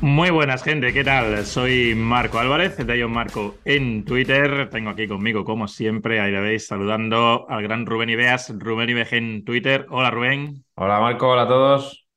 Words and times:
Muy 0.00 0.30
buenas, 0.30 0.62
gente. 0.62 0.92
¿Qué 0.92 1.02
tal? 1.02 1.44
Soy 1.44 1.96
Marco 1.96 2.38
Álvarez, 2.38 2.76
de 2.76 2.98
Ion 2.98 3.10
Marco 3.10 3.56
en 3.64 4.04
Twitter. 4.04 4.70
Tengo 4.70 4.90
aquí 4.90 5.08
conmigo, 5.08 5.44
como 5.44 5.66
siempre, 5.66 6.20
ahí 6.20 6.30
le 6.30 6.40
veis, 6.40 6.68
saludando 6.68 7.46
al 7.48 7.64
gran 7.64 7.84
Rubén 7.84 8.08
Ibeas, 8.08 8.54
Rubén 8.56 8.90
Ibeas 8.90 9.12
en 9.12 9.44
Twitter. 9.44 9.86
Hola, 9.90 10.12
Rubén. 10.12 10.64
Hola, 10.76 11.00
Marco. 11.00 11.28
Hola 11.30 11.42
a 11.42 11.48
todos. 11.48 12.08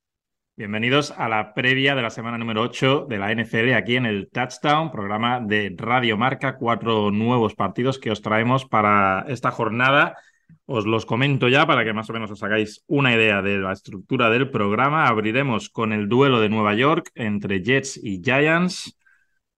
Bienvenidos 0.56 1.10
a 1.18 1.28
la 1.28 1.56
previa 1.56 1.96
de 1.96 2.04
la 2.04 2.12
semana 2.12 2.38
número 2.38 2.62
8 2.62 3.08
de 3.10 3.18
la 3.18 3.32
NFL 3.34 3.74
aquí 3.74 3.96
en 3.96 4.06
el 4.06 4.30
Touchdown, 4.32 4.92
programa 4.92 5.40
de 5.40 5.74
Radio 5.76 6.18
Marca. 6.18 6.58
Cuatro 6.58 7.10
nuevos 7.10 7.56
partidos 7.56 7.98
que 7.98 8.12
os 8.12 8.22
traemos 8.22 8.66
para 8.66 9.26
esta 9.28 9.50
jornada 9.50 10.18
os 10.66 10.86
los 10.86 11.06
comento 11.06 11.48
ya 11.48 11.66
para 11.66 11.84
que 11.84 11.94
más 11.94 12.10
o 12.10 12.14
menos 12.14 12.32
os 12.32 12.44
hagáis 12.44 12.84
una 12.88 13.14
idea 13.14 13.42
de 13.42 13.58
la 13.58 13.74
estructura 13.74 14.30
del 14.30 14.50
programa. 14.50 15.08
Abriremos 15.08 15.70
con 15.70 15.94
el 15.94 16.08
duelo 16.08 16.40
de 16.40 16.50
Nueva 16.50 16.74
York 16.74 17.12
entre 17.16 17.64
Jets 17.64 18.00
y 18.02 18.22
Giants 18.24 18.98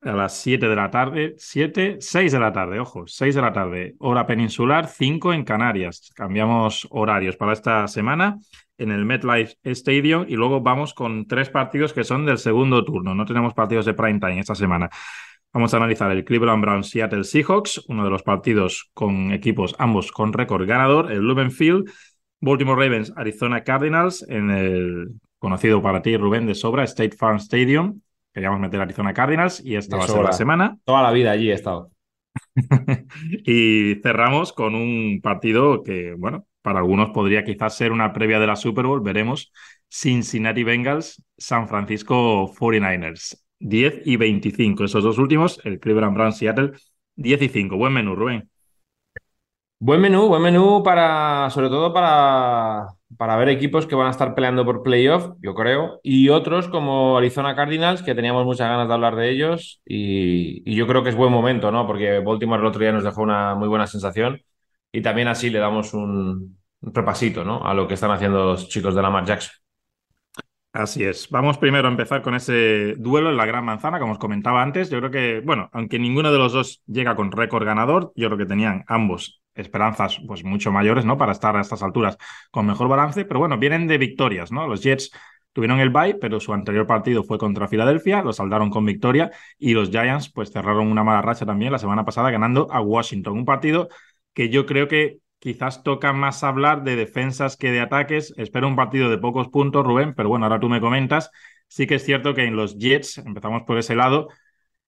a 0.01 0.11
las 0.13 0.37
7 0.41 0.67
de 0.67 0.75
la 0.75 0.89
tarde. 0.89 1.35
7, 1.37 1.97
6 1.99 2.31
de 2.31 2.39
la 2.39 2.51
tarde, 2.51 2.79
ojo, 2.79 3.07
6 3.07 3.35
de 3.35 3.41
la 3.41 3.53
tarde, 3.53 3.95
hora 3.99 4.25
peninsular, 4.27 4.87
5 4.87 5.33
en 5.33 5.43
Canarias. 5.43 6.11
Cambiamos 6.15 6.87
horarios 6.91 7.37
para 7.37 7.53
esta 7.53 7.87
semana 7.87 8.37
en 8.77 8.91
el 8.91 9.05
MetLife 9.05 9.55
Stadium 9.63 10.25
y 10.27 10.35
luego 10.35 10.61
vamos 10.61 10.93
con 10.93 11.27
tres 11.27 11.49
partidos 11.49 11.93
que 11.93 12.03
son 12.03 12.25
del 12.25 12.37
segundo 12.37 12.83
turno. 12.83 13.15
No 13.15 13.25
tenemos 13.25 13.53
partidos 13.53 13.85
de 13.85 13.93
prime 13.93 14.19
time 14.19 14.39
esta 14.39 14.55
semana. 14.55 14.89
Vamos 15.53 15.71
a 15.71 15.77
analizar 15.77 16.09
el 16.09 16.25
Cleveland 16.25 16.63
Browns 16.63 16.89
Seattle 16.89 17.23
Seahawks, 17.23 17.85
uno 17.87 18.03
de 18.03 18.09
los 18.09 18.23
partidos 18.23 18.89
con 18.95 19.31
equipos 19.31 19.75
ambos 19.77 20.11
con 20.11 20.33
récord 20.33 20.67
ganador, 20.67 21.11
el 21.11 21.19
Lumen 21.19 21.51
Field, 21.51 21.91
Baltimore 22.41 22.83
Ravens 22.83 23.13
Arizona 23.15 23.63
Cardinals 23.63 24.25
en 24.27 24.49
el 24.49 25.11
conocido 25.37 25.79
para 25.79 26.01
ti 26.01 26.17
Rubén 26.17 26.47
de 26.47 26.55
sobra 26.55 26.83
State 26.85 27.15
Farm 27.15 27.37
Stadium. 27.37 28.01
Queríamos 28.33 28.59
meter 28.61 28.81
Arizona 28.81 29.13
Cardinals 29.13 29.63
y 29.63 29.75
esta 29.75 29.97
va 29.97 30.05
a 30.05 30.07
ser 30.07 30.23
la 30.23 30.33
semana. 30.33 30.77
Toda 30.85 31.03
la 31.03 31.11
vida 31.11 31.29
allí 31.29 31.51
he 31.51 31.53
estado. 31.53 31.91
y 33.45 33.95
cerramos 34.01 34.53
con 34.53 34.73
un 34.73 35.21
partido 35.21 35.83
que, 35.83 36.15
bueno, 36.17 36.47
para 36.63 36.79
algunos 36.79 37.11
podría 37.11 37.43
quizás 37.43 37.77
ser 37.77 37.91
una 37.91 38.11
previa 38.11 38.39
de 38.39 38.47
la 38.47 38.55
Super 38.55 38.87
Bowl, 38.87 39.01
veremos. 39.01 39.51
Cincinnati 39.87 40.63
Bengals, 40.63 41.23
San 41.37 41.67
Francisco 41.67 42.51
49ers. 42.51 43.42
10 43.63 44.01
y 44.05 44.17
25. 44.17 44.83
Esos 44.83 45.03
dos 45.03 45.17
últimos, 45.17 45.59
el 45.63 45.79
Cleveland 45.79 46.15
Browns 46.15 46.37
Seattle, 46.37 46.73
10 47.15 47.41
y 47.41 47.49
5. 47.49 47.77
Buen 47.77 47.93
menú, 47.93 48.15
Rubén. 48.15 48.49
Buen 49.79 49.99
menú, 49.99 50.27
buen 50.29 50.41
menú 50.41 50.81
para, 50.81 51.49
sobre 51.49 51.67
todo 51.67 51.93
para, 51.93 52.87
para 53.17 53.35
ver 53.35 53.49
equipos 53.49 53.85
que 53.85 53.95
van 53.95 54.07
a 54.07 54.11
estar 54.11 54.33
peleando 54.33 54.63
por 54.63 54.81
playoff, 54.81 55.33
yo 55.41 55.53
creo, 55.55 55.99
y 56.03 56.29
otros 56.29 56.69
como 56.69 57.17
Arizona 57.17 57.53
Cardinals, 57.53 58.01
que 58.01 58.15
teníamos 58.15 58.45
muchas 58.45 58.69
ganas 58.69 58.87
de 58.87 58.93
hablar 58.93 59.17
de 59.17 59.29
ellos, 59.29 59.81
y, 59.85 60.73
yo 60.73 60.87
creo 60.87 61.03
que 61.03 61.09
es 61.09 61.17
buen 61.17 61.33
momento, 61.33 61.69
¿no? 61.69 61.85
Porque 61.85 62.19
Baltimore 62.19 62.61
el 62.61 62.67
otro 62.67 62.79
día 62.79 62.93
nos 62.93 63.03
dejó 63.03 63.23
una 63.23 63.55
muy 63.55 63.67
buena 63.67 63.85
sensación, 63.85 64.41
y 64.89 65.01
también 65.01 65.27
así 65.27 65.49
le 65.49 65.59
damos 65.59 65.93
un, 65.93 66.57
un 66.79 66.93
repasito, 66.93 67.43
¿no? 67.43 67.65
A 67.65 67.73
lo 67.73 67.85
que 67.85 67.95
están 67.95 68.11
haciendo 68.11 68.45
los 68.45 68.69
chicos 68.69 68.95
de 68.95 69.01
Lamar 69.01 69.25
Jackson. 69.25 69.62
Así 70.73 71.03
es. 71.03 71.29
Vamos 71.29 71.59
primero 71.59 71.87
a 71.87 71.91
empezar 71.91 72.23
con 72.23 72.33
ese 72.33 72.95
duelo 72.97 73.29
en 73.29 73.37
la 73.37 73.45
Gran 73.45 73.63
Manzana, 73.63 73.99
como 73.99 74.13
os 74.13 74.17
comentaba 74.17 74.63
antes. 74.63 74.89
Yo 74.89 74.97
creo 74.97 75.11
que, 75.11 75.39
bueno, 75.45 75.69
aunque 75.71 75.99
ninguno 75.99 76.31
de 76.31 76.39
los 76.39 76.51
dos 76.51 76.81
llega 76.87 77.15
con 77.15 77.31
récord 77.31 77.63
ganador, 77.63 78.11
yo 78.15 78.27
creo 78.27 78.39
que 78.39 78.47
tenían 78.47 78.83
ambos 78.87 79.43
esperanzas 79.53 80.17
pues 80.27 80.43
mucho 80.43 80.71
mayores, 80.71 81.05
¿no? 81.05 81.15
Para 81.15 81.31
estar 81.31 81.55
a 81.55 81.61
estas 81.61 81.83
alturas 81.83 82.17
con 82.49 82.65
mejor 82.65 82.87
balance, 82.87 83.23
pero 83.23 83.39
bueno, 83.39 83.59
vienen 83.59 83.87
de 83.87 83.99
victorias, 83.99 84.51
¿no? 84.51 84.67
Los 84.67 84.81
Jets 84.81 85.11
tuvieron 85.51 85.79
el 85.79 85.91
bye, 85.91 86.15
pero 86.15 86.39
su 86.39 86.53
anterior 86.53 86.87
partido 86.87 87.23
fue 87.23 87.37
contra 87.37 87.67
Filadelfia, 87.67 88.23
lo 88.23 88.33
saldaron 88.33 88.71
con 88.71 88.83
victoria 88.83 89.29
y 89.59 89.75
los 89.75 89.91
Giants 89.91 90.31
pues 90.31 90.51
cerraron 90.51 90.87
una 90.87 91.03
mala 91.03 91.21
racha 91.21 91.45
también 91.45 91.71
la 91.71 91.77
semana 91.77 92.03
pasada 92.03 92.31
ganando 92.31 92.67
a 92.71 92.81
Washington, 92.81 93.33
un 93.33 93.45
partido 93.45 93.89
que 94.33 94.49
yo 94.49 94.65
creo 94.65 94.87
que 94.87 95.19
Quizás 95.43 95.83
toca 95.83 96.13
más 96.13 96.41
hablar 96.45 96.85
de 96.85 96.95
defensas 96.95 97.57
que 97.57 97.69
de 97.69 97.81
ataques. 97.81 98.33
Espero 98.37 98.65
un 98.65 98.77
partido 98.77 99.09
de 99.09 99.17
pocos 99.17 99.49
puntos, 99.49 99.85
Rubén, 99.85 100.13
pero 100.15 100.29
bueno, 100.29 100.45
ahora 100.45 100.61
tú 100.61 100.69
me 100.69 100.79
comentas. 100.79 101.31
Sí 101.67 101.85
que 101.85 101.95
es 101.95 102.05
cierto 102.05 102.33
que 102.33 102.45
en 102.45 102.55
los 102.55 102.77
Jets, 102.77 103.17
empezamos 103.17 103.63
por 103.63 103.77
ese 103.77 103.93
lado, 103.93 104.29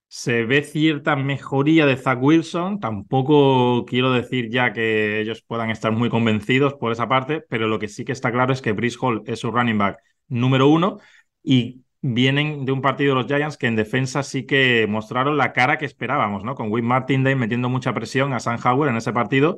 se 0.08 0.46
ve 0.46 0.64
cierta 0.64 1.18
mejoría 1.18 1.86
de 1.86 1.98
Zach 1.98 2.20
Wilson. 2.22 2.80
Tampoco 2.80 3.84
quiero 3.84 4.14
decir 4.14 4.50
ya 4.50 4.72
que 4.72 5.20
ellos 5.20 5.42
puedan 5.46 5.72
estar 5.72 5.92
muy 5.92 6.08
convencidos 6.10 6.76
por 6.76 6.94
esa 6.94 7.10
parte, 7.10 7.42
pero 7.50 7.68
lo 7.68 7.78
que 7.78 7.90
sí 7.90 8.06
que 8.06 8.14
está 8.14 8.32
claro 8.32 8.54
es 8.54 8.62
que 8.62 8.72
Brice 8.72 8.98
Hall 9.02 9.24
es 9.26 9.40
su 9.42 9.52
running 9.52 9.78
back 9.78 9.98
número 10.30 10.70
uno 10.70 11.00
y 11.44 11.82
vienen 12.00 12.64
de 12.64 12.72
un 12.72 12.82
partido 12.82 13.14
de 13.14 13.24
los 13.24 13.28
Giants 13.28 13.58
que 13.58 13.68
en 13.68 13.76
defensa 13.76 14.24
sí 14.24 14.46
que 14.46 14.88
mostraron 14.88 15.36
la 15.36 15.52
cara 15.52 15.78
que 15.78 15.86
esperábamos, 15.86 16.46
¿no? 16.46 16.56
Con 16.56 16.72
Will 16.72 16.84
Martindale 16.84 17.36
metiendo 17.36 17.68
mucha 17.68 17.94
presión 17.94 18.32
a 18.32 18.40
San 18.40 18.58
Howard 18.66 18.92
en 18.92 18.96
ese 18.96 19.12
partido 19.12 19.58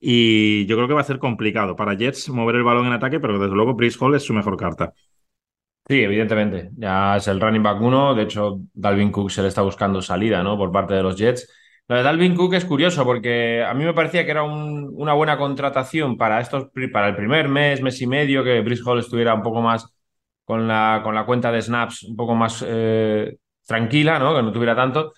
y 0.00 0.66
yo 0.66 0.76
creo 0.76 0.88
que 0.88 0.94
va 0.94 1.02
a 1.02 1.04
ser 1.04 1.18
complicado 1.18 1.76
para 1.76 1.94
Jets 1.94 2.30
mover 2.30 2.56
el 2.56 2.64
balón 2.64 2.86
en 2.86 2.94
ataque, 2.94 3.20
pero 3.20 3.38
desde 3.38 3.54
luego 3.54 3.74
Brice 3.74 3.98
Hall 4.00 4.14
es 4.14 4.22
su 4.24 4.32
mejor 4.32 4.56
carta. 4.56 4.94
Sí, 5.88 6.02
evidentemente. 6.02 6.70
Ya 6.76 7.16
es 7.16 7.26
el 7.26 7.40
running 7.40 7.62
back 7.62 7.80
uno. 7.80 8.14
De 8.14 8.22
hecho, 8.22 8.60
Dalvin 8.72 9.10
Cook 9.10 9.30
se 9.30 9.42
le 9.42 9.48
está 9.48 9.62
buscando 9.62 10.00
salida, 10.00 10.42
¿no? 10.42 10.56
Por 10.56 10.70
parte 10.70 10.94
de 10.94 11.02
los 11.02 11.16
Jets. 11.16 11.52
Lo 11.88 11.96
de 11.96 12.04
Dalvin 12.04 12.36
Cook 12.36 12.54
es 12.54 12.64
curioso 12.64 13.04
porque 13.04 13.64
a 13.64 13.74
mí 13.74 13.84
me 13.84 13.92
parecía 13.92 14.24
que 14.24 14.30
era 14.30 14.44
una 14.44 15.12
buena 15.14 15.36
contratación 15.36 16.16
para 16.16 16.40
estos 16.40 16.68
para 16.92 17.08
el 17.08 17.16
primer 17.16 17.48
mes, 17.48 17.82
mes 17.82 18.00
y 18.00 18.06
medio, 18.06 18.44
que 18.44 18.60
Brice 18.60 18.82
Hall 18.86 19.00
estuviera 19.00 19.34
un 19.34 19.42
poco 19.42 19.60
más 19.60 19.92
con 20.44 20.68
la, 20.68 21.00
con 21.02 21.14
la 21.14 21.26
cuenta 21.26 21.50
de 21.50 21.62
snaps 21.62 22.04
un 22.04 22.16
poco 22.16 22.36
más 22.36 22.64
eh, 22.66 23.36
tranquila, 23.66 24.20
¿no? 24.20 24.36
Que 24.36 24.42
no 24.42 24.52
tuviera 24.52 24.76
tanto. 24.76 25.12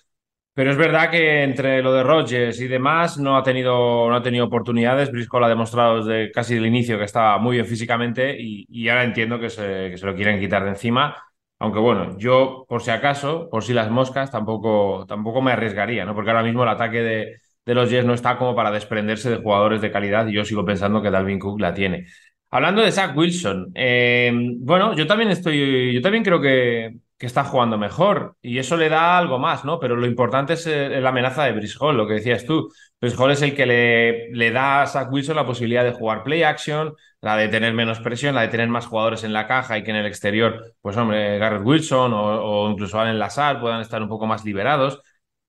Pero 0.53 0.69
es 0.71 0.77
verdad 0.77 1.09
que 1.09 1.43
entre 1.43 1.81
lo 1.81 1.93
de 1.93 2.03
Rodgers 2.03 2.59
y 2.61 2.67
demás 2.67 3.17
no 3.17 3.35
ha 3.35 3.43
tenido, 3.43 4.07
no 4.07 4.15
ha 4.15 4.21
tenido 4.21 4.45
oportunidades. 4.45 5.11
Briscoe 5.11 5.43
ha 5.43 5.49
demostrado 5.49 6.03
desde 6.03 6.31
casi 6.31 6.55
el 6.55 6.65
inicio 6.67 6.97
que 6.99 7.05
estaba 7.05 7.39
muy 7.39 7.55
bien 7.55 7.65
físicamente 7.65 8.35
y, 8.39 8.87
ahora 8.87 9.03
entiendo 9.03 9.39
que 9.39 9.49
se, 9.49 9.89
que 9.89 9.97
se, 9.97 10.05
lo 10.05 10.15
quieren 10.15 10.39
quitar 10.39 10.63
de 10.63 10.69
encima. 10.69 11.15
Aunque 11.59 11.79
bueno, 11.79 12.17
yo 12.19 12.65
por 12.67 12.81
si 12.83 12.91
acaso, 12.91 13.49
por 13.49 13.63
si 13.63 13.73
las 13.73 13.89
moscas, 13.89 14.29
tampoco, 14.31 15.05
tampoco 15.07 15.41
me 15.41 15.53
arriesgaría, 15.53 16.05
¿no? 16.05 16.13
Porque 16.13 16.29
ahora 16.29 16.43
mismo 16.43 16.63
el 16.63 16.69
ataque 16.69 17.01
de, 17.01 17.37
de 17.65 17.73
los 17.73 17.89
Jets 17.89 18.05
no 18.05 18.13
está 18.13 18.37
como 18.37 18.55
para 18.55 18.71
desprenderse 18.71 19.29
de 19.29 19.37
jugadores 19.37 19.81
de 19.81 19.91
calidad 19.91 20.27
y 20.27 20.33
yo 20.33 20.45
sigo 20.45 20.65
pensando 20.65 21.01
que 21.01 21.09
Dalvin 21.09 21.39
Cook 21.39 21.61
la 21.61 21.73
tiene. 21.73 22.05
Hablando 22.51 22.83
de 22.83 22.91
Zach 22.91 23.17
Wilson, 23.17 23.71
eh, 23.73 24.31
bueno, 24.59 24.95
yo 24.95 25.07
también 25.07 25.31
estoy, 25.31 25.93
yo 25.93 26.01
también 26.01 26.23
creo 26.23 26.39
que, 26.39 26.97
que 27.23 27.27
está 27.27 27.45
jugando 27.45 27.77
mejor 27.77 28.35
y 28.41 28.57
eso 28.59 28.75
le 28.75 28.89
da 28.89 29.17
algo 29.17 29.39
más, 29.39 29.63
¿no? 29.63 29.79
Pero 29.79 29.95
lo 29.95 30.05
importante 30.05 30.53
es 30.55 30.67
eh, 30.67 30.99
la 30.99 31.07
amenaza 31.07 31.45
de 31.45 31.53
Brice 31.53 31.77
lo 31.79 32.05
que 32.05 32.15
decías 32.15 32.45
tú. 32.45 32.69
Brice 32.99 33.31
es 33.31 33.41
el 33.43 33.55
que 33.55 33.65
le, 33.65 34.29
le 34.33 34.51
da 34.51 34.81
a 34.81 34.87
Zach 34.87 35.09
Wilson 35.09 35.37
la 35.37 35.45
posibilidad 35.45 35.85
de 35.85 35.93
jugar 35.93 36.23
play 36.23 36.43
action, 36.43 36.93
la 37.21 37.37
de 37.37 37.47
tener 37.47 37.73
menos 37.73 38.01
presión, 38.01 38.35
la 38.35 38.41
de 38.41 38.49
tener 38.49 38.67
más 38.67 38.87
jugadores 38.87 39.23
en 39.23 39.31
la 39.31 39.47
caja 39.47 39.77
y 39.77 39.83
que 39.83 39.91
en 39.91 39.95
el 39.95 40.05
exterior, 40.05 40.73
pues 40.81 40.97
hombre, 40.97 41.37
Garrett 41.37 41.65
Wilson 41.65 42.11
o, 42.13 42.69
incluso 42.69 42.99
Allen 42.99 43.17
Lazar 43.17 43.61
puedan 43.61 43.79
estar 43.79 44.01
un 44.01 44.09
poco 44.09 44.25
más 44.25 44.43
liberados. 44.43 45.01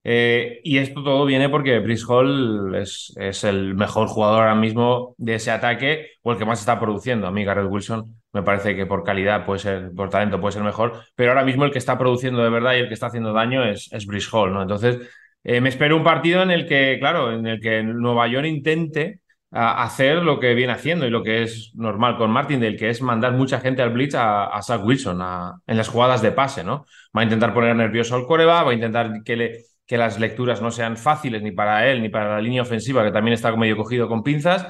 Eh, 0.07 0.61
y 0.63 0.77
esto 0.79 1.03
todo 1.03 1.25
viene 1.25 1.49
porque 1.49 1.79
Brice 1.81 2.05
Hall 2.07 2.75
es, 2.75 3.15
es, 3.17 3.43
el 3.45 3.75
mejor 3.75 4.07
jugador 4.09 4.43
ahora 4.43 4.55
mismo 4.55 5.15
de 5.17 5.37
ese 5.37 5.51
ataque 5.51 6.11
o 6.23 6.33
el 6.33 6.39
que 6.39 6.45
más 6.45 6.61
está 6.61 6.79
produciendo. 6.79 7.27
A 7.27 7.31
mí, 7.31 7.43
Garrett 7.43 7.71
Wilson, 7.71 8.15
me 8.35 8.43
parece 8.43 8.77
que 8.77 8.85
por 8.85 9.03
calidad 9.03 9.47
puede 9.47 9.61
ser, 9.61 9.93
por 9.97 10.11
talento 10.11 10.41
puede 10.41 10.53
ser 10.53 10.63
mejor, 10.63 11.01
pero 11.15 11.31
ahora 11.31 11.45
mismo 11.45 11.65
el 11.65 11.71
que 11.73 11.79
está 11.79 11.97
produciendo 11.97 12.43
de 12.43 12.51
verdad 12.51 12.75
y 12.75 12.81
el 12.81 12.89
que 12.89 12.95
está 12.95 13.07
haciendo 13.07 13.33
daño 13.33 13.65
es, 13.65 13.91
es 13.93 14.07
Brice 14.07 14.29
Hall, 14.31 14.53
¿no? 14.53 14.61
Entonces, 14.61 14.99
eh, 15.43 15.61
me 15.63 15.71
espero 15.71 15.97
un 15.97 16.05
partido 16.05 16.43
en 16.43 16.51
el 16.51 16.67
que, 16.67 16.99
claro, 17.01 17.33
en 17.33 17.47
el 17.47 17.61
que 17.61 17.83
Nueva 17.83 18.27
York 18.29 18.47
intente 18.47 19.21
hacer 19.55 20.23
lo 20.25 20.41
que 20.41 20.53
viene 20.55 20.73
haciendo 20.73 21.07
y 21.07 21.11
lo 21.11 21.23
que 21.23 21.45
es 21.45 21.71
normal 21.77 22.17
con 22.17 22.31
Martin, 22.31 22.59
del 22.59 22.77
que 22.77 22.91
es 22.91 23.01
mandar 23.03 23.33
mucha 23.35 23.61
gente 23.61 23.83
al 23.83 23.91
blitz 23.91 24.17
a, 24.17 24.47
a 24.47 24.63
Zach 24.63 24.85
Wilson 24.85 25.23
en 25.67 25.77
las 25.77 25.89
jugadas 25.89 26.23
de 26.23 26.33
pase, 26.33 26.65
¿no? 26.65 26.87
Va 27.17 27.21
a 27.21 27.25
intentar 27.25 27.55
poner 27.55 27.77
nervioso 27.77 28.17
al 28.17 28.27
coreba, 28.27 28.65
va 28.65 28.73
a 28.73 28.75
intentar 28.75 29.23
que, 29.25 29.37
le, 29.37 29.65
que 29.87 29.99
las 29.99 30.19
lecturas 30.19 30.63
no 30.63 30.71
sean 30.71 30.97
fáciles 30.97 31.43
ni 31.43 31.53
para 31.53 31.89
él 31.91 32.03
ni 32.03 32.09
para 32.09 32.35
la 32.35 32.41
línea 32.41 32.63
ofensiva, 32.63 33.05
que 33.05 33.13
también 33.13 33.35
está 33.35 33.55
medio 33.57 33.77
cogido 33.77 34.09
con 34.09 34.23
pinzas, 34.23 34.67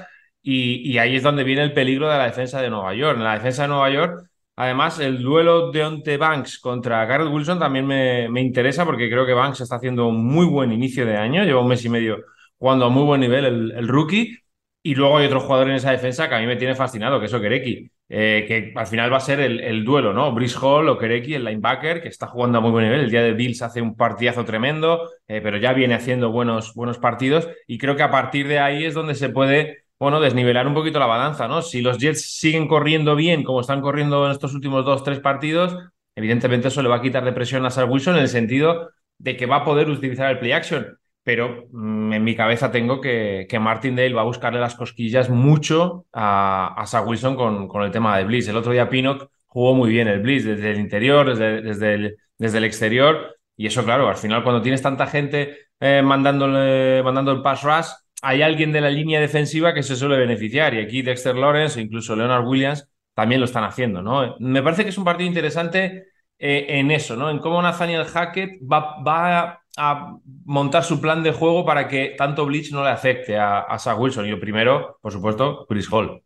y, 0.46 0.98
ahí 0.98 1.16
es 1.16 1.22
donde 1.22 1.42
viene 1.42 1.62
el 1.62 1.72
peligro 1.72 2.08
de 2.10 2.18
la 2.18 2.26
defensa 2.26 2.60
de 2.60 2.68
Nueva 2.68 2.94
York. 2.94 3.16
En 3.16 3.24
la 3.24 3.34
defensa 3.34 3.62
de 3.62 3.68
Nueva 3.68 3.90
York, 3.90 4.28
además, 4.56 5.00
el 5.00 5.22
duelo 5.22 5.70
de 5.72 5.84
Onte 5.84 6.16
Banks 6.18 6.58
contra 6.58 7.04
Garrett 7.06 7.32
Wilson 7.32 7.58
también 7.58 7.86
me, 7.86 8.28
me, 8.28 8.42
interesa 8.42 8.84
porque 8.84 9.08
creo 9.08 9.24
que 9.24 9.32
Banks 9.32 9.62
está 9.62 9.76
haciendo 9.76 10.06
un 10.06 10.22
muy 10.26 10.44
buen 10.46 10.70
inicio 10.70 11.06
de 11.06 11.16
año. 11.16 11.44
Lleva 11.44 11.62
un 11.62 11.68
mes 11.68 11.84
y 11.86 11.88
medio 11.88 12.18
jugando 12.58 12.86
a 12.86 12.88
muy 12.90 13.04
buen 13.04 13.20
nivel 13.20 13.72
el, 13.72 13.88
rookie. 13.88 14.38
Y 14.82 14.94
luego 14.94 15.18
hay 15.18 15.26
otro 15.26 15.40
jugador 15.40 15.70
en 15.70 15.76
esa 15.76 15.92
defensa 15.92 16.28
que 16.28 16.34
a 16.34 16.40
mí 16.40 16.46
me 16.46 16.56
tiene 16.56 16.74
fascinado, 16.74 17.18
que 17.20 17.26
es 17.26 17.34
Okereki. 17.34 17.90
Eh, 18.08 18.44
que 18.46 18.72
al 18.76 18.86
final 18.86 19.10
va 19.10 19.16
a 19.16 19.20
ser 19.20 19.40
el, 19.40 19.84
duelo, 19.84 20.12
¿no? 20.12 20.30
Brice 20.32 20.58
Hall, 20.60 20.88
Okereki, 20.88 21.34
el 21.34 21.44
linebacker, 21.44 22.02
que 22.02 22.08
está 22.08 22.26
jugando 22.26 22.58
a 22.58 22.60
muy 22.60 22.70
buen 22.70 22.84
nivel. 22.84 23.00
El 23.00 23.10
día 23.10 23.22
de 23.22 23.32
Bills 23.32 23.62
hace 23.62 23.80
un 23.80 23.96
partidazo 23.96 24.44
tremendo, 24.44 25.08
eh, 25.26 25.40
pero 25.42 25.56
ya 25.56 25.72
viene 25.72 25.94
haciendo 25.94 26.30
buenos, 26.30 26.74
buenos 26.74 26.98
partidos. 26.98 27.48
Y 27.66 27.78
creo 27.78 27.96
que 27.96 28.02
a 28.02 28.10
partir 28.10 28.46
de 28.46 28.58
ahí 28.58 28.84
es 28.84 28.94
donde 28.94 29.14
se 29.14 29.30
puede 29.30 29.84
bueno, 29.98 30.20
desnivelar 30.20 30.66
un 30.66 30.74
poquito 30.74 30.98
la 30.98 31.06
balanza, 31.06 31.48
¿no? 31.48 31.62
Si 31.62 31.80
los 31.80 31.98
Jets 31.98 32.38
siguen 32.38 32.68
corriendo 32.68 33.16
bien, 33.16 33.42
como 33.42 33.60
están 33.60 33.80
corriendo 33.80 34.26
en 34.26 34.32
estos 34.32 34.52
últimos 34.54 34.84
dos, 34.84 35.02
tres 35.02 35.20
partidos, 35.20 35.76
evidentemente 36.14 36.68
eso 36.68 36.82
le 36.82 36.88
va 36.88 36.96
a 36.96 37.02
quitar 37.02 37.24
de 37.24 37.32
presión 37.32 37.64
a 37.64 37.70
Zach 37.70 37.88
Wilson 37.88 38.16
en 38.16 38.22
el 38.22 38.28
sentido 38.28 38.90
de 39.18 39.36
que 39.36 39.46
va 39.46 39.56
a 39.56 39.64
poder 39.64 39.88
utilizar 39.88 40.30
el 40.30 40.38
play 40.38 40.52
action. 40.52 40.98
Pero 41.24 41.66
mm, 41.72 42.12
en 42.12 42.24
mi 42.24 42.36
cabeza 42.36 42.70
tengo 42.70 43.00
que, 43.00 43.46
que 43.48 43.58
Martindale 43.58 44.14
va 44.14 44.20
a 44.20 44.24
buscarle 44.24 44.60
las 44.60 44.74
cosquillas 44.76 45.30
mucho 45.30 46.06
a, 46.12 46.74
a 46.80 46.86
Zach 46.86 47.06
Wilson 47.06 47.36
con, 47.36 47.66
con 47.68 47.82
el 47.82 47.90
tema 47.90 48.16
de 48.16 48.24
Blitz. 48.24 48.48
El 48.48 48.56
otro 48.56 48.72
día 48.72 48.88
Pinnock 48.88 49.30
jugó 49.46 49.74
muy 49.74 49.90
bien 49.90 50.08
el 50.08 50.20
Blitz 50.20 50.44
desde 50.44 50.70
el 50.72 50.78
interior, 50.80 51.28
desde, 51.28 51.62
desde, 51.62 51.94
el, 51.94 52.16
desde 52.38 52.58
el 52.58 52.64
exterior. 52.64 53.36
Y 53.56 53.66
eso, 53.66 53.84
claro, 53.84 54.08
al 54.08 54.16
final 54.16 54.42
cuando 54.42 54.62
tienes 54.62 54.82
tanta 54.82 55.06
gente 55.06 55.56
eh, 55.80 56.02
mandándole, 56.02 57.02
mandando 57.02 57.32
el 57.32 57.42
pass 57.42 57.62
rush, 57.62 57.86
hay 58.22 58.42
alguien 58.42 58.72
de 58.72 58.80
la 58.80 58.90
línea 58.90 59.20
defensiva 59.20 59.74
que 59.74 59.82
se 59.82 59.96
suele 59.96 60.16
beneficiar. 60.16 60.74
Y 60.74 60.80
aquí 60.80 61.02
Dexter 61.02 61.36
Lawrence 61.36 61.78
o 61.78 61.82
incluso 61.82 62.14
Leonard 62.16 62.46
Williams 62.46 62.88
también 63.14 63.40
lo 63.40 63.46
están 63.46 63.64
haciendo, 63.64 64.02
¿no? 64.02 64.36
Me 64.40 64.62
parece 64.62 64.82
que 64.82 64.90
es 64.90 64.98
un 64.98 65.04
partido 65.04 65.28
interesante 65.28 66.06
eh, 66.38 66.66
en 66.68 66.90
eso, 66.90 67.16
¿no? 67.16 67.30
En 67.30 67.38
cómo 67.38 67.62
Nathaniel 67.62 68.04
Hackett 68.04 68.60
va, 68.60 69.02
va, 69.02 69.60
a 69.76 70.16
montar 70.44 70.84
su 70.84 71.00
plan 71.00 71.22
de 71.22 71.32
juego 71.32 71.64
para 71.64 71.88
que 71.88 72.14
tanto 72.16 72.46
Bleach 72.46 72.70
no 72.70 72.84
le 72.84 72.90
afecte 72.90 73.36
a, 73.36 73.60
a 73.60 73.78
Zach 73.78 73.98
Wilson. 73.98 74.26
Y 74.26 74.30
lo 74.30 74.38
primero, 74.38 74.98
por 75.00 75.12
supuesto, 75.12 75.66
Chris 75.68 75.92
Hall. 75.92 76.22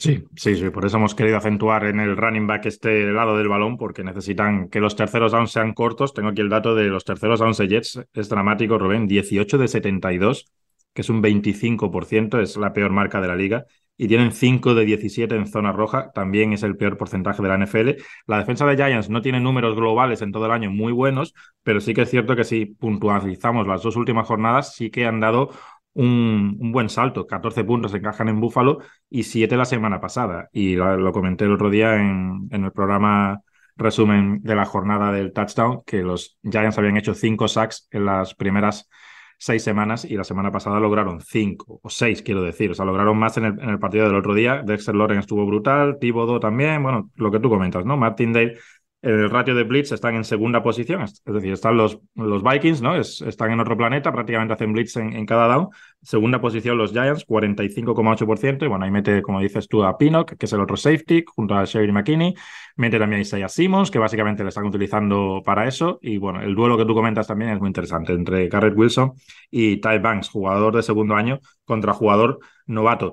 Sí, 0.00 0.24
sí, 0.36 0.54
sí, 0.54 0.70
por 0.70 0.84
eso 0.84 0.96
hemos 0.96 1.16
querido 1.16 1.38
acentuar 1.38 1.84
en 1.86 1.98
el 1.98 2.16
running 2.16 2.46
back 2.46 2.66
este 2.66 3.12
lado 3.12 3.36
del 3.36 3.48
balón, 3.48 3.76
porque 3.76 4.04
necesitan 4.04 4.68
que 4.68 4.78
los 4.78 4.94
terceros 4.94 5.32
downs 5.32 5.50
sean 5.50 5.74
cortos. 5.74 6.14
Tengo 6.14 6.28
aquí 6.28 6.40
el 6.40 6.48
dato 6.48 6.76
de 6.76 6.84
los 6.84 7.04
terceros 7.04 7.40
downs 7.40 7.58
de 7.58 7.66
Jets, 7.66 8.00
es 8.12 8.28
dramático, 8.28 8.78
Rubén, 8.78 9.08
18 9.08 9.58
de 9.58 9.66
72, 9.66 10.52
que 10.98 11.02
es 11.02 11.10
un 11.10 11.22
25%, 11.22 12.40
es 12.40 12.56
la 12.56 12.72
peor 12.72 12.90
marca 12.90 13.20
de 13.20 13.28
la 13.28 13.36
liga, 13.36 13.66
y 13.96 14.08
tienen 14.08 14.32
5 14.32 14.74
de 14.74 14.84
17 14.84 15.32
en 15.36 15.46
zona 15.46 15.70
roja, 15.70 16.10
también 16.10 16.52
es 16.52 16.64
el 16.64 16.76
peor 16.76 16.96
porcentaje 16.96 17.40
de 17.40 17.48
la 17.48 17.56
NFL. 17.56 18.02
La 18.26 18.38
defensa 18.38 18.66
de 18.66 18.74
Giants 18.74 19.08
no 19.08 19.22
tiene 19.22 19.38
números 19.38 19.76
globales 19.76 20.22
en 20.22 20.32
todo 20.32 20.46
el 20.46 20.50
año 20.50 20.72
muy 20.72 20.90
buenos, 20.90 21.34
pero 21.62 21.80
sí 21.80 21.94
que 21.94 22.02
es 22.02 22.10
cierto 22.10 22.34
que 22.34 22.42
si 22.42 22.66
puntualizamos 22.66 23.68
las 23.68 23.80
dos 23.84 23.94
últimas 23.94 24.26
jornadas, 24.26 24.74
sí 24.74 24.90
que 24.90 25.06
han 25.06 25.20
dado 25.20 25.50
un, 25.94 26.72
buen 26.72 26.88
salto. 26.88 27.28
14 27.28 27.62
puntos 27.62 27.94
encajan 27.94 28.28
en 28.28 28.40
Búfalo 28.40 28.78
y 29.08 29.22
7 29.22 29.56
la 29.56 29.66
semana 29.66 30.00
pasada. 30.00 30.48
Y 30.52 30.74
lo, 30.74 30.96
lo 30.96 31.12
comenté 31.12 31.44
el 31.44 31.52
otro 31.52 31.70
día 31.70 31.94
en, 31.94 32.48
en, 32.50 32.64
el 32.64 32.72
programa 32.72 33.40
resumen 33.76 34.42
de 34.42 34.56
la 34.56 34.64
jornada 34.64 35.12
del 35.12 35.32
touchdown, 35.32 35.82
que 35.86 36.02
los 36.02 36.40
Giants 36.42 36.76
habían 36.76 36.96
hecho 36.96 37.14
5 37.14 37.46
sacks 37.46 37.86
en 37.92 38.04
las 38.04 38.34
primeras 38.34 38.88
seis 39.38 39.62
semanas 39.62 40.04
y 40.04 40.16
la 40.16 40.24
semana 40.24 40.50
pasada 40.50 40.80
lograron 40.80 41.20
cinco 41.20 41.80
o 41.82 41.88
seis, 41.88 42.22
quiero 42.22 42.42
decir. 42.42 42.70
O 42.72 42.74
sea, 42.74 42.84
lograron 42.84 43.16
más 43.16 43.36
en 43.38 43.44
el, 43.44 43.60
en 43.60 43.70
el 43.70 43.78
partido 43.78 44.06
del 44.06 44.16
otro 44.16 44.34
día. 44.34 44.62
Dexter 44.66 44.94
Loren 44.94 45.18
estuvo 45.20 45.46
brutal, 45.46 45.98
Thibodeau 46.00 46.40
también. 46.40 46.82
Bueno, 46.82 47.10
lo 47.16 47.30
que 47.30 47.40
tú 47.40 47.48
comentas, 47.48 47.84
¿no? 47.84 47.96
Martindale 47.96 48.58
el 49.00 49.30
ratio 49.30 49.54
de 49.54 49.62
blitz 49.62 49.92
están 49.92 50.16
en 50.16 50.24
segunda 50.24 50.62
posición, 50.62 51.02
es 51.02 51.22
decir, 51.24 51.52
están 51.52 51.76
los, 51.76 52.00
los 52.16 52.42
Vikings, 52.42 52.82
¿no? 52.82 52.96
Es, 52.96 53.20
están 53.22 53.52
en 53.52 53.60
otro 53.60 53.76
planeta, 53.76 54.12
prácticamente 54.12 54.54
hacen 54.54 54.72
blitz 54.72 54.96
en, 54.96 55.12
en 55.12 55.24
cada 55.24 55.46
down. 55.46 55.68
Segunda 56.02 56.40
posición 56.40 56.76
los 56.78 56.92
Giants, 56.92 57.24
45,8%, 57.26 58.64
y 58.64 58.68
bueno, 58.68 58.84
ahí 58.84 58.90
mete, 58.90 59.22
como 59.22 59.40
dices 59.40 59.68
tú, 59.68 59.84
a 59.84 59.96
Pinnock, 59.96 60.36
que 60.36 60.46
es 60.46 60.52
el 60.52 60.60
otro 60.60 60.76
safety, 60.76 61.24
junto 61.26 61.54
a 61.54 61.64
Sherry 61.64 61.92
McKinney, 61.92 62.34
mete 62.76 62.98
también 62.98 63.20
a 63.20 63.22
Isaiah 63.22 63.48
Simmons, 63.48 63.90
que 63.90 63.98
básicamente 64.00 64.42
le 64.42 64.48
están 64.48 64.66
utilizando 64.66 65.42
para 65.44 65.68
eso, 65.68 65.98
y 66.02 66.18
bueno, 66.18 66.40
el 66.42 66.54
duelo 66.54 66.76
que 66.76 66.84
tú 66.84 66.94
comentas 66.94 67.26
también 67.26 67.50
es 67.52 67.60
muy 67.60 67.68
interesante, 67.68 68.12
entre 68.12 68.48
Garrett 68.48 68.76
Wilson 68.76 69.12
y 69.50 69.80
Ty 69.80 69.98
Banks, 69.98 70.28
jugador 70.28 70.74
de 70.74 70.82
segundo 70.82 71.14
año 71.14 71.38
contra 71.64 71.92
jugador 71.92 72.40
novato. 72.66 73.12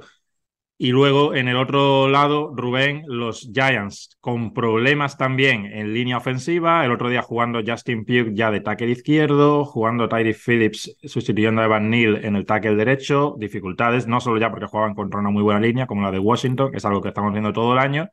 Y 0.77 0.91
luego 0.91 1.33
en 1.33 1.47
el 1.47 1.55
otro 1.55 2.09
lado, 2.09 2.51
Rubén, 2.53 3.03
los 3.07 3.49
Giants 3.53 4.17
con 4.19 4.53
problemas 4.53 5.17
también 5.17 5.65
en 5.67 5.93
línea 5.93 6.17
ofensiva. 6.17 6.83
El 6.83 6.91
otro 6.91 7.09
día 7.09 7.21
jugando 7.21 7.61
Justin 7.65 8.03
Pugh 8.03 8.33
ya 8.33 8.51
de 8.51 8.59
tackle 8.59 8.91
izquierdo, 8.91 9.63
jugando 9.63 10.09
Tyree 10.09 10.33
Phillips 10.33 10.97
sustituyendo 11.03 11.61
a 11.61 11.65
Evan 11.65 11.89
Neal 11.89 12.25
en 12.25 12.35
el 12.35 12.45
tackle 12.45 12.75
derecho. 12.75 13.35
Dificultades, 13.39 14.05
no 14.07 14.19
solo 14.19 14.37
ya 14.37 14.49
porque 14.51 14.65
jugaban 14.65 14.95
contra 14.95 15.21
una 15.21 15.29
muy 15.29 15.43
buena 15.43 15.61
línea 15.61 15.87
como 15.87 16.01
la 16.01 16.11
de 16.11 16.19
Washington, 16.19 16.71
que 16.71 16.77
es 16.77 16.85
algo 16.85 17.01
que 17.01 17.07
estamos 17.09 17.31
viendo 17.31 17.53
todo 17.53 17.71
el 17.71 17.79
año. 17.79 18.09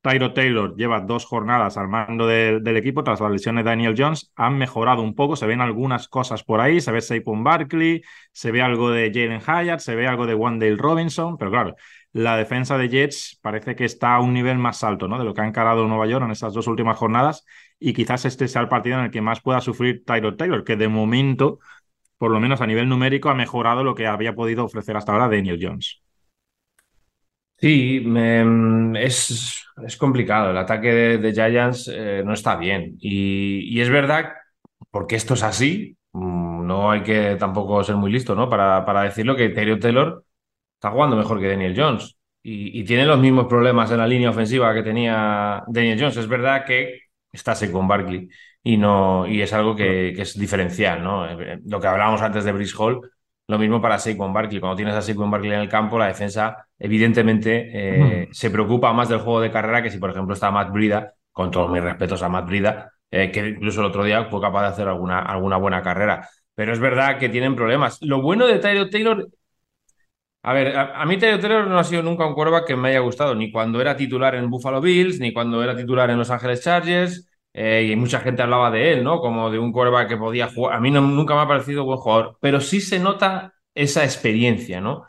Tyro 0.00 0.34
Taylor 0.34 0.76
lleva 0.76 1.00
dos 1.00 1.24
jornadas 1.24 1.78
al 1.78 1.88
mando 1.88 2.26
de, 2.26 2.60
del 2.60 2.76
equipo 2.76 3.02
tras 3.02 3.20
las 3.20 3.32
lesiones 3.32 3.64
de 3.64 3.70
Daniel 3.70 3.94
Jones. 3.96 4.30
Han 4.36 4.58
mejorado 4.58 5.02
un 5.02 5.14
poco, 5.14 5.34
se 5.34 5.46
ven 5.46 5.62
algunas 5.62 6.08
cosas 6.08 6.44
por 6.44 6.60
ahí. 6.60 6.80
Se 6.80 6.92
ve 6.92 7.00
Saquon 7.00 7.42
Barkley, 7.42 8.02
se 8.30 8.52
ve 8.52 8.60
algo 8.62 8.90
de 8.90 9.10
Jalen 9.12 9.40
Hyatt, 9.40 9.80
se 9.80 9.94
ve 9.96 10.06
algo 10.06 10.26
de 10.26 10.34
Wandale 10.34 10.76
Robinson, 10.76 11.38
pero 11.38 11.50
claro, 11.50 11.74
la 12.14 12.36
defensa 12.36 12.78
de 12.78 12.88
Jets 12.88 13.40
parece 13.42 13.74
que 13.74 13.84
está 13.84 14.14
a 14.14 14.20
un 14.20 14.32
nivel 14.32 14.56
más 14.56 14.84
alto 14.84 15.08
¿no? 15.08 15.18
de 15.18 15.24
lo 15.24 15.34
que 15.34 15.40
ha 15.40 15.46
encarado 15.48 15.86
Nueva 15.88 16.06
York 16.06 16.24
en 16.24 16.30
estas 16.30 16.54
dos 16.54 16.68
últimas 16.68 16.96
jornadas 16.96 17.44
y 17.80 17.92
quizás 17.92 18.24
este 18.24 18.46
sea 18.46 18.62
el 18.62 18.68
partido 18.68 18.98
en 18.98 19.06
el 19.06 19.10
que 19.10 19.20
más 19.20 19.40
pueda 19.40 19.60
sufrir 19.60 20.04
Tyrod 20.06 20.36
Taylor, 20.36 20.62
que 20.62 20.76
de 20.76 20.86
momento, 20.86 21.58
por 22.16 22.30
lo 22.30 22.38
menos 22.38 22.60
a 22.60 22.68
nivel 22.68 22.88
numérico, 22.88 23.30
ha 23.30 23.34
mejorado 23.34 23.82
lo 23.82 23.96
que 23.96 24.06
había 24.06 24.32
podido 24.32 24.64
ofrecer 24.64 24.96
hasta 24.96 25.10
ahora 25.10 25.28
Daniel 25.28 25.58
Jones. 25.60 26.02
Sí, 27.56 28.04
es, 28.94 29.64
es, 29.84 29.96
complicado. 29.96 30.52
El 30.52 30.58
ataque 30.58 30.92
de, 31.18 31.32
Giants 31.32 31.90
eh, 31.92 32.22
no 32.24 32.32
está 32.32 32.54
bien. 32.56 32.96
Y, 33.00 33.80
es 33.80 33.90
verdad, 33.90 34.34
porque 34.90 35.16
esto 35.16 35.34
es 35.34 35.42
así, 35.42 35.96
no 36.12 36.92
hay 36.92 37.02
que 37.02 37.34
tampoco 37.40 37.82
ser 37.82 37.96
muy 37.96 38.12
listo 38.12 38.36
¿no? 38.36 38.48
para, 38.48 38.84
para 38.84 39.02
decirlo, 39.02 39.34
que 39.34 39.48
Tyrod 39.48 39.80
Taylor 39.80 40.24
está 40.84 40.90
jugando 40.90 41.16
mejor 41.16 41.40
que 41.40 41.48
Daniel 41.48 41.74
Jones 41.74 42.18
y, 42.42 42.78
y, 42.78 42.84
tiene 42.84 43.06
los 43.06 43.18
mismos 43.18 43.46
problemas 43.46 43.90
en 43.90 43.98
la 43.98 44.06
línea 44.06 44.28
ofensiva 44.28 44.74
que 44.74 44.82
tenía 44.82 45.64
Daniel 45.66 45.98
Jones. 45.98 46.18
Es 46.18 46.28
verdad 46.28 46.66
que 46.66 47.00
está 47.32 47.54
con 47.72 47.88
Barkley 47.88 48.28
y, 48.62 48.76
no, 48.76 49.26
y 49.26 49.40
es 49.40 49.50
algo 49.54 49.74
que, 49.74 50.12
que, 50.14 50.22
es 50.22 50.38
diferencial. 50.38 51.02
¿no? 51.02 51.26
Lo 51.64 51.80
que 51.80 51.86
hablábamos 51.86 52.20
antes 52.20 52.44
de 52.44 52.52
Brice 52.52 52.74
Hall, 52.78 53.00
lo 53.48 53.58
mismo 53.58 53.80
para 53.80 53.98
Saquon 53.98 54.34
Barkley. 54.34 54.60
Cuando 54.60 54.76
tienes 54.76 54.94
a 54.94 55.00
Saquon 55.00 55.30
Barkley 55.30 55.52
en 55.52 55.60
el 55.60 55.70
campo, 55.70 55.98
la 55.98 56.08
defensa 56.08 56.66
evidentemente 56.78 57.70
eh, 57.72 58.26
mm. 58.28 58.34
se 58.34 58.50
preocupa 58.50 58.92
más 58.92 59.08
del 59.08 59.20
juego 59.20 59.40
de 59.40 59.50
carrera 59.50 59.82
que 59.82 59.90
si, 59.90 59.96
por 59.96 60.10
ejemplo, 60.10 60.34
está 60.34 60.50
Matt 60.50 60.70
Brida, 60.70 61.14
con 61.32 61.50
todos 61.50 61.70
mis 61.70 61.82
respetos 61.82 62.22
a 62.22 62.28
Matt 62.28 62.46
Brida, 62.46 62.92
eh, 63.10 63.30
que 63.30 63.40
incluso 63.48 63.80
el 63.80 63.86
otro 63.86 64.04
día 64.04 64.26
fue 64.26 64.42
capaz 64.42 64.60
de 64.60 64.68
hacer 64.68 64.88
alguna, 64.88 65.20
alguna 65.20 65.56
buena 65.56 65.82
carrera. 65.82 66.28
Pero 66.54 66.74
es 66.74 66.78
verdad 66.78 67.18
que 67.18 67.30
tienen 67.30 67.56
problemas. 67.56 67.98
Lo 68.02 68.20
bueno 68.20 68.46
de 68.46 68.58
Tyler 68.58 68.90
Taylor 68.90 69.28
a 70.46 70.52
ver, 70.52 70.76
a, 70.76 71.00
a 71.00 71.06
mí 71.06 71.16
Taylor 71.16 71.40
Taylor 71.40 71.66
no 71.66 71.78
ha 71.78 71.84
sido 71.84 72.02
nunca 72.02 72.26
un 72.26 72.34
quarterback 72.34 72.66
que 72.66 72.76
me 72.76 72.90
haya 72.90 72.98
gustado, 73.00 73.34
ni 73.34 73.50
cuando 73.50 73.80
era 73.80 73.96
titular 73.96 74.34
en 74.34 74.50
Buffalo 74.50 74.80
Bills, 74.82 75.18
ni 75.18 75.32
cuando 75.32 75.62
era 75.62 75.74
titular 75.74 76.10
en 76.10 76.18
Los 76.18 76.30
Ángeles 76.30 76.62
Chargers, 76.62 77.26
eh, 77.54 77.88
y 77.90 77.96
mucha 77.96 78.20
gente 78.20 78.42
hablaba 78.42 78.70
de 78.70 78.92
él, 78.92 79.04
¿no? 79.04 79.20
Como 79.20 79.50
de 79.50 79.58
un 79.58 79.72
quarterback 79.72 80.08
que 80.08 80.16
podía 80.18 80.48
jugar. 80.48 80.76
A 80.76 80.80
mí 80.80 80.90
no, 80.90 81.00
nunca 81.00 81.34
me 81.34 81.40
ha 81.40 81.48
parecido 81.48 81.84
buen 81.84 81.98
jugador, 81.98 82.36
pero 82.40 82.60
sí 82.60 82.80
se 82.82 82.98
nota 82.98 83.54
esa 83.74 84.04
experiencia, 84.04 84.82
¿no? 84.82 85.04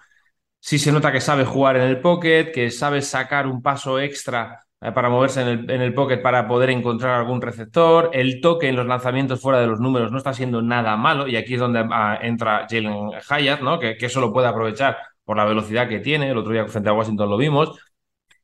Sí 0.59 0.79
se 0.79 0.91
nota 0.91 1.11
que 1.11 1.21
sabe 1.21 1.45
jugar 1.45 1.75
en 1.77 1.83
el 1.83 1.99
pocket, 2.01 2.51
que 2.53 2.71
sabe 2.71 3.01
sacar 3.01 3.47
un 3.47 3.61
paso 3.61 3.99
extra 3.99 4.65
eh, 4.81 4.91
para 4.93 5.09
moverse 5.09 5.41
en 5.41 5.47
el, 5.49 5.69
en 5.69 5.81
el, 5.81 5.93
pocket 5.93 6.21
para 6.21 6.47
poder 6.47 6.69
encontrar 6.69 7.19
algún 7.19 7.41
receptor. 7.41 8.09
El 8.13 8.41
toque 8.41 8.69
en 8.69 8.77
los 8.77 8.87
lanzamientos 8.87 9.41
fuera 9.41 9.59
de 9.59 9.67
los 9.67 9.79
números 9.81 10.11
no 10.11 10.17
está 10.17 10.33
siendo 10.33 10.61
nada 10.61 10.95
malo, 10.97 11.27
y 11.27 11.35
aquí 11.35 11.55
es 11.55 11.59
donde 11.59 11.85
ah, 11.91 12.19
entra 12.21 12.67
Jalen 12.69 13.11
Hyatt, 13.29 13.61
¿no? 13.61 13.79
Que, 13.79 13.97
que 13.97 14.05
eso 14.07 14.21
lo 14.21 14.31
puede 14.31 14.47
aprovechar 14.47 14.97
por 15.25 15.37
la 15.37 15.45
velocidad 15.45 15.89
que 15.89 15.99
tiene, 15.99 16.29
el 16.29 16.37
otro 16.37 16.53
día 16.53 16.67
frente 16.67 16.89
a 16.89 16.93
Washington 16.93 17.29
lo 17.29 17.37
vimos. 17.37 17.77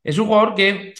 Es 0.04 0.18
un 0.18 0.28
jugador 0.28 0.56
que 0.56 0.94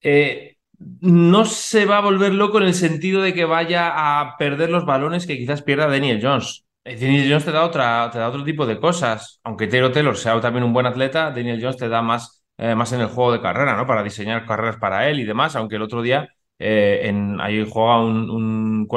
eh, 0.00 0.56
no 1.00 1.44
se 1.44 1.84
va 1.86 1.98
a 1.98 2.00
volver 2.00 2.32
loco 2.34 2.58
en 2.58 2.64
el 2.64 2.74
sentido 2.74 3.22
de 3.22 3.34
que 3.34 3.44
vaya 3.44 3.92
a 4.20 4.36
perder 4.36 4.70
los 4.70 4.84
balones 4.86 5.26
que 5.26 5.38
quizás 5.38 5.62
pierda 5.62 5.86
Daniel 5.86 6.20
Jones. 6.22 6.64
Daniel 6.84 7.28
Jones 7.28 7.44
te 7.44 7.52
da, 7.52 7.64
otra, 7.64 8.10
te 8.10 8.18
da 8.18 8.28
otro 8.28 8.44
tipo 8.44 8.66
de 8.66 8.80
cosas. 8.80 9.40
Aunque 9.44 9.68
Taylor 9.68 9.92
Taylor 9.92 10.16
sea 10.16 10.40
también 10.40 10.64
un 10.64 10.72
buen 10.72 10.86
atleta, 10.86 11.30
Daniel 11.30 11.60
Jones 11.60 11.76
te 11.76 11.88
da 11.88 12.02
más, 12.02 12.44
eh, 12.58 12.74
más 12.74 12.92
en 12.92 13.00
el 13.00 13.06
juego 13.08 13.32
de 13.32 13.40
carrera, 13.40 13.76
¿no? 13.76 13.86
Para 13.86 14.02
diseñar 14.02 14.46
carreras 14.46 14.76
para 14.76 15.08
él 15.08 15.20
y 15.20 15.24
demás. 15.24 15.54
Aunque 15.56 15.76
el 15.76 15.82
otro 15.82 16.02
día 16.02 16.28
eh, 16.58 17.12
ahí 17.40 17.66
juega 17.68 18.00
un, 18.00 18.30
un 18.30 18.88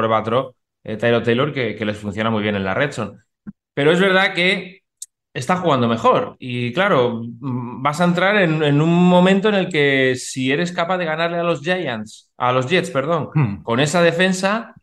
eh, 0.83 0.97
Taylor 0.97 1.23
Taylor 1.23 1.53
que, 1.53 1.85
les 1.85 1.97
funciona 1.97 2.29
muy 2.29 2.43
bien 2.43 2.55
en 2.55 2.63
la 2.63 2.73
red 2.73 2.91
zone. 2.91 3.19
Pero 3.73 3.91
es 3.91 3.99
verdad 3.99 4.33
que 4.33 4.83
está 5.35 5.57
jugando 5.57 5.87
mejor. 5.87 6.37
Y 6.39 6.73
claro, 6.73 7.21
vas 7.39 8.01
a 8.01 8.05
entrar 8.05 8.37
en, 8.37 8.63
en, 8.63 8.81
un 8.81 8.89
momento 9.09 9.49
en 9.49 9.55
el 9.55 9.69
que 9.69 10.15
si 10.15 10.51
eres 10.51 10.71
capaz 10.71 10.97
de 10.97 11.05
ganarle 11.05 11.37
a 11.37 11.43
los 11.43 11.61
Giants, 11.61 12.31
a 12.37 12.51
los 12.53 12.67
Jets, 12.67 12.89
perdón, 12.89 13.29
hmm. 13.35 13.63
con 13.63 13.79
esa 13.81 14.01
defensa, 14.01 14.73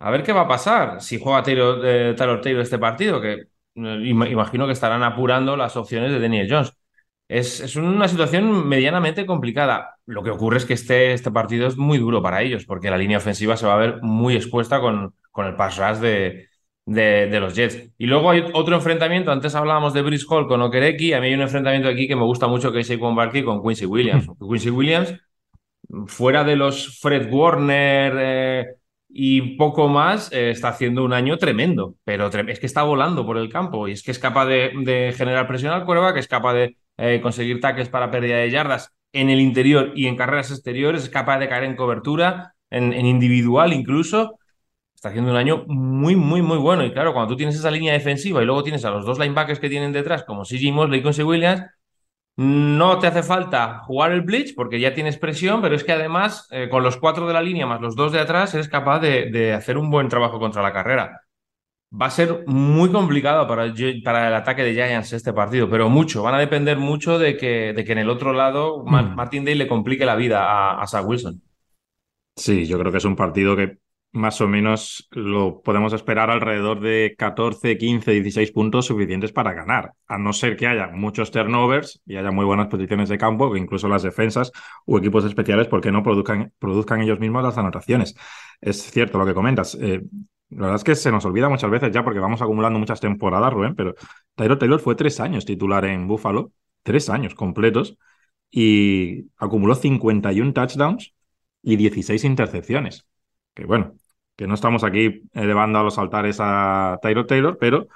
a 0.00 0.10
ver 0.10 0.22
qué 0.22 0.32
va 0.32 0.42
a 0.42 0.48
pasar 0.48 1.00
si 1.02 1.20
juega 1.20 1.42
Taylor, 1.42 1.80
eh, 1.84 2.14
Taylor 2.16 2.40
Taylor 2.40 2.62
este 2.62 2.78
partido, 2.78 3.20
que 3.20 3.32
eh, 3.34 3.46
imagino 3.74 4.66
que 4.66 4.72
estarán 4.72 5.02
apurando 5.02 5.56
las 5.56 5.76
opciones 5.76 6.10
de 6.10 6.20
Daniel 6.20 6.48
Jones. 6.50 6.72
Es, 7.28 7.60
es, 7.60 7.76
una 7.76 8.08
situación 8.08 8.66
medianamente 8.66 9.26
complicada. 9.26 9.96
Lo 10.06 10.22
que 10.22 10.30
ocurre 10.30 10.56
es 10.56 10.64
que 10.64 10.72
este, 10.72 11.12
este 11.12 11.30
partido 11.30 11.66
es 11.68 11.76
muy 11.76 11.98
duro 11.98 12.22
para 12.22 12.40
ellos, 12.42 12.64
porque 12.64 12.90
la 12.90 12.96
línea 12.96 13.18
ofensiva 13.18 13.56
se 13.58 13.66
va 13.66 13.74
a 13.74 13.76
ver 13.76 14.00
muy 14.02 14.34
expuesta 14.36 14.80
con, 14.80 15.14
con 15.30 15.46
el 15.46 15.54
pass 15.54 15.76
rush 15.76 15.98
de, 15.98 16.47
de, 16.88 17.28
de, 17.28 17.40
los 17.40 17.54
Jets. 17.54 17.92
Y 17.98 18.06
luego 18.06 18.30
hay 18.30 18.42
otro 18.54 18.74
enfrentamiento, 18.74 19.30
antes 19.30 19.54
hablábamos 19.54 19.92
de 19.92 20.02
Brice 20.02 20.24
Hall 20.28 20.48
con 20.48 20.62
Okereki, 20.62 21.12
a 21.12 21.20
mí 21.20 21.26
hay 21.26 21.34
un 21.34 21.42
enfrentamiento 21.42 21.88
aquí 21.88 22.08
que 22.08 22.16
me 22.16 22.24
gusta 22.24 22.46
mucho 22.46 22.72
que 22.72 22.80
es 22.80 22.86
Saquon 22.86 23.14
Barkley 23.14 23.44
con 23.44 23.62
Quincy 23.62 23.84
Williams. 23.86 24.26
Quincy 24.40 24.70
Williams 24.70 25.14
fuera 26.06 26.44
de 26.44 26.56
los 26.56 26.98
Fred 26.98 27.32
Warner 27.32 28.12
eh, 28.18 28.66
y 29.08 29.56
poco 29.56 29.88
más, 29.88 30.32
eh, 30.32 30.50
está 30.50 30.68
haciendo 30.68 31.04
un 31.04 31.12
año 31.12 31.38
tremendo, 31.38 31.94
pero 32.04 32.28
es 32.28 32.60
que 32.60 32.66
está 32.66 32.82
volando 32.82 33.24
por 33.24 33.38
el 33.38 33.48
campo 33.50 33.88
y 33.88 33.92
es 33.92 34.02
que 34.02 34.10
es 34.10 34.18
capaz 34.18 34.46
de, 34.46 35.14
generar 35.16 35.46
presión 35.46 35.72
al 35.72 35.84
cuerva, 35.84 36.12
que 36.14 36.20
es 36.20 36.28
capaz 36.28 36.54
de 36.54 36.76
eh, 36.96 37.20
conseguir 37.22 37.60
taques 37.60 37.88
para 37.88 38.10
pérdida 38.10 38.36
de 38.36 38.50
yardas 38.50 38.94
en 39.12 39.30
el 39.30 39.40
interior 39.40 39.92
y 39.94 40.06
en 40.06 40.16
carreras 40.16 40.50
exteriores, 40.50 41.04
es 41.04 41.10
capaz 41.10 41.38
de 41.38 41.48
caer 41.48 41.64
en 41.64 41.76
cobertura, 41.76 42.54
en, 42.70 42.92
individual 42.92 43.72
incluso. 43.72 44.38
Está 44.98 45.10
haciendo 45.10 45.30
un 45.30 45.36
año 45.36 45.62
muy, 45.68 46.16
muy, 46.16 46.42
muy 46.42 46.58
bueno. 46.58 46.84
Y 46.84 46.90
claro, 46.90 47.12
cuando 47.12 47.28
tú 47.28 47.36
tienes 47.36 47.54
esa 47.54 47.70
línea 47.70 47.92
defensiva 47.92 48.42
y 48.42 48.44
luego 48.44 48.64
tienes 48.64 48.84
a 48.84 48.90
los 48.90 49.06
dos 49.06 49.16
linebackers 49.16 49.60
que 49.60 49.68
tienen 49.68 49.92
detrás, 49.92 50.24
como 50.24 50.42
CJ 50.42 50.72
Mosley 50.72 51.00
y 51.00 51.22
Williams, 51.22 51.62
no 52.34 52.98
te 52.98 53.06
hace 53.06 53.22
falta 53.22 53.78
jugar 53.84 54.10
el 54.10 54.22
blitz 54.22 54.54
porque 54.56 54.80
ya 54.80 54.94
tienes 54.94 55.16
presión, 55.16 55.62
pero 55.62 55.76
es 55.76 55.84
que 55.84 55.92
además 55.92 56.48
eh, 56.50 56.68
con 56.68 56.82
los 56.82 56.96
cuatro 56.96 57.28
de 57.28 57.32
la 57.32 57.40
línea 57.40 57.64
más 57.64 57.80
los 57.80 57.94
dos 57.94 58.10
de 58.10 58.18
atrás 58.18 58.52
eres 58.54 58.68
capaz 58.68 58.98
de, 58.98 59.52
hacer 59.52 59.78
un 59.78 59.88
buen 59.88 60.08
trabajo 60.08 60.40
contra 60.40 60.62
la 60.62 60.72
carrera. 60.72 61.20
Va 61.92 62.06
a 62.06 62.10
ser 62.10 62.42
muy 62.48 62.90
complicado 62.90 63.46
para, 63.46 63.72
para, 64.02 64.26
el 64.26 64.34
ataque 64.34 64.64
de 64.64 64.74
Giants 64.74 65.12
este 65.12 65.32
partido, 65.32 65.70
pero 65.70 65.88
mucho. 65.88 66.24
Van 66.24 66.34
a 66.34 66.40
depender 66.40 66.76
mucho 66.76 67.20
de 67.20 67.36
que, 67.36 67.72
de 67.72 67.84
que 67.84 67.92
en 67.92 67.98
el 67.98 68.10
otro 68.10 68.32
lado 68.32 68.82
mm. 68.84 69.14
Martin 69.14 69.44
Day 69.44 69.54
le 69.54 69.68
complique 69.68 70.04
la 70.04 70.16
vida 70.16 70.44
a, 70.44 70.82
a 70.82 70.86
Zach 70.88 71.06
Wilson. 71.06 71.40
Sí, 72.34 72.66
yo 72.66 72.80
creo 72.80 72.90
que 72.90 72.98
es 72.98 73.04
un 73.04 73.14
partido 73.14 73.54
que 73.54 73.78
más 74.18 74.40
o 74.40 74.48
menos 74.48 75.08
lo 75.12 75.62
podemos 75.62 75.92
esperar 75.92 76.30
alrededor 76.30 76.80
de 76.80 77.14
14, 77.16 77.78
15, 77.78 78.10
16 78.12 78.52
puntos 78.52 78.86
suficientes 78.86 79.32
para 79.32 79.54
ganar, 79.54 79.94
a 80.06 80.18
no 80.18 80.32
ser 80.32 80.56
que 80.56 80.66
haya 80.66 80.88
muchos 80.88 81.30
turnovers 81.30 82.02
y 82.04 82.16
haya 82.16 82.30
muy 82.30 82.44
buenas 82.44 82.66
posiciones 82.66 83.08
de 83.08 83.16
campo, 83.16 83.50
que 83.52 83.58
incluso 83.58 83.88
las 83.88 84.02
defensas 84.02 84.52
o 84.84 84.98
equipos 84.98 85.24
especiales, 85.24 85.68
porque 85.68 85.90
no 85.90 86.02
produzcan, 86.02 86.52
produzcan 86.58 87.00
ellos 87.00 87.20
mismos 87.20 87.42
las 87.42 87.56
anotaciones. 87.56 88.14
Es 88.60 88.82
cierto 88.90 89.18
lo 89.18 89.24
que 89.24 89.34
comentas. 89.34 89.76
Eh, 89.80 90.02
la 90.50 90.62
verdad 90.62 90.76
es 90.76 90.84
que 90.84 90.94
se 90.94 91.10
nos 91.12 91.24
olvida 91.24 91.48
muchas 91.48 91.70
veces 91.70 91.92
ya 91.92 92.04
porque 92.04 92.20
vamos 92.20 92.42
acumulando 92.42 92.78
muchas 92.78 93.00
temporadas, 93.00 93.52
Rubén, 93.52 93.74
pero 93.74 93.94
Tyro 94.34 94.58
Taylor 94.58 94.80
fue 94.80 94.94
tres 94.94 95.20
años 95.20 95.44
titular 95.46 95.84
en 95.86 96.06
Buffalo, 96.08 96.52
tres 96.82 97.08
años 97.10 97.34
completos, 97.34 97.98
y 98.50 99.26
acumuló 99.36 99.74
51 99.74 100.52
touchdowns 100.52 101.14
y 101.62 101.76
16 101.76 102.24
intercepciones 102.24 103.08
que 103.58 103.66
bueno, 103.66 103.94
que 104.38 104.46
no 104.46 104.54
estamos 104.54 104.84
aquí 104.84 105.22
elevando 105.34 105.80
a 105.80 105.82
los 105.82 105.98
altares 105.98 106.38
a 106.38 106.96
Tyro 107.02 107.26
Taylor, 107.26 107.58
pero 107.58 107.88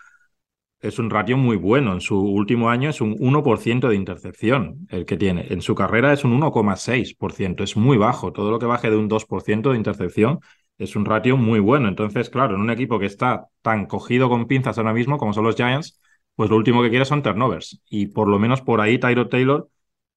es 0.80 0.98
un 0.98 1.08
ratio 1.08 1.36
muy 1.36 1.56
bueno. 1.56 1.92
En 1.92 2.00
su 2.00 2.18
último 2.18 2.68
año 2.68 2.90
es 2.90 3.00
un 3.00 3.14
1% 3.14 3.88
de 3.88 3.94
intercepción 3.94 4.88
el 4.90 5.06
que 5.06 5.16
tiene. 5.16 5.46
En 5.50 5.62
su 5.62 5.76
carrera 5.76 6.12
es 6.12 6.24
un 6.24 6.32
1,6%. 6.32 7.62
Es 7.62 7.76
muy 7.76 7.96
bajo. 7.96 8.32
Todo 8.32 8.50
lo 8.50 8.58
que 8.58 8.66
baje 8.66 8.90
de 8.90 8.96
un 8.96 9.08
2% 9.08 9.70
de 9.70 9.76
intercepción 9.76 10.40
es 10.78 10.96
un 10.96 11.04
ratio 11.04 11.36
muy 11.36 11.60
bueno. 11.60 11.86
Entonces, 11.86 12.28
claro, 12.28 12.56
en 12.56 12.60
un 12.60 12.70
equipo 12.70 12.98
que 12.98 13.06
está 13.06 13.46
tan 13.62 13.86
cogido 13.86 14.28
con 14.28 14.48
pinzas 14.48 14.78
ahora 14.78 14.92
mismo 14.92 15.18
como 15.18 15.32
son 15.32 15.44
los 15.44 15.54
Giants, 15.54 16.00
pues 16.34 16.50
lo 16.50 16.56
último 16.56 16.82
que 16.82 16.90
quiere 16.90 17.04
son 17.04 17.22
turnovers. 17.22 17.80
Y 17.88 18.08
por 18.08 18.26
lo 18.26 18.40
menos 18.40 18.62
por 18.62 18.80
ahí 18.80 18.98
Tyro 18.98 19.28
Taylor 19.28 19.68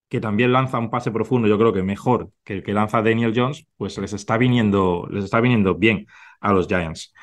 que 0.09 0.19
también 0.19 0.53
lanza 0.53 0.77
un 0.77 0.89
pase 0.89 1.12
profundo, 1.12 1.47
yo 1.47 1.57
creo 1.57 1.74
que 1.74 1.83
mejor 1.83 2.29
que 2.43 2.53
el 2.53 2.63
que 2.63 2.74
lanza 2.74 3.01
Daniel 3.01 3.33
Jones, 3.35 3.65
pues 3.77 3.97
les 3.97 4.13
está 4.13 4.38
viniendo, 4.38 5.07
les 5.09 5.24
está 5.24 5.39
viniendo 5.39 5.75
bien 5.75 6.05
a 6.41 6.53
los 6.53 6.67
Giants. 6.67 7.13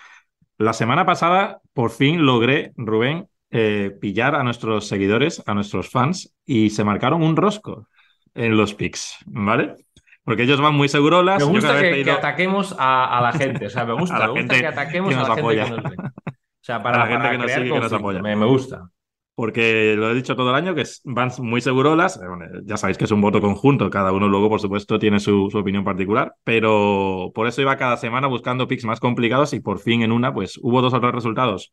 La 0.58 0.72
semana 0.72 1.06
pasada, 1.06 1.60
por 1.72 1.90
fin 1.90 2.24
logré, 2.24 2.72
Rubén, 2.76 3.28
eh, 3.50 3.96
pillar 4.00 4.34
a 4.34 4.42
nuestros 4.42 4.88
seguidores, 4.88 5.42
a 5.46 5.54
nuestros 5.54 5.90
fans, 5.90 6.34
y 6.44 6.70
se 6.70 6.84
marcaron 6.84 7.22
un 7.22 7.36
rosco 7.36 7.88
en 8.34 8.56
los 8.56 8.74
picks, 8.74 9.18
¿vale? 9.26 9.76
Porque 10.24 10.44
ellos 10.44 10.60
van 10.60 10.74
muy 10.74 10.88
seguros. 10.88 11.24
Me 11.24 11.44
gusta 11.44 11.80
que, 11.80 12.10
ataquemos 12.10 12.74
a, 12.78 13.20
la 13.22 13.32
gente. 13.32 13.66
O 13.66 13.70
sea, 13.70 13.84
me 13.84 13.92
gusta, 13.98 14.18
me 14.28 14.40
gusta 14.40 14.58
que 14.58 14.66
ataquemos 14.66 15.14
a 15.14 15.28
la 15.28 15.34
gente 15.34 15.54
que 15.54 15.70
nos 15.70 15.82
ve. 15.82 15.96
O 15.98 16.64
sea, 16.64 16.80
para, 16.80 16.98
la 16.98 17.06
gente 17.06 17.30
que 17.30 17.38
nos 17.38 17.50
sigue 17.50 17.72
que 17.72 17.80
nos 17.80 17.92
apoya. 17.92 18.22
me 18.22 18.46
gusta 18.46 18.88
porque 19.34 19.94
lo 19.96 20.10
he 20.10 20.14
dicho 20.14 20.36
todo 20.36 20.50
el 20.50 20.56
año, 20.56 20.74
que 20.74 20.84
van 21.04 21.30
muy 21.38 21.60
segurolas. 21.60 22.16
Eh, 22.16 22.60
ya 22.64 22.76
sabéis 22.76 22.98
que 22.98 23.04
es 23.04 23.10
un 23.10 23.20
voto 23.20 23.40
conjunto, 23.40 23.88
cada 23.90 24.12
uno 24.12 24.28
luego, 24.28 24.48
por 24.48 24.60
supuesto, 24.60 24.98
tiene 24.98 25.20
su, 25.20 25.48
opinión 25.54 25.84
particular, 25.84 26.34
pero 26.44 27.30
por 27.34 27.46
eso 27.46 27.62
iba 27.62 27.76
cada 27.76 27.96
semana 27.96 28.26
buscando 28.26 28.68
picks 28.68 28.84
más 28.84 29.00
complicados 29.00 29.52
y 29.54 29.60
por 29.60 29.78
fin 29.78 30.02
en 30.02 30.12
una, 30.12 30.32
pues 30.34 30.58
hubo 30.62 30.82
dos 30.82 30.92
o 30.92 31.00
tres 31.00 31.14
resultados, 31.14 31.72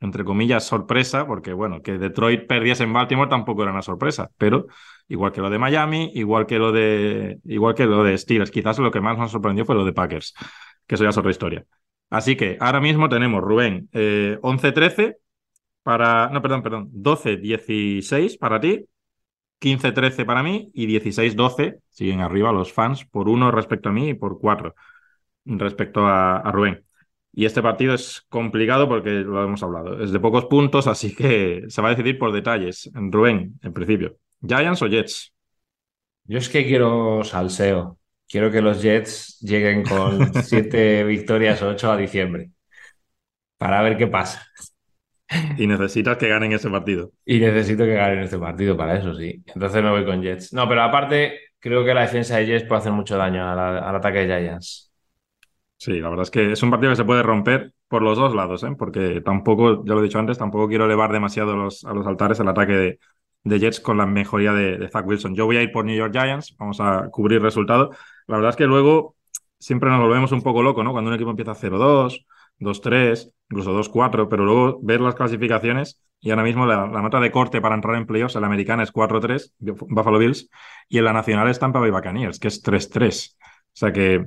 entre 0.00 0.24
comillas, 0.24 0.64
sorpresa, 0.64 1.26
porque 1.26 1.52
bueno, 1.52 1.82
que 1.82 1.98
Detroit 1.98 2.46
perdiese 2.46 2.84
en 2.84 2.92
Baltimore 2.92 3.30
tampoco 3.30 3.62
era 3.62 3.72
una 3.72 3.82
sorpresa, 3.82 4.30
pero 4.38 4.66
igual 5.08 5.32
que 5.32 5.40
lo 5.40 5.50
de 5.50 5.58
Miami, 5.58 6.10
igual 6.14 6.46
que 6.46 6.58
lo 6.58 6.70
de, 6.72 7.38
igual 7.44 7.74
que 7.74 7.86
lo 7.86 8.04
de 8.04 8.16
Steelers, 8.18 8.50
quizás 8.50 8.78
lo 8.78 8.90
que 8.90 9.00
más 9.00 9.18
nos 9.18 9.32
sorprendió 9.32 9.64
fue 9.64 9.74
lo 9.74 9.84
de 9.84 9.92
Packers, 9.92 10.34
que 10.86 10.94
eso 10.94 11.04
ya 11.04 11.10
es 11.10 11.18
otra 11.18 11.30
historia. 11.30 11.64
Así 12.10 12.36
que 12.36 12.56
ahora 12.60 12.80
mismo 12.80 13.08
tenemos, 13.08 13.42
Rubén, 13.42 13.88
eh, 13.92 14.38
11-13 14.42 15.16
para. 15.84 16.28
No, 16.30 16.42
perdón, 16.42 16.62
perdón. 16.64 16.90
12-16 16.92 18.36
para 18.38 18.58
ti, 18.58 18.86
15-13 19.60 20.26
para 20.26 20.42
mí 20.42 20.70
y 20.74 20.88
16-12 20.88 21.78
siguen 21.88 22.20
arriba 22.20 22.52
los 22.52 22.72
fans 22.72 23.04
por 23.04 23.28
uno 23.28 23.52
respecto 23.52 23.90
a 23.90 23.92
mí 23.92 24.08
y 24.08 24.14
por 24.14 24.40
cuatro 24.40 24.74
respecto 25.44 26.06
a, 26.06 26.50
Rubén. 26.52 26.84
Y 27.32 27.46
este 27.46 27.62
partido 27.62 27.94
es 27.94 28.22
complicado 28.28 28.88
porque 28.88 29.10
lo 29.10 29.42
hemos 29.44 29.62
hablado. 29.62 30.02
Es 30.02 30.12
de 30.12 30.20
pocos 30.20 30.46
puntos, 30.46 30.86
así 30.86 31.14
que 31.14 31.64
se 31.68 31.82
va 31.82 31.88
a 31.88 31.90
decidir 31.90 32.18
por 32.18 32.32
detalles. 32.32 32.90
Rubén, 32.94 33.58
en 33.62 33.72
principio. 33.72 34.16
¿Giants 34.40 34.82
o 34.82 34.86
Jets? 34.86 35.32
Yo 36.24 36.38
es 36.38 36.48
que 36.48 36.64
quiero 36.64 37.24
salseo. 37.24 37.98
Quiero 38.28 38.50
que 38.50 38.62
los 38.62 38.82
Jets 38.82 39.38
lleguen 39.40 39.84
con 39.84 40.32
siete 40.44 41.04
victorias 41.04 41.60
o 41.62 41.68
ocho 41.70 41.90
a 41.90 41.96
diciembre. 41.96 42.50
Para 43.58 43.82
ver 43.82 43.96
qué 43.96 44.06
pasa. 44.06 44.46
Y 45.58 45.66
necesitas 45.66 46.16
que 46.16 46.28
ganen 46.28 46.52
ese 46.52 46.70
partido. 46.70 47.12
Y 47.24 47.38
necesito 47.38 47.84
que 47.84 47.94
ganen 47.94 48.20
este 48.20 48.38
partido 48.38 48.76
para 48.76 48.98
eso, 48.98 49.14
sí. 49.14 49.42
Entonces 49.46 49.82
me 49.82 49.90
voy 49.90 50.04
con 50.04 50.22
Jets. 50.22 50.52
No, 50.52 50.68
pero 50.68 50.82
aparte, 50.82 51.38
creo 51.58 51.84
que 51.84 51.94
la 51.94 52.02
defensa 52.02 52.36
de 52.36 52.46
Jets 52.46 52.66
puede 52.66 52.80
hacer 52.80 52.92
mucho 52.92 53.16
daño 53.16 53.48
al, 53.48 53.96
ataque 53.96 54.26
de 54.26 54.26
Giants. 54.26 54.92
Sí, 55.76 56.00
la 56.00 56.08
verdad 56.08 56.22
es 56.22 56.30
que 56.30 56.52
es 56.52 56.62
un 56.62 56.70
partido 56.70 56.92
que 56.92 56.96
se 56.96 57.04
puede 57.04 57.22
romper 57.22 57.72
por 57.88 58.02
los 58.02 58.16
dos 58.16 58.34
lados, 58.34 58.62
¿eh? 58.64 58.74
porque 58.78 59.20
tampoco, 59.20 59.84
ya 59.84 59.94
lo 59.94 60.00
he 60.00 60.04
dicho 60.04 60.18
antes, 60.18 60.38
tampoco 60.38 60.68
quiero 60.68 60.86
elevar 60.86 61.12
demasiado 61.12 61.52
a 61.52 61.56
los, 61.56 61.84
altares 61.84 62.40
el 62.40 62.48
ataque 62.48 62.98
de, 63.42 63.58
Jets 63.58 63.80
con 63.80 63.98
la 63.98 64.06
mejoría 64.06 64.52
de, 64.52 64.78
de 64.78 64.88
Zach 64.88 65.06
Wilson. 65.06 65.34
Yo 65.34 65.44
voy 65.46 65.58
a 65.58 65.62
ir 65.62 65.72
por 65.72 65.84
New 65.84 65.94
York 65.94 66.12
Giants, 66.12 66.56
vamos 66.58 66.80
a 66.80 67.08
cubrir 67.10 67.42
resultado. 67.42 67.90
La 68.26 68.36
verdad 68.36 68.50
es 68.50 68.56
que 68.56 68.66
luego 68.66 69.16
siempre 69.58 69.90
nos 69.90 70.00
volvemos 70.00 70.32
un 70.32 70.42
poco 70.42 70.62
locos, 70.62 70.84
¿no? 70.84 70.92
Cuando 70.92 71.10
un 71.10 71.14
equipo 71.16 71.30
empieza 71.30 71.54
0-2 71.54 72.24
2-3, 72.58 73.32
incluso 73.50 73.72
2-4, 73.72 74.28
pero 74.28 74.44
luego 74.44 74.80
ver 74.82 75.00
las 75.00 75.14
clasificaciones 75.14 76.00
y 76.24 76.30
ahora 76.30 76.42
mismo 76.42 76.64
la, 76.64 76.86
nota 76.86 77.20
de 77.20 77.30
corte 77.30 77.60
para 77.60 77.74
entrar 77.74 77.96
en 77.96 78.06
playoffs 78.06 78.34
en 78.34 78.40
la 78.40 78.46
americana 78.46 78.82
es 78.82 78.92
4-3, 78.92 79.52
Buffalo 79.58 80.18
Bills, 80.18 80.48
y 80.88 80.96
en 80.96 81.04
la 81.04 81.12
nacional 81.12 81.48
es 81.50 81.58
Tampa 81.58 81.80
Bay 81.80 81.90
Buccaneers, 81.90 82.38
que 82.38 82.48
es 82.48 82.62
3-3. 82.62 83.36
O 83.36 83.76
sea 83.76 83.92
que 83.92 84.24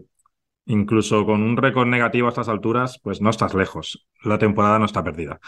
incluso 0.68 1.26
con 1.26 1.42
un 1.42 1.58
récord 1.58 1.88
negativo 1.88 2.28
a 2.28 2.30
estas 2.30 2.50
alturas, 2.50 3.00
pues 3.02 3.20
no 3.20 3.32
estás 3.32 3.56
lejos. 3.56 4.08
La 4.24 4.38
temporada 4.38 4.78
no 4.78 4.86
está 4.86 5.04
perdida. 5.04 5.40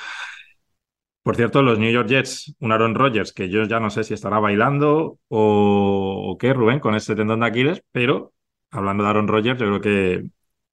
Por 1.22 1.36
cierto, 1.36 1.62
los 1.62 1.78
New 1.78 1.92
York 1.92 2.08
Jets, 2.08 2.56
un 2.60 2.72
Aaron 2.72 2.96
Rodgers, 2.96 3.32
que 3.32 3.50
yo 3.50 3.66
ya 3.66 3.80
no 3.80 3.92
sé 3.92 4.04
si 4.04 4.16
estará 4.16 4.40
bailando 4.40 5.20
o, 5.28 6.32
o 6.32 6.38
qué, 6.40 6.54
Rubén, 6.54 6.80
con 6.80 6.96
este 6.96 7.16
tendón 7.16 7.42
de 7.42 7.46
Aquiles, 7.46 7.84
pero 7.92 8.34
hablando 8.72 9.04
de 9.04 9.10
Aaron 9.10 9.28
Rodgers, 9.28 9.60
yo 9.60 9.68
creo 9.68 9.82
que 9.82 10.26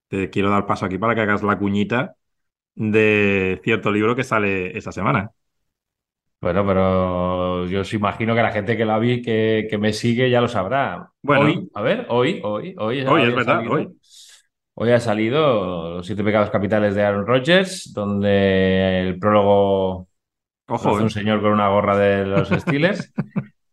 te 0.08 0.30
quiero 0.30 0.50
dar 0.50 0.66
paso 0.66 0.86
aquí 0.86 0.98
para 0.98 1.14
que 1.14 1.22
hagas 1.22 1.42
la 1.42 1.58
cuñita 1.58 2.16
de 2.74 3.60
cierto 3.64 3.90
libro 3.90 4.14
que 4.14 4.24
sale 4.24 4.76
esta 4.76 4.92
semana. 4.92 5.30
Bueno, 6.40 6.66
pero 6.66 7.66
yo 7.66 7.80
os 7.80 7.94
imagino 7.94 8.34
que 8.34 8.42
la 8.42 8.52
gente 8.52 8.76
que 8.76 8.84
la 8.84 8.98
vi, 8.98 9.22
que, 9.22 9.76
me 9.80 9.92
sigue, 9.92 10.30
ya 10.30 10.40
lo 10.40 10.48
sabrá. 10.48 11.10
Bueno, 11.22 11.46
hoy, 11.46 11.70
a 11.74 11.82
ver, 11.82 12.06
hoy, 12.08 12.40
hoy, 12.44 12.74
hoy. 12.78 13.04
Hoy, 13.04 13.22
es 13.22 13.34
verdad, 13.34 13.66
hoy. 13.68 13.88
Hoy 14.78 14.90
ha 14.90 15.00
salido 15.00 15.96
Los 15.96 16.06
siete 16.06 16.22
pecados 16.22 16.50
capitales 16.50 16.94
de 16.94 17.02
Aaron 17.02 17.26
Rodgers, 17.26 17.94
donde 17.94 19.00
el 19.00 19.18
prólogo 19.18 20.08
Ojo, 20.68 20.96
es 20.96 21.00
un 21.00 21.06
eh. 21.06 21.10
señor 21.10 21.40
con 21.40 21.52
una 21.52 21.68
gorra 21.68 21.96
de 21.96 22.26
los 22.26 22.48
Steelers. 22.60 23.12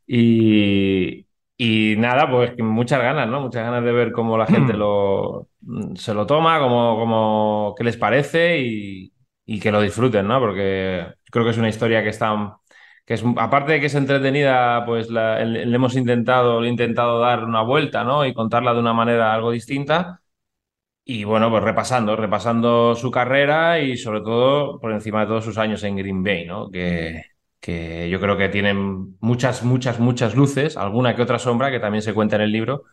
y, 0.08 1.26
y 1.58 1.96
nada, 1.98 2.30
pues 2.30 2.58
muchas 2.58 3.02
ganas, 3.02 3.28
¿no? 3.28 3.42
Muchas 3.42 3.64
ganas 3.64 3.84
de 3.84 3.92
ver 3.92 4.12
cómo 4.12 4.38
la 4.38 4.48
gente 4.48 4.74
lo, 4.74 5.50
se 5.96 6.14
lo 6.14 6.26
toma, 6.26 6.60
cómo, 6.60 6.98
cómo, 6.98 7.76
qué 7.78 7.84
les 7.84 7.98
parece 7.98 8.60
y, 8.60 9.14
que 9.62 9.72
lo 9.72 9.82
disfruten, 9.82 10.28
¿no? 10.28 10.40
Porque 10.40 11.14
creo 11.32 11.46
que 11.46 11.52
es 11.52 11.58
una 11.58 11.70
historia 11.70 12.04
que 12.04 12.10
está, 12.10 12.60
que 13.06 13.14
es, 13.16 13.24
aparte 13.38 13.74
de 13.74 13.80
que 13.80 13.86
es 13.88 13.96
entretenida, 13.96 14.86
pues 14.86 15.10
le, 15.10 15.64
hemos 15.64 15.96
intentado, 15.96 16.60
le 16.62 16.68
he 16.68 16.72
intentado 16.72 17.20
dar 17.20 17.44
una 17.44 17.62
vuelta, 17.62 18.04
¿no? 18.04 18.26
Y 18.26 18.34
contarla 18.34 18.74
de 18.74 18.80
una 18.80 18.94
manera 18.94 19.34
algo 19.34 19.52
distinta. 19.52 20.22
Y 21.06 21.26
bueno, 21.26 21.50
pues 21.52 21.64
repasando, 21.64 22.16
repasando 22.16 22.96
su 22.96 23.12
carrera 23.12 23.80
y 23.80 23.98
sobre 23.98 24.22
todo 24.22 24.80
por 24.80 24.92
encima 24.94 25.22
de 25.22 25.28
todos 25.28 25.46
sus 25.46 25.58
años 25.58 25.84
en 25.84 25.98
Green 25.98 26.24
Bay, 26.24 26.46
¿no? 26.46 26.70
Que, 26.72 27.33
que 27.64 28.10
yo 28.12 28.20
creo 28.22 28.38
que 28.38 28.50
tienen 28.50 29.18
muchas, 29.22 29.64
muchas, 29.64 30.00
muchas 30.02 30.36
luces, 30.36 30.78
alguna 30.78 31.16
que 31.16 31.24
otra 31.24 31.40
sombra 31.40 31.72
que 31.72 31.80
también 31.82 32.04
se 32.04 32.14
cuenta 32.14 32.36
en 32.38 32.44
el 32.44 32.52
libro, 32.54 32.84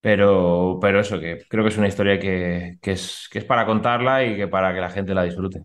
Pero, 0.00 0.78
pero 0.80 1.00
eso, 1.00 1.20
que 1.20 1.44
creo 1.48 1.64
que 1.64 1.70
es 1.70 1.78
una 1.78 1.88
historia 1.88 2.18
que, 2.20 2.78
que, 2.82 2.92
es, 2.92 3.28
que 3.32 3.38
es 3.40 3.44
para 3.46 3.66
contarla 3.66 4.24
y 4.24 4.36
que 4.36 4.48
para 4.48 4.74
que 4.74 4.80
la 4.80 4.90
gente 4.90 5.14
la 5.14 5.24
disfrute. 5.24 5.64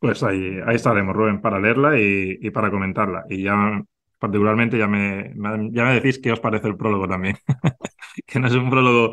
Pues 0.00 0.22
ahí, 0.22 0.58
ahí 0.66 0.76
estaremos, 0.76 1.14
Rubén, 1.14 1.40
para 1.40 1.58
leerla 1.60 1.98
y, 1.98 2.38
y 2.40 2.50
para 2.50 2.70
comentarla. 2.70 3.24
Y 3.28 3.42
ya 3.44 3.82
particularmente 4.18 4.78
ya 4.78 4.86
me, 4.88 5.32
ya 5.72 5.84
me 5.84 5.94
decís 5.94 6.20
qué 6.20 6.32
os 6.32 6.40
parece 6.40 6.68
el 6.68 6.76
prólogo 6.76 7.08
también. 7.08 7.36
que 8.26 8.38
no 8.40 8.46
es 8.48 8.54
un 8.54 8.70
prólogo. 8.70 9.12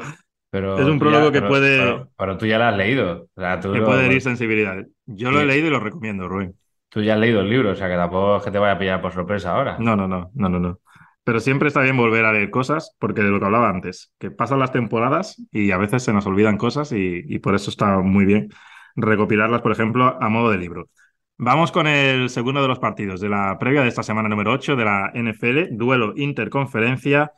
Pero 0.52 0.80
es 0.80 0.86
un 0.88 1.00
prólogo 1.00 1.28
ya- 1.28 1.32
que 1.32 1.40
pero- 1.40 1.50
puede, 1.50 1.78
Pero, 1.80 2.12
pero 2.18 2.38
tú 2.38 2.46
ya 2.46 2.58
lo 2.60 2.66
has 2.66 2.78
leído. 2.78 3.30
O 3.36 3.42
sea, 3.42 3.60
tú, 3.60 3.74
que 3.74 3.80
lo- 3.80 3.86
puede 3.86 4.06
herir 4.06 4.22
sensibilidades. 4.22 4.88
Yo 5.06 5.32
lo 5.32 5.42
he 5.42 5.46
leído 5.46 5.68
y 5.68 5.72
lo 5.72 5.80
recomiendo, 5.80 6.28
Rubén. 6.28 6.56
Tú 6.96 7.02
ya 7.02 7.16
has 7.16 7.20
leído 7.20 7.42
el 7.42 7.50
libro, 7.50 7.72
o 7.72 7.76
sea 7.76 7.90
que 7.90 7.96
tampoco 7.98 8.38
es 8.38 8.44
que 8.44 8.52
te 8.52 8.58
vaya 8.58 8.72
a 8.76 8.80
pillar 8.80 9.02
por 9.02 9.12
sorpresa 9.12 9.52
ahora. 9.52 9.76
No, 9.80 9.98
no, 9.98 10.08
no, 10.08 10.32
no, 10.34 10.48
no, 10.48 10.60
no. 10.62 10.80
Pero 11.26 11.42
siempre 11.42 11.68
está 11.68 11.82
bien 11.82 11.98
volver 11.98 12.24
a 12.24 12.32
leer 12.32 12.50
cosas, 12.50 12.96
porque 13.00 13.22
de 13.22 13.30
lo 13.32 13.38
que 13.38 13.46
hablaba 13.46 13.70
antes, 13.70 14.14
que 14.18 14.32
pasan 14.32 14.60
las 14.60 14.72
temporadas 14.72 15.36
y 15.52 15.72
a 15.72 15.78
veces 15.78 16.04
se 16.04 16.14
nos 16.14 16.26
olvidan 16.26 16.56
cosas 16.58 16.94
y, 16.94 17.22
y 17.28 17.40
por 17.40 17.54
eso 17.54 17.70
está 17.70 18.00
muy 18.00 18.24
bien 18.24 18.48
recopilarlas, 18.96 19.62
por 19.62 19.74
ejemplo, 19.74 20.18
a 20.22 20.30
modo 20.30 20.52
de 20.52 20.58
libro. 20.58 20.90
Vamos 21.38 21.74
con 21.74 21.86
el 21.86 22.30
segundo 22.30 22.62
de 22.62 22.70
los 22.70 22.80
partidos 22.80 23.20
de 23.20 23.28
la 23.28 23.58
previa 23.60 23.82
de 23.82 23.90
esta 23.90 24.04
semana 24.04 24.30
número 24.30 24.54
8 24.54 24.78
de 24.78 24.86
la 24.86 25.12
NFL, 25.14 25.76
duelo 25.76 26.14
interconferencia. 26.16 27.34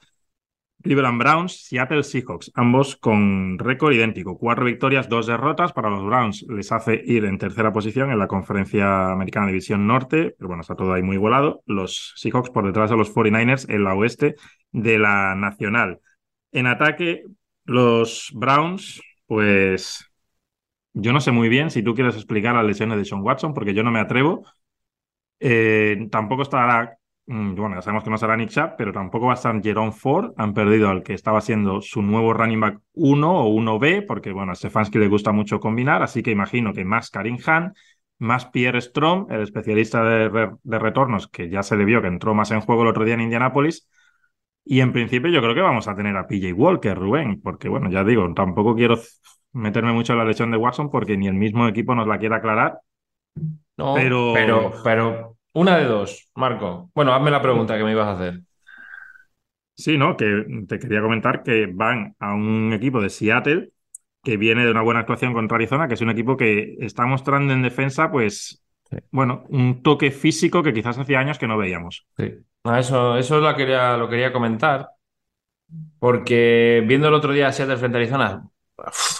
Cleveland 0.82 1.20
Browns, 1.20 1.66
Seattle 1.66 2.04
Seahawks, 2.04 2.52
ambos 2.56 2.96
con 2.98 3.58
récord 3.60 3.94
idéntico. 3.94 4.38
Cuatro 4.38 4.66
victorias, 4.66 5.10
dos 5.10 5.28
derrotas. 5.28 5.74
Para 5.74 5.90
los 5.90 6.06
Browns 6.06 6.46
les 6.50 6.72
hace 6.72 7.02
ir 7.06 7.26
en 7.26 7.38
tercera 7.38 7.74
posición 7.74 8.12
en 8.12 8.20
la 8.20 8.28
conferencia 8.28 9.12
americana 9.12 9.48
División 9.48 9.88
Norte, 9.88 10.36
pero 10.38 10.48
bueno, 10.48 10.62
está 10.62 10.76
todo 10.76 10.94
ahí 10.94 11.04
muy 11.04 11.16
igualado. 11.16 11.62
Los 11.66 12.14
Seahawks 12.18 12.52
por 12.52 12.66
detrás 12.66 12.90
de 12.90 12.98
los 12.98 13.10
49ers 13.10 13.70
en 13.70 13.84
la 13.84 13.96
oeste 13.96 14.36
de 14.72 15.00
la 15.00 15.36
Nacional. 15.36 16.00
En 16.52 16.68
ataque, 16.68 17.24
los 17.66 18.32
Browns, 18.34 19.02
pues 19.26 20.10
yo 20.94 21.14
no 21.14 21.22
sé 21.22 21.32
muy 21.32 21.50
bien 21.50 21.70
si 21.70 21.84
tú 21.84 21.94
quieres 21.94 22.16
explicar 22.16 22.56
las 22.56 22.66
lesiones 22.66 22.98
de 22.98 23.06
Sean 23.06 23.22
Watson, 23.22 23.54
porque 23.54 23.74
yo 23.74 23.84
no 23.84 23.92
me 23.92 24.00
atrevo. 24.00 24.46
Eh, 25.40 26.08
tampoco 26.12 26.42
estará, 26.42 26.97
bueno, 27.28 27.76
ya 27.76 27.82
sabemos 27.82 28.04
que 28.06 28.10
no 28.10 28.18
será 28.18 28.38
Nick 28.38 28.50
Chubb, 28.50 28.76
pero 28.78 28.94
tampoco 28.94 29.26
va 29.28 29.34
a 29.34 29.36
estar 29.36 29.62
Jerome 29.62 29.92
Ford. 29.92 30.34
Han 30.38 30.54
perdido 30.54 30.90
al 30.90 31.04
que 31.04 31.14
estaba 31.14 31.42
siendo 31.42 31.82
su 31.82 32.02
nuevo 32.02 32.34
running 32.34 32.60
back 32.62 32.80
1 32.94 33.32
o 33.44 33.48
1B, 33.50 34.02
porque 34.02 34.32
bueno, 34.32 34.54
a 34.54 34.56
Stefanski 34.56 34.98
le 34.98 35.10
gusta 35.10 35.32
mucho 35.34 35.60
combinar, 35.60 36.02
así 36.04 36.24
que 36.24 36.32
imagino 36.32 36.74
que 36.74 36.86
más 36.86 37.10
Karim 37.10 37.38
Han, 37.46 37.74
más 38.20 38.46
Pierre 38.48 38.80
Strom, 38.82 39.28
el 39.30 39.42
especialista 39.42 40.04
de, 40.04 40.30
re- 40.30 40.52
de 40.64 40.80
retornos, 40.80 41.28
que 41.28 41.50
ya 41.50 41.64
se 41.64 41.76
le 41.76 41.84
vio 41.86 42.02
que 42.02 42.08
entró 42.08 42.34
más 42.34 42.52
en 42.52 42.62
juego 42.62 42.84
el 42.84 42.88
otro 42.90 43.04
día 43.04 43.16
en 43.16 43.22
Indianapolis. 43.22 43.90
Y 44.66 44.82
en 44.82 44.94
principio 44.94 45.32
yo 45.32 45.42
creo 45.42 45.56
que 45.56 45.62
vamos 45.62 45.88
a 45.88 45.96
tener 45.96 46.16
a 46.18 46.28
PJ 46.28 46.54
Walker, 46.54 46.98
Rubén, 46.98 47.42
porque 47.42 47.70
bueno, 47.70 47.90
ya 47.90 48.04
digo, 48.04 48.34
tampoco 48.34 48.76
quiero 48.76 48.98
meterme 49.54 49.94
mucho 49.94 50.14
en 50.14 50.20
la 50.20 50.26
lesión 50.26 50.52
de 50.52 50.58
Watson 50.58 50.90
porque 50.90 51.18
ni 51.18 51.28
el 51.28 51.34
mismo 51.36 51.68
equipo 51.68 51.96
nos 51.96 52.08
la 52.08 52.20
quiere 52.20 52.36
aclarar. 52.36 52.80
No, 53.78 53.94
Pero- 53.96 54.34
pero, 54.34 54.72
pero 54.84 55.37
una 55.60 55.78
de 55.78 55.86
dos, 55.86 56.30
Marco. 56.36 56.90
Bueno, 56.94 57.14
hazme 57.14 57.32
la 57.32 57.42
pregunta 57.42 57.78
que 57.78 57.84
me 57.84 57.92
ibas 57.92 58.08
a 58.08 58.14
hacer. 58.14 58.42
Sí, 59.76 59.98
¿no? 59.98 60.18
Que 60.18 60.46
te 60.68 60.80
quería 60.80 61.02
comentar 61.02 61.44
que 61.44 61.68
van 61.72 62.16
a 62.20 62.34
un 62.34 62.74
equipo 62.74 63.00
de 63.02 63.10
Seattle 63.10 63.70
que 64.24 64.36
viene 64.38 64.66
de 64.66 64.72
una 64.72 64.82
buena 64.82 65.02
actuación 65.02 65.34
contra 65.34 65.56
Arizona, 65.56 65.88
que 65.88 65.94
es 65.94 66.02
un 66.02 66.10
equipo 66.10 66.36
que 66.36 66.76
está 66.80 67.06
mostrando 67.06 67.54
en 67.54 67.62
defensa, 67.62 68.12
pues, 68.12 68.64
Sí. 68.90 68.98
bueno, 69.12 69.44
un 69.50 69.84
toque 69.84 70.12
físico 70.12 70.64
que 70.64 70.74
quizás 70.74 70.98
hacía 70.98 71.20
años 71.20 71.38
que 71.38 71.48
no 71.48 71.58
veíamos. 71.58 72.08
Sí. 72.18 72.36
Eso, 72.78 73.18
eso 73.18 73.40
la 73.42 73.56
quería, 73.56 73.98
lo 73.98 74.10
quería 74.10 74.32
comentar, 74.34 74.88
porque 76.00 76.84
viendo 76.88 77.08
el 77.08 77.14
otro 77.14 77.34
día 77.34 77.52
Seattle 77.52 77.78
frente 77.78 77.98
a 77.98 78.02
Arizona, 78.02 78.44
uf, 78.78 79.20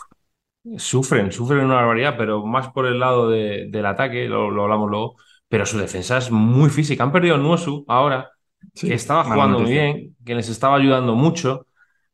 sufren, 0.78 1.32
sufren 1.32 1.66
una 1.66 1.76
barbaridad, 1.76 2.16
pero 2.18 2.46
más 2.46 2.70
por 2.72 2.86
el 2.86 3.00
lado 3.00 3.30
de- 3.30 3.68
del 3.70 3.86
ataque, 3.86 4.28
lo, 4.28 4.52
lo 4.52 4.64
hablamos 4.64 4.90
luego, 4.90 5.16
pero 5.50 5.66
su 5.66 5.78
defensa 5.80 6.18
es 6.18 6.32
muy 6.32 6.70
física. 6.70 7.04
Han 7.04 7.12
perdido 7.12 7.36
a 7.36 7.38
Nuosu 7.38 7.86
ahora, 7.88 8.32
Sí, 8.74 8.88
que 8.88 8.94
estaba 8.94 9.24
jugando 9.24 9.60
muy 9.60 9.72
bien, 9.72 10.16
que 10.26 10.36
les 10.36 10.50
estaba 10.50 10.78
ayudando 10.78 11.16
mucho, 11.16 11.68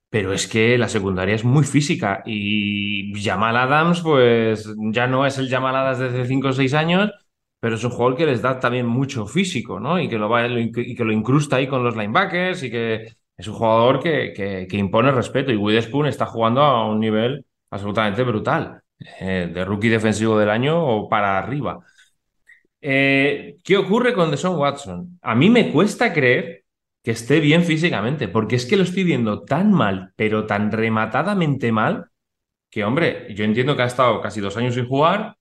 pero 0.09 0.33
es 0.33 0.47
que 0.47 0.77
la 0.77 0.89
secundaria 0.89 1.35
es 1.35 1.43
muy 1.43 1.63
física 1.63 2.21
y 2.25 3.13
Jamal 3.23 3.57
Adams, 3.57 4.01
pues 4.01 4.69
ya 4.91 5.07
no 5.07 5.25
es 5.25 5.37
el 5.39 5.49
Jamal 5.49 5.75
Adams 5.75 5.99
de 5.99 6.07
hace 6.09 6.25
5 6.27 6.49
o 6.49 6.53
6 6.53 6.73
años, 6.75 7.11
pero 7.59 7.75
es 7.75 7.83
un 7.83 7.91
jugador 7.91 8.17
que 8.17 8.25
les 8.25 8.41
da 8.41 8.59
también 8.59 8.85
mucho 8.85 9.25
físico, 9.25 9.79
¿no? 9.79 9.99
Y 9.99 10.09
que 10.09 10.17
lo, 10.17 10.29
va, 10.29 10.47
y 10.47 10.71
que 10.95 11.03
lo 11.05 11.13
incrusta 11.13 11.55
ahí 11.57 11.67
con 11.67 11.83
los 11.83 11.95
linebackers 11.95 12.63
y 12.63 12.69
que 12.71 13.07
es 13.37 13.47
un 13.47 13.53
jugador 13.55 13.99
que, 14.01 14.33
que- 14.35 14.67
que 14.69 14.77
impone 14.77 15.11
respeto 15.11 15.51
y 15.51 15.55
Witherspoon 15.57 16.07
está 16.07 16.25
jugando 16.25 16.61
a 16.61 16.87
un 16.89 16.99
nivel 16.99 17.45
absolutamente 17.71 18.23
brutal, 18.23 18.81
eh, 19.19 19.49
de 19.53 19.65
rookie 19.65 19.89
defensivo 19.89 20.37
del 20.37 20.49
año 20.49 20.83
o 20.85 21.09
para 21.09 21.37
arriba. 21.39 21.79
Eh, 22.85 23.59
¿qué 23.63 23.77
ocurre 23.77 24.13
con 24.13 24.29
Deshaun 24.29 24.57
Watson? 24.59 25.17
A 25.21 25.35
mí 25.35 25.49
me 25.49 25.71
cuesta 25.71 26.11
creer 26.11 26.65
que 27.01 27.11
esté 27.11 27.39
bien 27.39 27.63
físicamente, 27.63 28.27
porque 28.27 28.57
es 28.57 28.65
que 28.65 28.75
lo 28.75 28.83
estoy 28.83 29.05
viendo 29.05 29.43
tan 29.43 29.71
mal, 29.71 30.11
pero 30.17 30.45
tan 30.45 30.69
rematadamente 30.69 31.71
mal, 31.71 32.09
que 32.69 32.83
hombre, 32.83 33.33
yo 33.35 33.45
entiendo 33.45 33.77
que 33.77 33.83
ha 33.83 33.85
estado 33.85 34.21
casi 34.21 34.41
dos 34.41 34.57
años 34.57 34.75
sin 34.75 34.87
jugar 34.87 35.37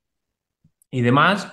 y 0.91 1.01
demás, 1.01 1.53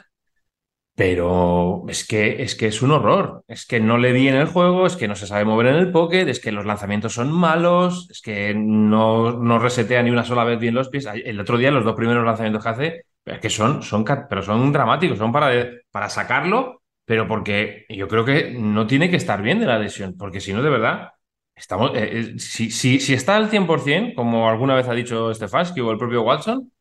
pero 0.96 1.86
es 1.88 2.06
que, 2.06 2.44
es 2.44 2.56
que 2.56 2.68
es 2.68 2.82
un 2.84 2.92
horror. 2.92 3.44
Es 3.48 3.66
que 3.66 3.80
no 3.80 3.98
le 3.98 4.12
vi 4.12 4.28
en 4.28 4.36
el 4.36 4.48
juego, 4.48 4.86
es 4.86 4.96
que 4.96 5.08
no 5.08 5.16
se 5.16 5.26
sabe 5.26 5.46
mover 5.46 5.68
en 5.68 5.76
el 5.76 5.92
pocket, 5.92 6.28
es 6.28 6.40
que 6.40 6.52
los 6.52 6.66
lanzamientos 6.66 7.14
son 7.14 7.32
malos, 7.32 8.10
es 8.12 8.22
que 8.22 8.54
no, 8.54 9.40
no 9.40 9.58
resetea 9.58 10.04
ni 10.04 10.12
una 10.12 10.26
sola 10.26 10.44
vez 10.44 10.60
bien 10.60 10.76
los 10.76 10.90
pies. 10.90 11.08
El 11.08 11.40
otro 11.40 11.58
día 11.58 11.72
los 11.72 11.86
dos 11.86 11.96
primeros 11.96 12.26
lanzamientos 12.26 12.64
que 12.64 12.70
hace, 12.70 13.06
es 13.26 13.40
que 13.40 13.50
son, 13.50 13.84
son, 13.84 14.06
pero 14.30 14.42
son 14.42 14.72
dramáticos, 14.72 15.18
son 15.18 15.32
para, 15.32 15.52
para 15.92 16.10
sacarlo, 16.10 16.82
pero 17.06 17.28
porque 17.28 17.86
yo 17.90 18.08
creo 18.08 18.26
que 18.26 18.52
no 18.52 18.88
tiene 18.88 19.10
que 19.10 19.18
estar 19.18 19.42
bien 19.42 19.60
de 19.60 19.66
la 19.66 19.80
lesión, 19.80 20.16
porque 20.18 20.40
si 20.42 20.54
no, 20.54 20.62
de 20.62 20.70
verdad, 20.70 21.10
estamos, 21.56 21.92
eh, 21.96 22.20
eh, 22.36 22.40
si, 22.40 22.72
si, 22.72 23.00
si 23.00 23.14
está 23.14 23.36
al 23.36 23.50
100%, 23.50 24.14
como 24.16 24.50
alguna 24.50 24.76
vez 24.76 24.88
ha 24.88 24.94
dicho 24.94 25.34
Stefanski 25.34 25.82
o 25.82 25.92
el 25.92 25.98
propio 25.98 26.24
Watson, 26.24 26.72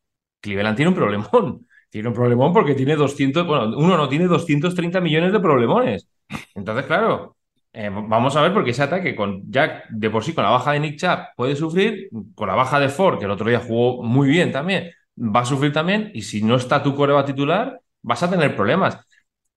Cleveland 0.40 0.76
tiene 0.76 0.90
un 0.90 0.94
problemón. 0.94 1.66
Tiene 1.90 2.08
un 2.08 2.14
problemón 2.14 2.52
porque 2.52 2.74
tiene 2.74 2.96
200, 2.96 3.46
bueno, 3.46 3.78
uno 3.78 3.96
no 3.96 4.10
tiene 4.10 4.26
230 4.26 5.00
millones 5.00 5.32
de 5.32 5.40
problemones. 5.40 6.06
Entonces, 6.54 6.84
claro, 6.84 7.38
eh, 7.72 7.88
vamos 7.90 8.36
a 8.36 8.42
ver 8.42 8.52
porque 8.52 8.72
ese 8.72 8.82
ataque 8.82 9.16
con 9.16 9.50
ya 9.50 9.84
de 9.88 10.10
por 10.10 10.22
sí 10.22 10.34
con 10.34 10.44
la 10.44 10.50
baja 10.50 10.72
de 10.72 10.80
Nick 10.80 10.98
Chubb 10.98 11.28
puede 11.34 11.56
sufrir, 11.56 12.10
con 12.34 12.48
la 12.48 12.54
baja 12.54 12.78
de 12.78 12.90
Ford, 12.90 13.18
que 13.18 13.24
el 13.24 13.30
otro 13.30 13.48
día 13.48 13.60
jugó 13.60 14.02
muy 14.02 14.28
bien 14.28 14.52
también, 14.52 14.90
va 15.20 15.40
a 15.40 15.44
sufrir 15.44 15.72
también, 15.72 16.10
y 16.14 16.22
si 16.22 16.42
no 16.42 16.56
está 16.56 16.82
tu 16.82 16.94
coreba 16.94 17.24
titular, 17.24 17.80
vas 18.02 18.22
a 18.22 18.30
tener 18.30 18.54
problemas. 18.56 18.98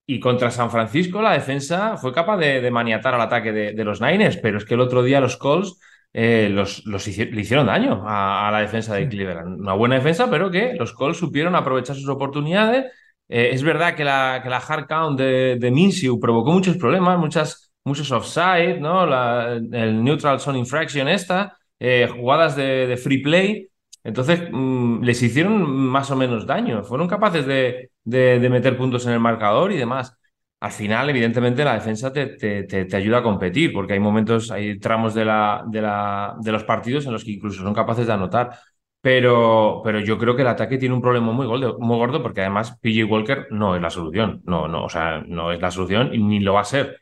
Y 0.05 0.19
contra 0.19 0.51
San 0.51 0.71
Francisco 0.71 1.21
la 1.21 1.33
defensa 1.33 1.95
fue 1.97 2.13
capaz 2.13 2.37
de, 2.37 2.59
de 2.61 2.71
maniatar 2.71 3.13
al 3.13 3.21
ataque 3.21 3.51
de, 3.51 3.73
de 3.73 3.83
los 3.85 4.01
Niners, 4.01 4.37
pero 4.37 4.57
es 4.57 4.65
que 4.65 4.73
el 4.73 4.81
otro 4.81 5.03
día 5.03 5.21
los 5.21 5.37
Colts 5.37 5.79
eh, 6.13 6.49
los, 6.51 6.85
los 6.85 7.07
hici- 7.07 7.29
le 7.31 7.41
hicieron 7.41 7.67
daño 7.67 8.03
a, 8.07 8.47
a 8.49 8.51
la 8.51 8.59
defensa 8.59 8.95
de 8.95 9.07
Cleveland. 9.07 9.61
Una 9.61 9.73
buena 9.73 9.95
defensa, 9.95 10.29
pero 10.29 10.51
que 10.51 10.73
los 10.75 10.91
Colts 10.93 11.17
supieron 11.19 11.55
aprovechar 11.55 11.95
sus 11.95 12.09
oportunidades. 12.09 12.91
Eh, 13.29 13.51
es 13.53 13.63
verdad 13.63 13.95
que 13.95 14.03
la, 14.03 14.41
que 14.43 14.49
la 14.49 14.57
hard 14.57 14.87
count 14.87 15.17
de, 15.19 15.55
de 15.57 15.71
Minshew 15.71 16.19
provocó 16.19 16.51
muchos 16.51 16.75
problemas, 16.77 17.17
muchas, 17.17 17.71
muchos 17.85 18.11
offside, 18.11 18.79
¿no? 18.81 19.05
La- 19.05 19.53
el 19.53 20.03
neutral 20.03 20.39
zone 20.41 20.59
infraction 20.59 21.07
esta, 21.07 21.57
eh, 21.79 22.09
jugadas 22.13 22.55
de, 22.57 22.87
de 22.87 22.97
free 22.97 23.21
play. 23.21 23.67
Entonces, 24.03 24.41
mm, 24.51 25.03
les 25.03 25.21
hicieron 25.21 25.69
más 25.69 26.09
o 26.11 26.15
menos 26.15 26.45
daño. 26.47 26.83
Fueron 26.83 27.07
capaces 27.07 27.45
de, 27.45 27.91
de- 28.03 28.49
meter 28.49 28.77
puntos 28.77 29.05
en 29.05 29.13
el 29.13 29.19
marcador 29.19 29.71
y 29.71 29.77
demás. 29.77 30.17
Al 30.59 30.71
final, 30.71 31.09
evidentemente, 31.09 31.63
la 31.65 31.73
defensa 31.73 32.13
te, 32.13 32.27
te- 32.37 32.63
te- 32.63 32.95
ayuda 32.95 33.19
a 33.19 33.23
competir, 33.23 33.73
porque 33.73 33.93
hay 33.93 33.99
momentos, 33.99 34.51
hay 34.51 34.79
tramos 34.79 35.13
de, 35.15 35.25
la, 35.25 35.63
la- 35.71 36.35
de 36.39 36.51
los 36.51 36.63
partidos 36.63 37.05
en 37.05 37.13
los 37.13 37.23
que 37.23 37.31
incluso 37.31 37.63
son 37.63 37.73
capaces 37.73 38.05
de 38.07 38.13
anotar. 38.13 38.51
Pero, 39.01 39.81
pero 39.83 39.99
yo 39.99 40.17
creo 40.19 40.35
que 40.35 40.43
el 40.43 40.47
ataque 40.47 40.77
tiene 40.77 40.93
un 40.93 41.01
problema 41.01 41.31
muy 41.31 41.47
gordo, 41.47 41.77
muy 41.79 41.97
gordo 41.97 42.21
porque 42.21 42.41
además 42.41 42.77
PJ 42.81 43.05
Walker 43.05 43.47
no 43.49 43.75
es 43.75 43.81
la 43.81 43.89
solución. 43.89 44.41
No, 44.45 44.67
no, 44.67 44.85
o 44.85 44.89
sea, 44.89 45.23
no 45.27 45.51
es 45.51 45.59
la 45.59 45.71
solución 45.71 46.13
y 46.13 46.19
ni 46.19 46.39
lo 46.39 46.53
va 46.53 46.61
a 46.61 46.63
ser. 46.65 47.00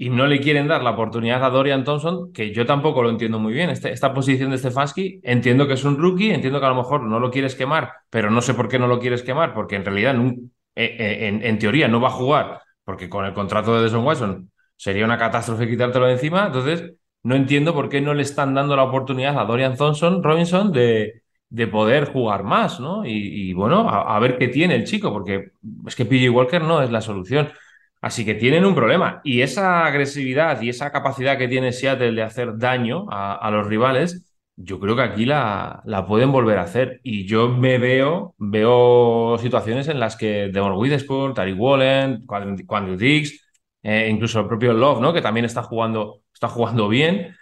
Y 0.00 0.10
no 0.10 0.28
le 0.28 0.40
quieren 0.40 0.68
dar 0.68 0.82
la 0.84 0.90
oportunidad 0.90 1.42
a 1.44 1.50
Dorian 1.50 1.82
Thompson, 1.82 2.32
que 2.32 2.52
yo 2.54 2.64
tampoco 2.64 3.02
lo 3.02 3.10
entiendo 3.10 3.40
muy 3.40 3.52
bien. 3.52 3.68
Este- 3.70 3.90
esta 3.92 4.14
posición 4.14 4.50
de 4.52 4.58
Stefanski, 4.58 5.20
entiendo 5.24 5.66
que 5.66 5.74
es 5.74 5.82
un 5.84 5.98
rookie, 5.98 6.30
entiendo 6.30 6.60
que 6.60 6.66
a 6.66 6.68
lo 6.68 6.76
mejor 6.76 7.02
no 7.02 7.18
lo 7.18 7.30
quieres 7.32 7.56
quemar, 7.56 7.92
pero 8.08 8.30
no 8.30 8.40
sé 8.40 8.54
por 8.54 8.68
qué 8.68 8.78
no 8.78 8.86
lo 8.86 9.00
quieres 9.00 9.22
quemar, 9.24 9.54
porque 9.54 9.74
en 9.76 9.84
realidad, 9.84 10.14
nun- 10.14 10.52
eh, 10.76 10.96
eh, 10.98 11.26
en, 11.28 11.42
en 11.44 11.58
teoría, 11.58 11.88
no 11.88 12.00
va 12.00 12.08
a 12.08 12.10
jugar, 12.12 12.60
porque 12.84 13.08
con 13.08 13.24
el 13.24 13.34
contrato 13.34 13.74
de 13.76 13.82
Deshaun 13.82 14.04
Watson 14.06 14.50
sería 14.76 15.04
una 15.04 15.18
catástrofe 15.18 15.68
quitártelo 15.68 16.06
de 16.06 16.12
encima. 16.12 16.46
Entonces, 16.46 16.92
no 17.24 17.34
entiendo 17.34 17.74
por 17.74 17.88
qué 17.88 18.00
no 18.00 18.14
le 18.14 18.22
están 18.22 18.54
dando 18.54 18.76
la 18.76 18.84
oportunidad 18.84 19.36
a 19.38 19.44
Dorian 19.44 19.76
Thompson, 19.76 20.22
Robinson, 20.22 20.72
de, 20.72 21.22
de 21.48 21.66
poder 21.66 22.12
jugar 22.12 22.44
más, 22.44 22.78
¿no? 22.80 23.04
Y, 23.04 23.50
y, 23.50 23.52
bueno, 23.52 23.88
a, 23.88 24.16
a 24.16 24.18
ver 24.20 24.38
qué 24.38 24.46
tiene 24.48 24.76
el 24.76 24.84
chico, 24.84 25.12
porque 25.12 25.50
es 25.86 25.96
que 25.96 26.04
PJ 26.04 26.30
Walker 26.30 26.62
no 26.62 26.82
es 26.82 26.90
la 26.90 27.00
solución. 27.00 27.48
Así 28.08 28.24
que 28.24 28.34
tienen 28.34 28.64
un 28.64 28.74
problema. 28.74 29.20
Y 29.22 29.42
esa 29.42 29.84
agresividad 29.84 30.62
y 30.62 30.70
esa 30.70 30.90
capacidad 30.90 31.36
que 31.36 31.46
tiene 31.46 31.72
Seattle 31.72 32.12
de 32.12 32.22
hacer 32.22 32.56
daño 32.56 33.06
a, 33.10 33.50
los 33.50 33.66
rivales 33.66 34.24
yo 34.56 34.80
creo 34.80 34.96
que 34.96 35.02
aquí 35.02 35.26
la, 35.26 35.82
pueden 36.08 36.32
volver 36.32 36.58
a 36.58 36.62
hacer. 36.62 37.00
Y 37.02 37.26
yo 37.26 37.50
me 37.50 37.76
veo, 37.76 38.34
veo 38.38 39.36
situaciones 39.38 39.88
en 39.88 40.00
las 40.00 40.16
que 40.16 40.48
Demon 40.48 40.72
Witherspoon, 40.78 41.34
Tariq 41.34 41.60
Wallen, 41.60 42.24
Quandre 42.26 42.96
Diggs, 42.96 43.46
eh, 43.82 44.08
incluso 44.10 44.40
el 44.40 44.46
propio 44.48 44.72
Love, 44.72 45.00
¿no? 45.02 45.12
Que 45.12 45.20
también 45.20 45.44
está 45.44 45.62
jugando, 45.62 46.22
está 46.32 46.48
jugando 46.48 46.88
bien, 46.88 47.36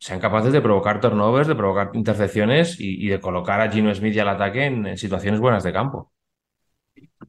sean 0.00 0.20
capaces 0.20 0.52
de 0.54 0.62
provocar 0.62 1.00
turnovers, 1.00 1.48
de 1.48 1.54
provocar 1.54 1.90
intercepciones 1.92 2.80
y, 2.80 3.08
de 3.08 3.20
colocar 3.20 3.60
a 3.60 3.70
Gino 3.70 3.94
Smith 3.94 4.14
y 4.14 4.20
al 4.20 4.28
ataque 4.30 4.64
en, 4.64 4.96
situaciones 4.96 5.38
buenas 5.40 5.64
de 5.64 5.72
campo. 5.72 6.12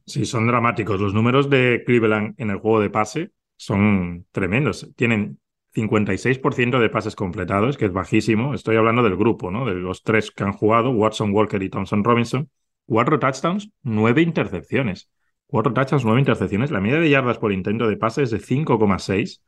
Sí, 0.06 0.24
son 0.24 0.46
dramáticos. 0.46 1.00
Los 1.00 1.14
números 1.14 1.50
de 1.50 1.82
Cleveland 1.84 2.34
en 2.38 2.50
el 2.50 2.58
juego 2.58 2.80
de 2.80 2.90
pase 2.90 3.32
son 3.56 4.26
tremendos. 4.32 4.90
Tienen 4.96 5.38
56% 5.74 6.78
de 6.78 6.90
pases 6.90 7.14
completados, 7.14 7.76
que 7.76 7.86
es 7.86 7.92
bajísimo. 7.92 8.54
Estoy 8.54 8.76
hablando 8.76 9.02
del 9.02 9.16
grupo, 9.16 9.50
¿no? 9.50 9.66
De 9.66 9.74
los 9.74 10.02
tres 10.02 10.30
que 10.30 10.44
han 10.44 10.52
jugado, 10.52 10.90
Watson, 10.90 11.32
Walker 11.32 11.62
y 11.62 11.70
Thompson 11.70 12.04
Robinson. 12.04 12.50
Cuatro 12.86 13.18
touchdowns, 13.18 13.70
nueve 13.82 14.22
intercepciones. 14.22 15.10
Cuatro 15.46 15.72
touchdowns, 15.72 16.04
nueve 16.04 16.20
intercepciones. 16.20 16.70
La 16.70 16.80
media 16.80 16.98
de 16.98 17.10
yardas 17.10 17.38
por 17.38 17.52
intento 17.52 17.88
de 17.88 17.96
pase 17.96 18.22
es 18.22 18.30
de 18.30 18.40
5,6, 18.40 19.42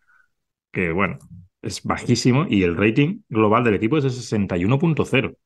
que 0.71 0.93
bueno, 0.93 1.19
es 1.61 1.83
bajísimo. 1.83 2.47
Y 2.49 2.63
el 2.63 2.77
rating 2.77 3.23
global 3.29 3.65
del 3.65 3.75
equipo 3.75 3.99
es 3.99 4.05
de 4.05 4.11
61.0. 4.11 5.31
O 5.33 5.37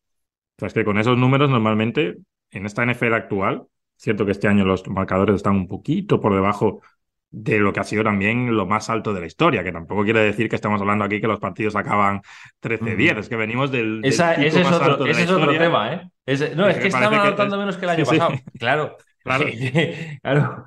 sea, 0.58 0.68
es 0.68 0.74
que 0.74 0.84
con 0.84 0.98
esos 0.98 1.16
números 1.18 1.50
normalmente 1.50 2.16
en 2.50 2.66
esta 2.66 2.84
NFL 2.84 3.14
actual, 3.14 3.66
cierto 3.96 4.24
que 4.24 4.32
este 4.32 4.48
año 4.48 4.64
los 4.64 4.86
marcadores 4.88 5.36
están 5.36 5.56
un 5.56 5.68
poquito 5.68 6.20
por 6.20 6.34
debajo 6.34 6.80
de 7.30 7.58
lo 7.58 7.72
que 7.72 7.80
ha 7.80 7.84
sido 7.84 8.04
también 8.04 8.54
lo 8.56 8.66
más 8.66 8.88
alto 8.88 9.12
de 9.12 9.20
la 9.20 9.26
historia, 9.26 9.62
que 9.62 9.72
tampoco 9.72 10.04
quiere 10.04 10.20
decir 10.20 10.48
que 10.48 10.56
estamos 10.56 10.80
hablando 10.80 11.04
aquí 11.04 11.20
que 11.20 11.26
los 11.26 11.40
partidos 11.40 11.76
acaban 11.76 12.22
13-10, 12.62 13.18
es 13.18 13.28
que 13.28 13.36
venimos 13.36 13.70
del... 13.70 14.00
ese 14.04 14.46
es, 14.46 14.56
otro, 14.72 15.04
ese 15.06 15.24
es 15.24 15.30
otro, 15.30 15.52
tema, 15.52 15.92
¿eh? 15.92 16.10
no, 16.54 16.68
es, 16.68 16.78
que, 16.78 16.88
estamos 16.88 17.18
anotando 17.18 17.58
menos 17.58 17.76
que 17.76 17.84
el 17.84 17.90
año 17.90 18.04
pasado. 18.04 18.30
Claro, 18.58 18.96
claro. 19.22 19.46
claro. 20.22 20.64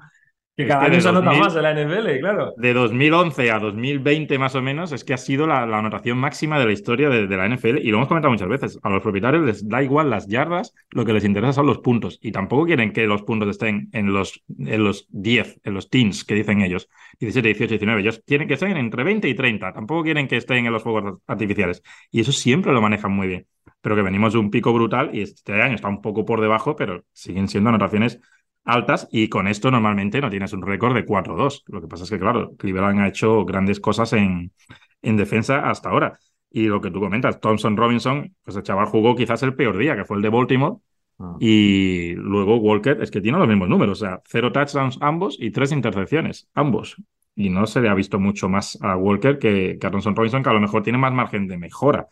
Que 0.60 0.68
cada 0.68 0.88
año 0.88 1.00
se 1.00 1.08
anota 1.08 1.32
más 1.32 1.56
en 1.56 1.64
la 1.64 1.72
NFL, 1.72 2.20
claro. 2.20 2.54
De 2.58 2.74
2011 2.74 3.50
a 3.50 3.60
2020 3.60 4.38
más 4.38 4.56
o 4.56 4.62
menos 4.62 4.92
es 4.92 5.06
que 5.06 5.14
ha 5.14 5.18
sido 5.18 5.48
la, 5.48 5.62
anotación 5.62 6.18
máxima 6.18 6.60
de 6.60 6.66
la 6.66 6.74
historia 6.74 7.08
de, 7.08 7.28
la 7.28 7.48
NFL 7.48 7.78
y 7.78 7.90
lo 7.92 7.96
hemos 7.96 8.10
comentado 8.10 8.34
muchas 8.34 8.50
veces. 8.50 8.78
A 8.84 8.90
los 8.90 9.02
propietarios 9.02 9.46
les 9.46 9.66
da 9.70 9.82
igual 9.82 10.10
las 10.10 10.28
yardas, 10.28 10.74
lo 10.90 11.06
que 11.06 11.14
les 11.14 11.24
interesa 11.24 11.54
son 11.54 11.66
los 11.66 11.78
puntos 11.78 12.20
y 12.22 12.34
tampoco 12.34 12.66
quieren 12.66 12.92
que 12.92 13.08
los 13.08 13.22
puntos 13.22 13.48
estén 13.48 13.88
en 13.94 14.12
los, 14.12 14.44
en 14.60 14.84
los 14.84 15.08
10, 15.12 15.62
en 15.64 15.74
los 15.74 15.90
teens 15.90 16.26
que 16.26 16.36
dicen 16.36 16.62
ellos, 16.62 16.90
17, 17.22 17.48
18, 17.48 17.70
19. 17.76 18.02
Ellos 18.02 18.22
quieren 18.28 18.46
que 18.46 18.56
estén 18.56 18.76
entre 18.76 19.06
20 19.06 19.30
y 19.30 19.36
30, 19.36 19.72
tampoco 19.72 20.04
quieren 20.04 20.28
que 20.28 20.36
estén 20.36 20.66
en 20.66 20.74
los 20.74 20.84
fuegos 20.84 21.22
artificiales 21.26 21.84
y 22.12 22.20
eso 22.20 22.34
siempre 22.34 22.74
lo 22.74 22.82
manejan 22.82 23.14
muy 23.14 23.28
bien. 23.28 23.48
Pero 23.80 23.96
que 23.96 24.02
venimos 24.02 24.34
de 24.34 24.40
un 24.40 24.52
pico 24.52 24.74
brutal 24.74 25.12
y 25.14 25.22
este 25.22 25.54
año 25.62 25.76
está 25.76 25.88
un 25.88 26.02
poco 26.02 26.26
por 26.26 26.42
debajo, 26.42 26.76
pero 26.76 27.06
siguen 27.14 27.48
siendo 27.48 27.70
anotaciones 27.70 28.20
altas 28.74 29.08
y 29.12 29.30
con 29.30 29.48
esto 29.48 29.72
normalmente 29.72 30.22
no 30.22 30.30
tienes 30.30 30.54
un 30.54 30.62
récord 30.62 30.94
de 30.94 31.06
4-2. 31.06 31.64
Lo 31.68 31.82
que 31.82 31.88
pasa 31.88 32.04
es 32.04 32.10
que, 32.10 32.20
claro, 32.20 32.56
Cleveland 32.58 33.00
ha 33.00 33.08
hecho 33.08 33.46
grandes 33.46 33.80
cosas 33.80 34.14
en, 34.14 34.52
en 35.02 35.18
defensa 35.18 35.70
hasta 35.70 35.90
ahora. 35.90 36.20
Y 36.52 36.64
lo 36.64 36.82
que 36.82 36.92
tú 36.92 37.00
comentas, 37.00 37.40
Thompson 37.40 37.78
Robinson, 37.78 38.36
pues 38.44 38.58
el 38.58 38.64
chaval 38.64 38.88
jugó 38.88 39.16
quizás 39.16 39.44
el 39.44 39.56
peor 39.56 39.78
día, 39.78 39.96
que 39.96 40.06
fue 40.06 40.18
el 40.18 40.24
de 40.24 40.30
Baltimore. 40.30 40.78
Ah. 41.20 41.36
Y 41.40 42.14
luego 42.16 42.58
Walker 42.58 42.98
es 43.02 43.12
que 43.12 43.22
tiene 43.22 43.38
los 43.38 43.48
mismos 43.48 43.70
números, 43.70 44.02
o 44.02 44.06
sea, 44.06 44.22
cero 44.26 44.52
touchdowns 44.52 44.98
ambos 45.02 45.38
y 45.40 45.52
tres 45.52 45.72
intercepciones, 45.72 46.50
ambos. 46.54 46.96
Y 47.36 47.50
no 47.50 47.68
se 47.68 47.82
le 47.82 47.90
ha 47.90 47.94
visto 47.94 48.20
mucho 48.20 48.50
más 48.50 48.78
a 48.82 48.96
Walker 48.96 49.38
que, 49.38 49.78
que 49.80 49.88
a 49.88 49.92
Thompson 49.92 50.16
Robinson, 50.16 50.44
que 50.44 50.50
a 50.50 50.54
lo 50.54 50.60
mejor 50.60 50.84
tiene 50.84 50.98
más 50.98 51.14
margen 51.14 51.48
de 51.48 51.58
mejora. 51.58 52.08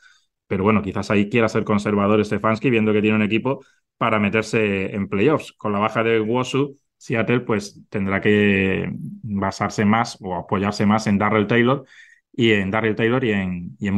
Pero 0.48 0.64
bueno, 0.64 0.82
quizás 0.82 1.12
ahí 1.12 1.30
quiera 1.30 1.50
ser 1.50 1.64
conservador 1.64 2.24
Stefanski, 2.24 2.70
viendo 2.70 2.94
que 2.94 3.02
tiene 3.02 3.18
un 3.18 3.24
equipo 3.24 3.64
para 3.98 4.20
meterse 4.20 4.96
en 4.96 5.08
playoffs. 5.08 5.54
Con 5.54 5.74
la 5.74 5.80
baja 5.80 6.04
de 6.04 6.20
Wosu, 6.20 6.76
Seattle 6.98 7.42
pues 7.42 7.82
tendrá 7.90 8.22
que 8.22 8.90
basarse 8.94 9.86
más 9.86 10.18
o 10.22 10.36
apoyarse 10.36 10.86
más 10.86 11.08
en 11.08 11.18
Darrell 11.18 11.48
Taylor 11.48 11.86
y 12.34 12.52
en 12.52 12.70
Darrell 12.70 12.96
Taylor 12.96 13.24
y 13.24 13.32
en, 13.32 13.76
y 13.80 13.88
en 13.88 13.98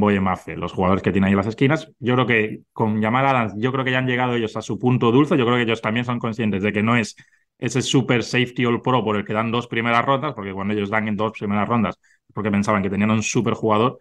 los 0.58 0.72
jugadores 0.72 1.04
que 1.04 1.12
tiene 1.12 1.28
ahí 1.28 1.34
en 1.34 1.38
las 1.38 1.48
esquinas. 1.48 1.92
Yo 2.00 2.16
creo 2.16 2.26
que 2.26 2.62
con 2.72 3.02
Jamal 3.02 3.26
Adams, 3.28 3.54
yo 3.58 3.72
creo 3.72 3.84
que 3.84 3.92
ya 3.92 3.98
han 3.98 4.08
llegado 4.08 4.36
ellos 4.36 4.56
a 4.56 4.62
su 4.62 4.80
punto 4.80 5.12
dulce. 5.12 5.38
Yo 5.38 5.46
creo 5.46 5.58
que 5.58 5.64
ellos 5.64 5.82
también 5.82 6.06
son 6.06 6.20
conscientes 6.20 6.64
de 6.64 6.72
que 6.72 6.82
no 6.82 6.96
es 6.96 7.16
ese 7.58 7.82
super 7.82 8.24
safety 8.24 8.66
all 8.66 8.82
pro 8.82 9.04
por 9.04 9.18
el 9.18 9.26
que 9.26 9.34
dan 9.34 9.52
dos 9.52 9.68
primeras 9.68 10.06
rondas, 10.06 10.34
porque 10.34 10.54
cuando 10.54 10.74
ellos 10.74 10.90
dan 10.90 11.10
en 11.10 11.18
dos 11.18 11.34
primeras 11.38 11.68
rondas, 11.68 12.00
porque 12.34 12.50
pensaban 12.50 12.82
que 12.82 12.90
tenían 12.90 13.12
un 13.12 13.24
super 13.24 13.54
jugador, 13.54 14.00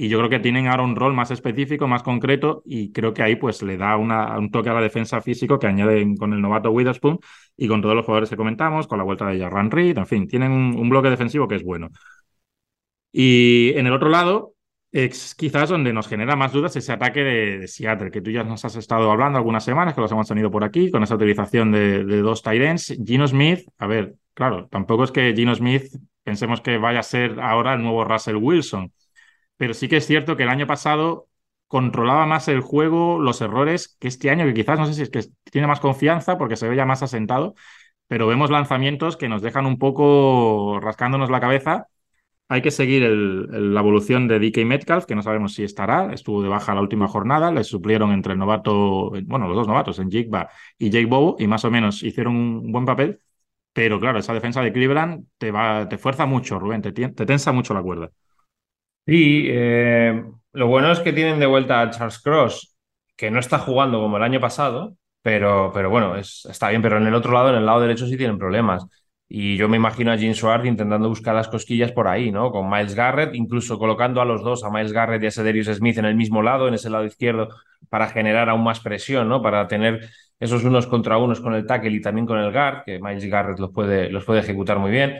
y 0.00 0.08
yo 0.08 0.16
creo 0.16 0.30
que 0.30 0.40
tienen 0.40 0.66
ahora 0.66 0.82
un 0.82 0.96
rol 0.96 1.12
más 1.12 1.30
específico, 1.30 1.86
más 1.86 2.02
concreto, 2.02 2.62
y 2.64 2.90
creo 2.90 3.12
que 3.12 3.22
ahí 3.22 3.36
pues 3.36 3.60
le 3.60 3.76
da 3.76 3.98
una, 3.98 4.38
un 4.38 4.50
toque 4.50 4.70
a 4.70 4.72
la 4.72 4.80
defensa 4.80 5.20
físico 5.20 5.58
que 5.58 5.66
añaden 5.66 6.16
con 6.16 6.32
el 6.32 6.40
novato 6.40 6.70
Witherspoon 6.70 7.18
y 7.54 7.68
con 7.68 7.82
todos 7.82 7.94
los 7.94 8.06
jugadores 8.06 8.30
que 8.30 8.36
comentamos, 8.36 8.86
con 8.86 8.96
la 8.96 9.04
vuelta 9.04 9.26
de 9.26 9.38
Jarran 9.38 9.70
Reed, 9.70 9.98
en 9.98 10.06
fin, 10.06 10.26
tienen 10.26 10.52
un, 10.52 10.88
bloque 10.88 11.10
defensivo 11.10 11.46
que 11.46 11.56
es 11.56 11.62
bueno. 11.62 11.90
Y 13.12 13.72
en 13.76 13.86
el 13.86 13.92
otro 13.92 14.08
lado, 14.08 14.54
es 14.90 15.34
quizás 15.34 15.68
donde 15.68 15.92
nos 15.92 16.08
genera 16.08 16.34
más 16.34 16.52
dudas 16.52 16.74
ese 16.76 16.92
ataque 16.92 17.22
de, 17.22 17.68
Seattle, 17.68 18.10
que 18.10 18.22
tú 18.22 18.30
ya 18.30 18.42
nos 18.42 18.64
has 18.64 18.76
estado 18.76 19.10
hablando 19.12 19.36
algunas 19.36 19.64
semanas, 19.64 19.92
que 19.94 20.00
los 20.00 20.12
hemos 20.12 20.28
tenido 20.28 20.50
por 20.50 20.64
aquí, 20.64 20.90
con 20.90 21.02
esa 21.02 21.16
utilización 21.16 21.72
de, 21.72 22.04
de 22.04 22.22
dos 22.22 22.42
Tyrants. 22.42 22.96
Gino 23.04 23.26
Smith, 23.26 23.68
a 23.76 23.86
ver, 23.86 24.14
claro, 24.32 24.66
tampoco 24.70 25.04
es 25.04 25.12
que 25.12 25.34
Gino 25.36 25.54
Smith 25.54 25.92
pensemos 26.22 26.62
que 26.62 26.78
vaya 26.78 27.00
a 27.00 27.02
ser 27.02 27.38
ahora 27.38 27.74
el 27.74 27.82
nuevo 27.82 28.02
Russell 28.04 28.36
Wilson 28.36 28.90
pero 29.60 29.74
sí 29.74 29.88
que 29.88 29.98
es 29.98 30.06
cierto 30.06 30.38
que 30.38 30.44
el 30.44 30.48
año 30.48 30.66
pasado 30.66 31.28
controlaba 31.68 32.24
más 32.24 32.48
el 32.48 32.62
juego, 32.62 33.18
los 33.20 33.42
errores, 33.42 33.94
que 34.00 34.08
este 34.08 34.30
año, 34.30 34.46
que 34.46 34.54
quizás 34.54 34.78
no 34.78 34.86
sé 34.86 34.94
si 34.94 35.02
es 35.02 35.10
que 35.10 35.22
tiene 35.50 35.66
más 35.66 35.80
confianza 35.80 36.38
porque 36.38 36.56
se 36.56 36.66
ve 36.66 36.76
ya 36.76 36.86
más 36.86 37.02
asentado, 37.02 37.54
pero 38.06 38.26
vemos 38.26 38.50
lanzamientos 38.50 39.18
que 39.18 39.28
nos 39.28 39.42
dejan 39.42 39.66
un 39.66 39.78
poco 39.78 40.80
rascándonos 40.80 41.28
la 41.28 41.40
cabeza. 41.40 41.88
Hay 42.48 42.62
que 42.62 42.70
seguir 42.70 43.02
la 43.04 43.80
evolución 43.80 44.28
de 44.28 44.38
DK 44.38 44.64
Metcalf, 44.64 45.04
que 45.04 45.14
no 45.14 45.22
sabemos 45.22 45.52
si 45.54 45.64
estará, 45.64 46.12
estuvo 46.14 46.42
de 46.42 46.48
baja 46.48 46.74
la 46.74 46.80
última 46.80 47.06
jornada, 47.08 47.52
le 47.52 47.62
suplieron 47.64 48.12
entre 48.12 48.32
el 48.32 48.38
novato, 48.38 49.10
bueno, 49.26 49.46
los 49.46 49.56
dos 49.56 49.68
novatos, 49.68 49.98
en 49.98 50.10
Jigba 50.10 50.48
y 50.78 50.88
Jake 50.90 51.06
Bobo, 51.06 51.36
y 51.38 51.46
más 51.48 51.66
o 51.66 51.70
menos 51.70 52.02
hicieron 52.02 52.36
un 52.36 52.72
buen 52.72 52.86
papel, 52.86 53.20
pero 53.74 54.00
claro, 54.00 54.18
esa 54.20 54.34
defensa 54.34 54.62
de 54.62 54.72
Cleveland 54.72 55.26
te, 55.38 55.50
va, 55.50 55.88
te 55.88 55.98
fuerza 55.98 56.26
mucho, 56.26 56.58
Rubén, 56.58 56.82
te 56.82 56.92
tensa 56.92 57.52
mucho 57.52 57.74
la 57.74 57.82
cuerda. 57.82 58.10
Sí, 59.10 59.46
eh, 59.48 60.22
lo 60.52 60.66
bueno 60.68 60.92
es 60.92 61.00
que 61.00 61.12
tienen 61.12 61.40
de 61.40 61.46
vuelta 61.46 61.80
a 61.80 61.90
Charles 61.90 62.20
Cross, 62.20 62.76
que 63.16 63.28
no 63.32 63.40
está 63.40 63.58
jugando 63.58 64.00
como 64.00 64.16
el 64.16 64.22
año 64.22 64.38
pasado, 64.38 64.96
pero, 65.20 65.72
pero 65.74 65.90
bueno, 65.90 66.14
está 66.16 66.68
bien, 66.68 66.80
pero 66.80 66.96
en 66.98 67.08
el 67.08 67.14
otro 67.16 67.32
lado, 67.32 67.48
en 67.48 67.56
el 67.56 67.66
lado 67.66 67.80
derecho, 67.80 68.06
sí 68.06 68.16
tienen 68.16 68.38
problemas. 68.38 68.86
Y 69.28 69.56
yo 69.56 69.68
me 69.68 69.76
imagino 69.78 70.12
a 70.12 70.16
Jim 70.16 70.32
Swart 70.32 70.64
intentando 70.64 71.08
buscar 71.08 71.34
las 71.34 71.48
cosquillas 71.48 71.90
por 71.90 72.06
ahí, 72.06 72.30
¿no? 72.30 72.52
Con 72.52 72.70
Miles 72.70 72.94
Garrett, 72.94 73.34
incluso 73.34 73.78
colocando 73.80 74.20
a 74.20 74.24
los 74.24 74.44
dos, 74.44 74.62
a 74.62 74.70
Miles 74.70 74.92
Garrett 74.92 75.22
y 75.24 75.26
a 75.26 75.30
Cedarius 75.32 75.66
Smith 75.66 75.98
en 75.98 76.04
el 76.04 76.14
mismo 76.14 76.40
lado, 76.40 76.68
en 76.68 76.74
ese 76.74 76.88
lado 76.88 77.04
izquierdo, 77.04 77.48
para 77.88 78.08
generar 78.08 78.48
aún 78.48 78.62
más 78.62 78.78
presión, 78.78 79.28
¿no? 79.28 79.42
Para 79.42 79.66
tener 79.66 80.08
esos 80.38 80.62
unos 80.62 80.86
contra 80.86 81.18
unos 81.18 81.40
con 81.40 81.54
el 81.54 81.66
tackle 81.66 81.90
y 81.90 82.00
también 82.00 82.26
con 82.26 82.38
el 82.38 82.52
guard, 82.52 82.84
que 82.84 83.00
Miles 83.00 83.24
Garrett 83.26 83.58
los 83.58 83.72
puede, 83.72 84.08
los 84.10 84.24
puede 84.24 84.40
ejecutar 84.40 84.78
muy 84.78 84.92
bien. 84.92 85.18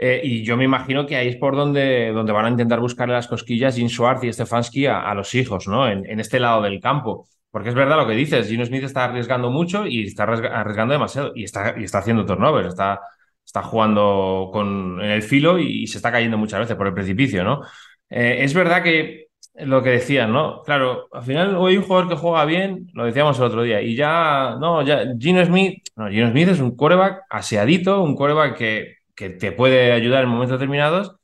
Eh, 0.00 0.20
y 0.22 0.44
yo 0.44 0.56
me 0.56 0.62
imagino 0.62 1.04
que 1.06 1.16
ahí 1.16 1.26
es 1.26 1.36
por 1.36 1.56
donde, 1.56 2.12
donde 2.12 2.30
van 2.30 2.46
a 2.46 2.50
intentar 2.50 2.78
buscarle 2.78 3.14
las 3.14 3.26
cosquillas 3.26 3.74
Jim 3.74 3.88
Schwartz 3.88 4.22
y 4.22 4.32
Stefanski 4.32 4.86
a, 4.86 5.12
los 5.14 5.34
hijos, 5.34 5.66
¿no? 5.66 5.88
En, 5.88 6.20
este 6.20 6.38
lado 6.38 6.62
del 6.62 6.80
campo. 6.80 7.26
Porque 7.50 7.70
es 7.70 7.74
verdad 7.74 7.96
lo 7.96 8.06
que 8.06 8.14
dices, 8.14 8.48
Gino 8.48 8.64
Smith 8.64 8.84
está 8.84 9.06
arriesgando 9.06 9.50
mucho 9.50 9.86
y 9.86 10.04
está 10.04 10.22
arriesgando 10.22 10.92
demasiado 10.92 11.32
y 11.34 11.42
está, 11.42 11.74
y 11.76 11.82
está 11.82 11.98
haciendo 11.98 12.24
turnover, 12.24 12.66
está, 12.66 13.00
está 13.44 13.62
jugando 13.64 14.50
con, 14.52 15.00
en 15.00 15.10
el 15.10 15.22
filo 15.22 15.58
y, 15.58 15.86
se 15.88 15.98
está 15.98 16.12
cayendo 16.12 16.38
muchas 16.38 16.60
veces 16.60 16.76
por 16.76 16.86
el 16.86 16.94
precipicio, 16.94 17.42
¿no? 17.42 17.62
Eh, 18.08 18.38
es 18.44 18.54
verdad 18.54 18.84
que 18.84 19.26
lo 19.54 19.82
que 19.82 19.90
decían, 19.90 20.32
¿no? 20.32 20.62
Claro, 20.62 21.08
al 21.12 21.24
final 21.24 21.56
hoy 21.56 21.72
hay 21.72 21.78
un 21.78 21.84
jugador 21.84 22.08
que 22.08 22.16
juega 22.16 22.44
bien, 22.44 22.86
lo 22.94 23.04
decíamos 23.04 23.36
el 23.38 23.44
otro 23.46 23.62
día, 23.62 23.82
y 23.82 23.96
ya, 23.96 24.56
no, 24.60 24.82
ya, 24.82 25.02
Gino 25.18 25.44
Smith, 25.44 25.82
no, 25.96 26.08
Gino 26.08 26.30
Smith 26.30 26.48
es 26.50 26.60
un 26.60 26.76
coreback 26.76 27.22
aseadito, 27.30 28.02
un 28.02 28.14
coreback 28.14 28.56
que 28.56 28.97
que 29.18 29.30
te 29.30 29.52
puede 29.52 29.92
ayudar 29.92 30.22
en 30.24 30.30
momentos 30.30 30.60
determinados, 30.60 31.16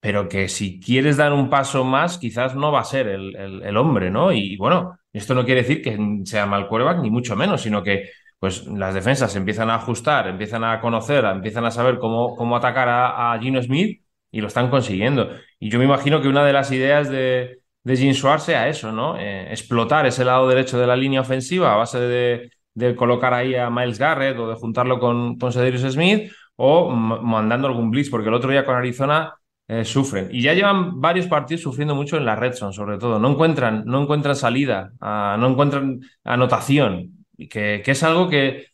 pero 0.00 0.28
que 0.28 0.48
si 0.48 0.80
quieres 0.80 1.18
dar 1.18 1.32
un 1.34 1.50
paso 1.50 1.84
más, 1.84 2.18
quizás 2.18 2.56
no 2.56 2.72
va 2.72 2.80
a 2.80 2.84
ser 2.84 3.08
el, 3.08 3.76
hombre, 3.76 4.10
¿no? 4.10 4.32
Y, 4.32 4.56
bueno, 4.56 4.98
esto 5.12 5.34
no 5.34 5.44
quiere 5.44 5.62
decir 5.62 5.82
que 5.82 5.98
sea 6.24 6.46
mal 6.46 6.66
quarterback, 6.66 7.02
ni 7.02 7.10
mucho 7.10 7.36
menos, 7.36 7.62
sino 7.62 7.82
que 7.82 8.10
pues 8.38 8.66
las 8.66 8.94
defensas 8.94 9.36
empiezan 9.36 9.70
a 9.70 9.76
ajustar, 9.76 10.28
empiezan 10.28 10.64
a 10.64 10.80
conocer, 10.80 11.24
empiezan 11.26 11.64
a 11.66 11.70
saber 11.70 11.98
cómo, 11.98 12.34
cómo 12.36 12.56
atacar 12.56 12.88
a, 12.88 13.38
Gino 13.40 13.62
Smith 13.62 14.02
y 14.30 14.40
lo 14.40 14.48
están 14.48 14.70
consiguiendo. 14.70 15.30
Y 15.60 15.70
yo 15.70 15.78
me 15.78 15.84
imagino 15.84 16.20
que 16.22 16.28
una 16.28 16.44
de 16.44 16.52
las 16.54 16.72
ideas 16.72 17.10
de, 17.10 17.60
de 17.84 17.96
Jim 17.96 18.14
Schwartz 18.14 18.44
sea 18.44 18.68
eso, 18.68 18.92
¿no? 18.92 19.18
Eh, 19.18 19.52
explotar 19.52 20.06
ese 20.06 20.24
lado 20.24 20.48
derecho 20.48 20.78
de 20.78 20.86
la 20.86 20.96
línea 20.96 21.20
ofensiva 21.20 21.72
a 21.72 21.76
base 21.76 22.00
de, 22.00 22.50
colocar 22.96 23.34
ahí 23.34 23.54
a 23.54 23.70
Miles 23.70 23.98
Garrett 23.98 24.38
o 24.38 24.48
de 24.48 24.54
juntarlo 24.54 24.98
con, 24.98 25.38
con 25.38 25.52
Smith 25.52 26.32
o 26.64 26.90
mandando 26.90 27.66
algún 27.66 27.90
blitz, 27.90 28.08
porque 28.08 28.28
el 28.28 28.34
otro 28.34 28.48
día 28.48 28.64
con 28.64 28.76
Arizona 28.76 29.34
eh, 29.66 29.84
sufren. 29.84 30.28
Y 30.30 30.42
ya 30.42 30.54
llevan 30.54 31.00
varios 31.00 31.26
partidos 31.26 31.62
sufriendo 31.62 31.96
mucho 31.96 32.16
en 32.16 32.24
la 32.24 32.36
red 32.36 32.52
sobre 32.52 32.98
todo. 32.98 33.18
No 33.18 33.32
encuentran, 33.32 33.82
no 33.84 34.00
encuentran 34.02 34.36
salida, 34.36 34.92
ah, 35.00 35.36
no 35.40 35.48
encuentran 35.48 36.00
anotación. 36.22 37.26
Que, 37.50 37.82
que 37.84 37.90
es 37.90 38.02
algo 38.04 38.28
que 38.28 38.66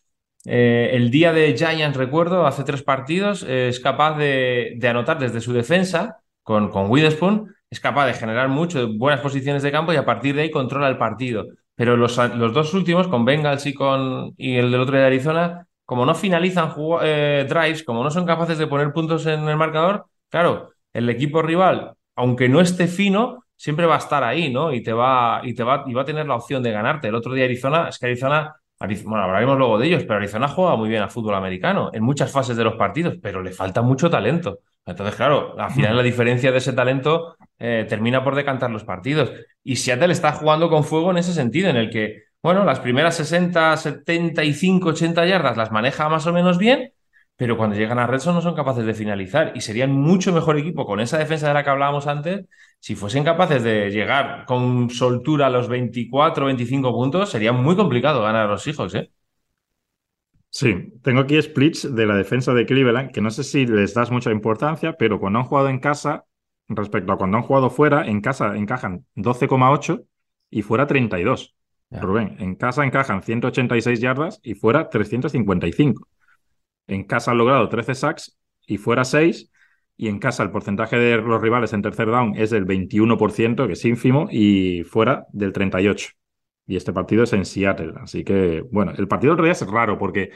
eh, 0.44 0.90
el 0.92 1.10
día 1.10 1.32
de 1.32 1.56
Giants, 1.56 1.96
recuerdo, 1.96 2.46
hace 2.46 2.62
tres 2.62 2.82
partidos, 2.82 3.42
es 3.42 3.80
capaz 3.80 4.18
de, 4.18 4.78
anotar 4.86 5.18
desde 5.18 5.40
su 5.40 5.54
defensa 5.54 6.20
con, 6.42 6.68
con 6.68 6.90
Witherspoon, 6.90 7.54
es 7.70 7.80
capaz 7.80 8.06
de 8.06 8.14
generar 8.14 8.48
mucho, 8.50 8.86
buenas 8.98 9.20
posiciones 9.22 9.62
de 9.62 9.72
campo 9.72 9.94
y 9.94 9.96
a 9.96 10.04
partir 10.04 10.34
de 10.34 10.42
ahí 10.42 10.50
controla 10.50 10.88
el 10.88 10.98
partido. 10.98 11.46
Pero 11.74 11.96
los, 11.96 12.18
los 12.34 12.52
dos 12.52 12.74
últimos, 12.74 13.08
con 13.08 13.24
Bengals 13.24 13.64
y, 13.64 13.72
con, 13.72 14.34
y 14.36 14.56
el 14.56 14.70
del 14.72 14.80
otro 14.82 14.98
de 14.98 15.04
Arizona, 15.06 15.67
como 15.88 16.04
no 16.04 16.14
finalizan 16.14 16.74
eh, 17.02 17.46
drives, 17.48 17.82
como 17.82 18.04
no 18.04 18.10
son 18.10 18.26
capaces 18.26 18.58
de 18.58 18.66
poner 18.66 18.92
puntos 18.92 19.24
en 19.24 19.48
el 19.48 19.56
marcador, 19.56 20.04
claro, 20.28 20.68
el 20.92 21.08
equipo 21.08 21.40
rival, 21.40 21.94
aunque 22.14 22.46
no 22.46 22.60
esté 22.60 22.88
fino, 22.88 23.46
siempre 23.56 23.86
va 23.86 23.94
a 23.94 23.98
estar 23.98 24.22
ahí, 24.22 24.52
¿no? 24.52 24.70
Y 24.70 24.82
te 24.82 24.92
va, 24.92 25.40
y 25.42 25.54
te 25.54 25.64
va, 25.64 25.84
y 25.86 25.94
va 25.94 26.02
a 26.02 26.04
tener 26.04 26.26
la 26.26 26.34
opción 26.34 26.62
de 26.62 26.72
ganarte. 26.72 27.08
El 27.08 27.14
otro 27.14 27.32
día 27.32 27.46
Arizona, 27.46 27.88
es 27.88 27.98
que 27.98 28.04
Arizona 28.04 28.54
bueno, 28.78 29.24
hablaremos 29.24 29.56
luego 29.56 29.78
de 29.78 29.86
ellos, 29.86 30.02
pero 30.02 30.16
Arizona 30.16 30.46
juega 30.46 30.76
muy 30.76 30.90
bien 30.90 31.00
al 31.00 31.10
fútbol 31.10 31.34
americano 31.36 31.90
en 31.94 32.02
muchas 32.02 32.30
fases 32.30 32.54
de 32.54 32.64
los 32.64 32.74
partidos, 32.74 33.14
pero 33.22 33.42
le 33.42 33.52
falta 33.52 33.80
mucho 33.80 34.10
talento. 34.10 34.58
Entonces, 34.84 35.16
claro, 35.16 35.58
al 35.58 35.70
final 35.70 35.96
la 35.96 36.02
diferencia 36.02 36.52
de 36.52 36.58
ese 36.58 36.74
talento 36.74 37.36
eh, 37.58 37.86
termina 37.88 38.22
por 38.22 38.34
decantar 38.34 38.70
los 38.70 38.84
partidos. 38.84 39.32
Y 39.64 39.76
Seattle 39.76 40.12
está 40.12 40.32
jugando 40.32 40.68
con 40.68 40.84
fuego 40.84 41.12
en 41.12 41.16
ese 41.16 41.32
sentido, 41.32 41.70
en 41.70 41.76
el 41.76 41.88
que, 41.88 42.24
bueno, 42.48 42.64
las 42.64 42.80
primeras 42.80 43.14
60, 43.16 43.76
75, 43.76 44.88
80 44.88 45.26
yardas 45.26 45.58
las 45.58 45.70
maneja 45.70 46.08
más 46.08 46.26
o 46.26 46.32
menos 46.32 46.56
bien, 46.56 46.94
pero 47.36 47.58
cuando 47.58 47.76
llegan 47.76 47.98
a 47.98 48.06
Redson 48.06 48.34
no 48.34 48.40
son 48.40 48.54
capaces 48.54 48.86
de 48.86 48.94
finalizar 48.94 49.52
y 49.54 49.60
serían 49.60 49.92
mucho 49.92 50.32
mejor 50.32 50.56
equipo 50.56 50.86
con 50.86 50.98
esa 51.00 51.18
defensa 51.18 51.48
de 51.48 51.52
la 51.52 51.62
que 51.62 51.68
hablábamos 51.68 52.06
antes. 52.06 52.46
Si 52.80 52.94
fuesen 52.94 53.22
capaces 53.22 53.62
de 53.62 53.90
llegar 53.90 54.46
con 54.46 54.88
soltura 54.88 55.48
a 55.48 55.50
los 55.50 55.68
24 55.68 56.46
25 56.46 56.90
puntos, 56.90 57.28
sería 57.28 57.52
muy 57.52 57.76
complicado 57.76 58.22
ganar 58.22 58.46
a 58.46 58.50
los 58.50 58.66
hijos, 58.66 58.94
¿eh? 58.94 59.10
Sí, 60.48 60.94
tengo 61.02 61.20
aquí 61.20 61.42
splits 61.42 61.94
de 61.94 62.06
la 62.06 62.16
defensa 62.16 62.54
de 62.54 62.64
Cleveland, 62.64 63.10
que 63.12 63.20
no 63.20 63.28
sé 63.28 63.44
si 63.44 63.66
les 63.66 63.92
das 63.92 64.10
mucha 64.10 64.30
importancia, 64.32 64.94
pero 64.94 65.20
cuando 65.20 65.40
han 65.40 65.44
jugado 65.44 65.68
en 65.68 65.80
casa, 65.80 66.24
respecto 66.66 67.12
a 67.12 67.18
cuando 67.18 67.36
han 67.36 67.42
jugado 67.42 67.68
fuera, 67.68 68.06
en 68.06 68.22
casa 68.22 68.56
encajan 68.56 69.04
12,8 69.16 70.06
y 70.48 70.62
fuera 70.62 70.86
32. 70.86 71.57
Rubén, 71.90 72.36
en 72.38 72.54
casa 72.54 72.84
encajan 72.84 73.22
186 73.22 74.00
yardas 74.00 74.40
y 74.42 74.54
fuera 74.54 74.88
355. 74.90 76.06
En 76.86 77.04
casa 77.04 77.30
han 77.30 77.38
logrado 77.38 77.68
13 77.68 77.94
sacks 77.94 78.38
y 78.66 78.78
fuera 78.78 79.04
6. 79.04 79.50
Y 80.00 80.08
en 80.08 80.20
casa 80.20 80.44
el 80.44 80.50
porcentaje 80.50 80.96
de 80.96 81.16
los 81.16 81.42
rivales 81.42 81.72
en 81.72 81.82
tercer 81.82 82.06
down 82.06 82.34
es 82.36 82.50
del 82.50 82.66
21%, 82.66 83.66
que 83.66 83.72
es 83.72 83.84
ínfimo, 83.84 84.28
y 84.30 84.84
fuera 84.84 85.26
del 85.32 85.52
38%. 85.52 86.12
Y 86.68 86.76
este 86.76 86.92
partido 86.92 87.24
es 87.24 87.32
en 87.32 87.44
Seattle. 87.44 87.94
Así 88.00 88.22
que, 88.22 88.62
bueno, 88.70 88.92
el 88.96 89.08
partido 89.08 89.32
en 89.32 89.38
realidad 89.38 89.62
es 89.62 89.68
raro 89.68 89.98
porque 89.98 90.30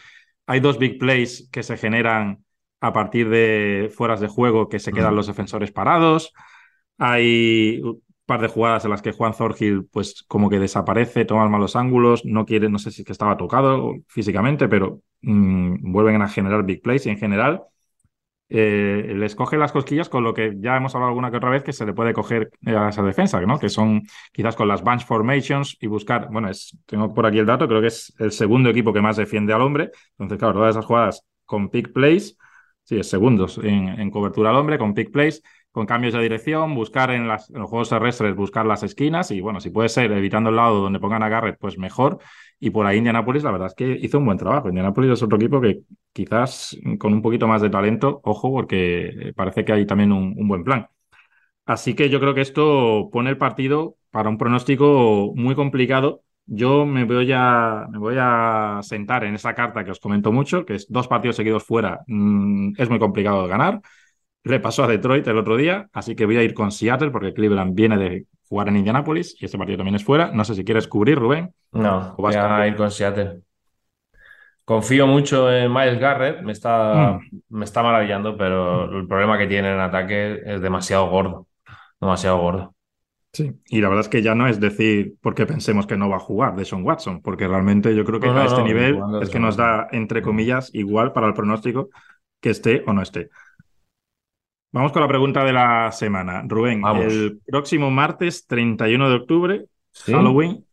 hay 0.47 0.61
dos 0.61 0.79
big 0.79 0.99
plays 0.99 1.49
que 1.53 1.63
se 1.63 1.77
generan 1.77 2.45
a 2.81 2.93
partir 2.93 3.29
de 3.29 3.93
fueras 3.95 4.19
de 4.21 4.29
juego 4.29 4.69
que 4.69 4.81
se 4.81 4.93
quedan 4.93 5.15
los 5.15 5.27
defensores 5.29 5.71
parados. 5.71 6.33
Hay 6.99 7.81
par 8.27 8.41
de 8.41 8.49
jugadas 8.49 8.85
en 8.85 8.91
las 8.91 9.03
que 9.03 9.13
Juan 9.13 9.33
Thorhill, 9.33 9.87
pues 9.91 10.25
como 10.29 10.49
que 10.51 10.59
desaparece, 10.59 11.25
toma 11.25 11.49
malos 11.49 11.77
ángulos, 11.77 12.25
no 12.25 12.45
quiere, 12.47 12.69
no 12.69 12.79
sé 12.79 12.91
si 12.91 13.03
es 13.03 13.07
que 13.07 13.13
estaba 13.13 13.37
tocado 13.37 13.95
físicamente, 14.09 14.69
pero 14.69 15.01
Mm, 15.23 15.93
vuelven 15.93 16.21
a 16.21 16.29
generar 16.29 16.65
big 16.65 16.83
plays 16.83 17.07
y 17.07 17.11
en 17.11 17.17
general 17.17 17.63
eh, 18.49 19.15
les 19.17 19.37
coge 19.37 19.57
las 19.57 19.73
cosquillas 19.73 20.09
con 20.09 20.25
lo 20.25 20.35
que 20.35 20.55
ya 20.59 20.77
hemos 20.77 20.95
hablado 20.95 21.11
alguna 21.11 21.31
que 21.31 21.39
otra 21.39 21.51
vez 21.51 21.63
que 21.65 21.73
se 21.73 21.87
le 21.87 21.95
puede 21.95 22.13
coger 22.13 22.51
a 22.67 22.91
esa 22.91 23.03
defensa, 23.03 23.41
¿no? 23.43 23.59
Que 23.59 23.69
son 23.71 24.03
quizás 24.33 24.57
con 24.57 24.69
las 24.69 24.83
bunch 24.83 25.07
formations 25.07 25.77
y 25.81 25.87
buscar, 25.87 26.29
bueno, 26.31 26.51
es, 26.51 26.77
tengo 26.87 27.15
por 27.15 27.27
aquí 27.27 27.39
el 27.39 27.47
dato, 27.47 27.69
creo 27.69 27.81
que 27.81 27.89
es 27.89 28.15
el 28.19 28.33
segundo 28.33 28.71
equipo 28.71 28.93
que 28.93 29.01
más 29.01 29.17
defiende 29.17 29.53
al 29.55 29.63
hombre. 29.63 29.91
Entonces, 30.13 30.39
claro, 30.39 30.55
todas 30.55 30.71
esas 30.73 30.87
jugadas 30.87 31.25
con 31.47 31.71
pick 31.71 31.93
plays, 31.93 32.37
sí, 32.85 32.99
es 32.99 33.09
segundos 33.09 33.59
en, 33.59 33.89
en 34.01 34.11
cobertura 34.11 34.51
al 34.51 34.57
hombre, 34.57 34.79
con 34.79 34.95
pick 34.95 35.13
plays, 35.13 35.43
con 35.73 35.87
cambios 35.87 36.13
de 36.13 36.21
dirección, 36.21 36.75
buscar 36.75 37.11
en, 37.11 37.27
las, 37.27 37.51
en, 37.51 37.59
los 37.59 37.69
juegos 37.69 37.89
terrestres, 37.89 38.37
buscar 38.37 38.67
las 38.67 38.83
esquinas 38.83 39.31
y 39.31 39.41
bueno, 39.41 39.59
si 39.59 39.71
puede 39.71 39.89
ser 39.89 40.13
evitando 40.13 40.51
el 40.51 40.57
lado 40.57 40.81
donde 40.81 41.01
pongan 41.01 41.23
a 41.23 41.57
pues 41.59 41.79
mejor. 41.79 42.19
Y 42.61 42.71
por 42.71 42.87
ahí 42.87 42.99
Indianapolis, 42.99 43.43
la 43.43 43.51
verdad 43.51 43.69
es 43.69 43.75
que 43.75 43.99
hizo 44.01 44.19
un 44.19 44.27
buen 44.27 44.39
trabajo. 44.39 44.69
Indianapolis 44.69 45.11
es 45.13 45.23
otro 45.23 45.37
equipo 45.37 45.61
que 45.61 45.81
quizás 46.13 46.77
con 46.99 47.13
un 47.13 47.23
poquito 47.23 47.49
más 47.49 47.63
de 47.63 47.71
talento, 47.71 48.21
ojo, 48.23 48.53
porque 48.53 49.33
parece 49.35 49.65
que 49.65 49.73
hay 49.73 49.87
también 49.87 50.13
un, 50.13 50.47
buen 50.47 50.63
plan. 50.63 50.87
Así 51.67 51.95
que 51.95 52.11
yo 52.11 52.21
creo 52.21 52.35
que 52.35 52.41
esto 52.43 53.09
pone 53.13 53.31
el 53.31 53.39
partido 53.39 53.97
para 54.11 54.29
un 54.29 54.39
pronóstico 54.39 55.33
muy 55.35 55.55
complicado. 55.55 56.23
Yo 56.47 56.85
me 56.87 57.05
voy 57.05 57.33
a, 57.33 57.87
me 57.91 57.99
voy 57.99 58.17
a 58.19 58.81
sentar 58.83 59.25
en 59.25 59.35
esa 59.35 59.55
carta 59.55 59.85
que 59.85 59.93
os 59.93 60.01
comento 60.01 60.33
mucho, 60.33 60.67
que 60.67 60.75
es 60.75 60.87
dos 60.91 61.09
partidos 61.09 61.37
seguidos 61.37 61.65
fuera, 61.65 62.01
mm, 62.07 62.75
es 62.79 62.91
muy 62.91 62.99
complicado 62.99 63.43
de 63.45 63.49
ganar. 63.49 63.81
Le 64.45 64.61
pasó 64.61 64.85
a 64.85 64.89
Detroit 64.89 65.27
el 65.29 65.39
otro 65.39 65.57
día, 65.57 65.89
así 65.93 66.17
que 66.17 66.27
voy 66.27 66.37
a 66.37 66.43
ir 66.43 66.55
con 66.55 66.73
Seattle 66.73 67.11
porque 67.11 67.33
Cleveland 67.33 67.75
viene 67.75 67.97
de 67.97 68.27
jugar 68.49 68.69
en 68.69 68.77
Indianapolis 68.77 69.37
y 69.41 69.45
este 69.45 69.57
partido 69.57 69.79
también 69.79 69.95
es 69.95 70.05
fuera. 70.05 70.31
No 70.33 70.45
sé 70.45 70.55
si 70.55 70.65
quieres 70.65 70.89
cubrir, 70.89 71.19
Rubén. 71.19 71.55
No, 71.73 72.15
voy 72.19 72.35
a 72.35 72.67
ir 72.67 72.77
con 72.77 72.91
Seattle. 72.91 73.41
Confío 74.65 75.07
mucho 75.07 75.53
en 75.53 75.73
Miles 75.73 75.99
Garrett, 75.99 76.43
me 76.43 76.53
está, 76.53 77.19
mm. 77.19 77.41
me 77.49 77.65
está 77.65 77.83
maravillando, 77.83 78.37
pero 78.37 78.99
el 78.99 79.09
problema 79.09 79.37
que 79.37 79.47
tiene 79.47 79.73
en 79.73 79.81
ataque 79.81 80.41
es 80.45 80.61
demasiado 80.61 81.09
gordo. 81.09 81.47
Demasiado 82.01 82.39
gordo. 82.39 82.75
Sí, 83.33 83.51
y 83.69 83.81
la 83.81 83.89
verdad 83.89 84.03
es 84.03 84.09
que 84.11 84.23
ya 84.23 84.35
no 84.35 84.47
es 84.47 84.61
decir 84.61 85.15
porque 85.23 85.47
pensemos 85.47 85.87
que 85.87 85.97
no 85.97 86.11
va 86.11 86.17
a 86.17 86.21
jugar 86.21 86.55
de 86.55 86.67
Sean 86.67 86.85
Watson, 86.85 87.23
porque 87.23 87.49
realmente 87.49 87.95
yo 87.97 88.05
creo 88.05 88.21
que 88.21 88.29
a 88.29 88.45
este 88.45 88.63
nivel 88.63 88.99
es 89.23 89.31
que 89.31 89.41
nos 89.41 89.57
da, 89.57 89.89
entre 89.91 90.21
comillas, 90.21 90.71
igual 90.75 91.13
para 91.13 91.27
el 91.27 91.33
pronóstico 91.33 91.89
que 92.41 92.51
esté 92.51 92.85
o 92.87 92.93
no 92.93 93.01
esté. 93.01 93.31
Vamos 94.73 94.93
con 94.93 95.03
la 95.03 95.09
pregunta 95.09 95.45
de 95.45 95.53
la 95.53 95.93
semana. 95.93 96.43
Rubén, 96.47 96.83
el 97.03 97.41
próximo 97.47 97.91
martes 97.91 98.47
31 98.47 99.11
de 99.11 99.15
octubre, 99.15 99.67
Halloween, 100.07 100.65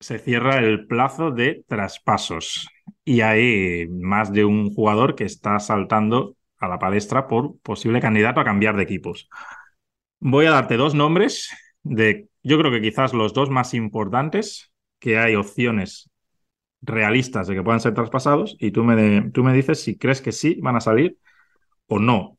se 0.00 0.18
cierra 0.18 0.58
el 0.58 0.86
plazo 0.88 1.30
de 1.30 1.64
traspasos 1.68 2.68
y 3.04 3.20
hay 3.20 3.86
más 3.88 4.32
de 4.32 4.44
un 4.44 4.74
jugador 4.74 5.14
que 5.14 5.22
está 5.22 5.60
saltando 5.60 6.36
a 6.58 6.66
la 6.66 6.80
palestra 6.80 7.28
por 7.28 7.56
posible 7.60 8.00
candidato 8.00 8.40
a 8.40 8.44
cambiar 8.44 8.76
de 8.76 8.82
equipos. 8.82 9.28
Voy 10.18 10.46
a 10.46 10.50
darte 10.50 10.76
dos 10.76 10.94
nombres 10.94 11.50
de, 11.84 12.28
yo 12.42 12.58
creo 12.58 12.72
que 12.72 12.82
quizás 12.82 13.14
los 13.14 13.34
dos 13.34 13.50
más 13.50 13.72
importantes, 13.72 14.72
que 14.98 15.18
hay 15.18 15.36
opciones 15.36 16.10
realistas 16.82 17.46
de 17.46 17.54
que 17.54 17.62
puedan 17.62 17.80
ser 17.80 17.94
traspasados 17.94 18.56
y 18.58 18.72
tú 18.72 18.82
me, 18.82 19.30
tú 19.30 19.44
me 19.44 19.52
dices 19.52 19.80
si 19.80 19.96
crees 19.96 20.20
que 20.20 20.32
sí 20.32 20.58
van 20.60 20.76
a 20.76 20.80
salir 20.80 21.18
o 21.86 22.00
no. 22.00 22.38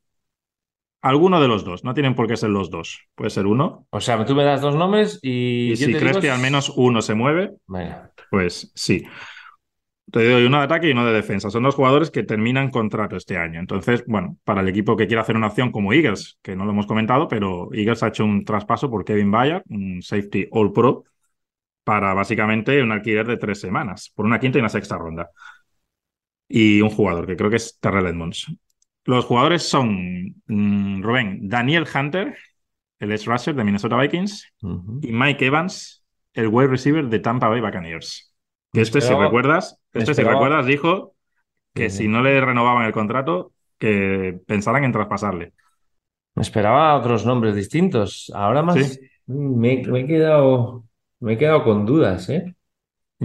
Alguno 1.06 1.40
de 1.40 1.48
los 1.48 1.64
dos, 1.64 1.84
no 1.84 1.94
tienen 1.94 2.16
por 2.16 2.26
qué 2.26 2.36
ser 2.36 2.50
los 2.50 2.72
dos. 2.72 3.08
Puede 3.14 3.30
ser 3.30 3.46
uno. 3.46 3.86
O 3.92 4.02
sea, 4.02 4.26
tú 4.26 4.34
me 4.34 4.44
das 4.44 4.60
dos 4.60 4.76
nombres 4.76 5.20
y. 5.22 5.74
Y 5.74 5.76
si 5.76 5.94
crees 5.94 6.18
que 6.18 6.32
al 6.32 6.42
menos 6.42 6.74
uno 6.76 7.00
se 7.04 7.14
mueve, 7.14 7.54
pues 8.32 8.72
sí. 8.74 9.06
Te 10.12 10.28
doy 10.28 10.46
uno 10.46 10.58
de 10.58 10.64
ataque 10.64 10.88
y 10.88 10.94
uno 10.94 11.06
de 11.06 11.14
defensa. 11.14 11.52
Son 11.52 11.62
dos 11.62 11.76
jugadores 11.76 12.10
que 12.10 12.24
terminan 12.24 12.72
contrato 12.72 13.18
este 13.18 13.38
año. 13.38 13.60
Entonces, 13.60 14.04
bueno, 14.08 14.38
para 14.44 14.62
el 14.62 14.68
equipo 14.68 14.98
que 14.98 15.06
quiera 15.06 15.22
hacer 15.22 15.36
una 15.36 15.46
opción 15.46 15.72
como 15.72 15.94
Eagles, 15.94 16.40
que 16.42 16.56
no 16.56 16.66
lo 16.66 16.72
hemos 16.72 16.88
comentado, 16.88 17.28
pero 17.28 17.72
Eagles 17.72 18.02
ha 18.02 18.08
hecho 18.08 18.26
un 18.26 18.44
traspaso 18.44 18.90
por 18.90 19.06
Kevin 19.06 19.30
Bayard, 19.30 19.62
un 19.70 20.02
safety 20.02 20.48
all 20.50 20.74
pro, 20.74 21.04
para 21.84 22.16
básicamente 22.16 22.82
un 22.82 22.92
alquiler 22.92 23.28
de 23.28 23.38
tres 23.38 23.60
semanas, 23.60 24.12
por 24.16 24.26
una 24.26 24.40
quinta 24.40 24.58
y 24.58 24.62
una 24.62 24.70
sexta 24.70 24.98
ronda. 24.98 25.30
Y 26.48 26.82
un 26.82 26.90
jugador 26.90 27.28
que 27.28 27.36
creo 27.36 27.52
que 27.52 27.58
es 27.58 27.78
Terrell 27.80 28.08
Edmonds. 28.08 28.48
Los 29.06 29.26
jugadores 29.26 29.64
son 29.64 30.36
mm, 30.48 31.04
Rubén, 31.04 31.48
Daniel 31.48 31.86
Hunter, 31.94 32.36
el 33.00 33.12
ex 33.12 33.26
rusher 33.26 33.56
de 33.56 33.64
Minnesota 33.64 33.98
Vikings, 33.98 34.52
y 35.02 35.12
Mike 35.12 35.46
Evans, 35.46 36.04
el 36.34 36.48
wide 36.48 36.68
receiver 36.68 37.08
de 37.08 37.20
Tampa 37.20 37.48
Bay 37.48 37.62
Buccaneers. 37.62 38.34
Que 38.74 38.82
este, 38.82 39.02
si 39.02 39.14
recuerdas, 39.14 39.80
este, 39.94 40.16
si 40.16 40.24
recuerdas, 40.24 40.66
dijo 40.66 41.14
que 41.74 41.90
si 41.90 42.08
no 42.08 42.22
le 42.22 42.42
renovaban 42.42 42.86
el 42.86 42.92
contrato, 42.92 43.52
que 43.78 44.40
pensaran 44.48 44.84
en 44.84 44.92
traspasarle. 44.92 45.54
Me 46.34 46.42
esperaba 46.42 46.96
otros 46.96 47.26
nombres 47.26 47.56
distintos. 47.56 48.32
Ahora 48.34 48.64
más 48.64 49.00
me, 49.28 49.84
me, 49.86 50.00
he 50.02 50.08
quedado, 50.08 50.84
me 51.20 51.34
he 51.34 51.38
quedado 51.38 51.64
con 51.64 51.86
dudas, 51.86 52.30
¿eh? 52.30 52.55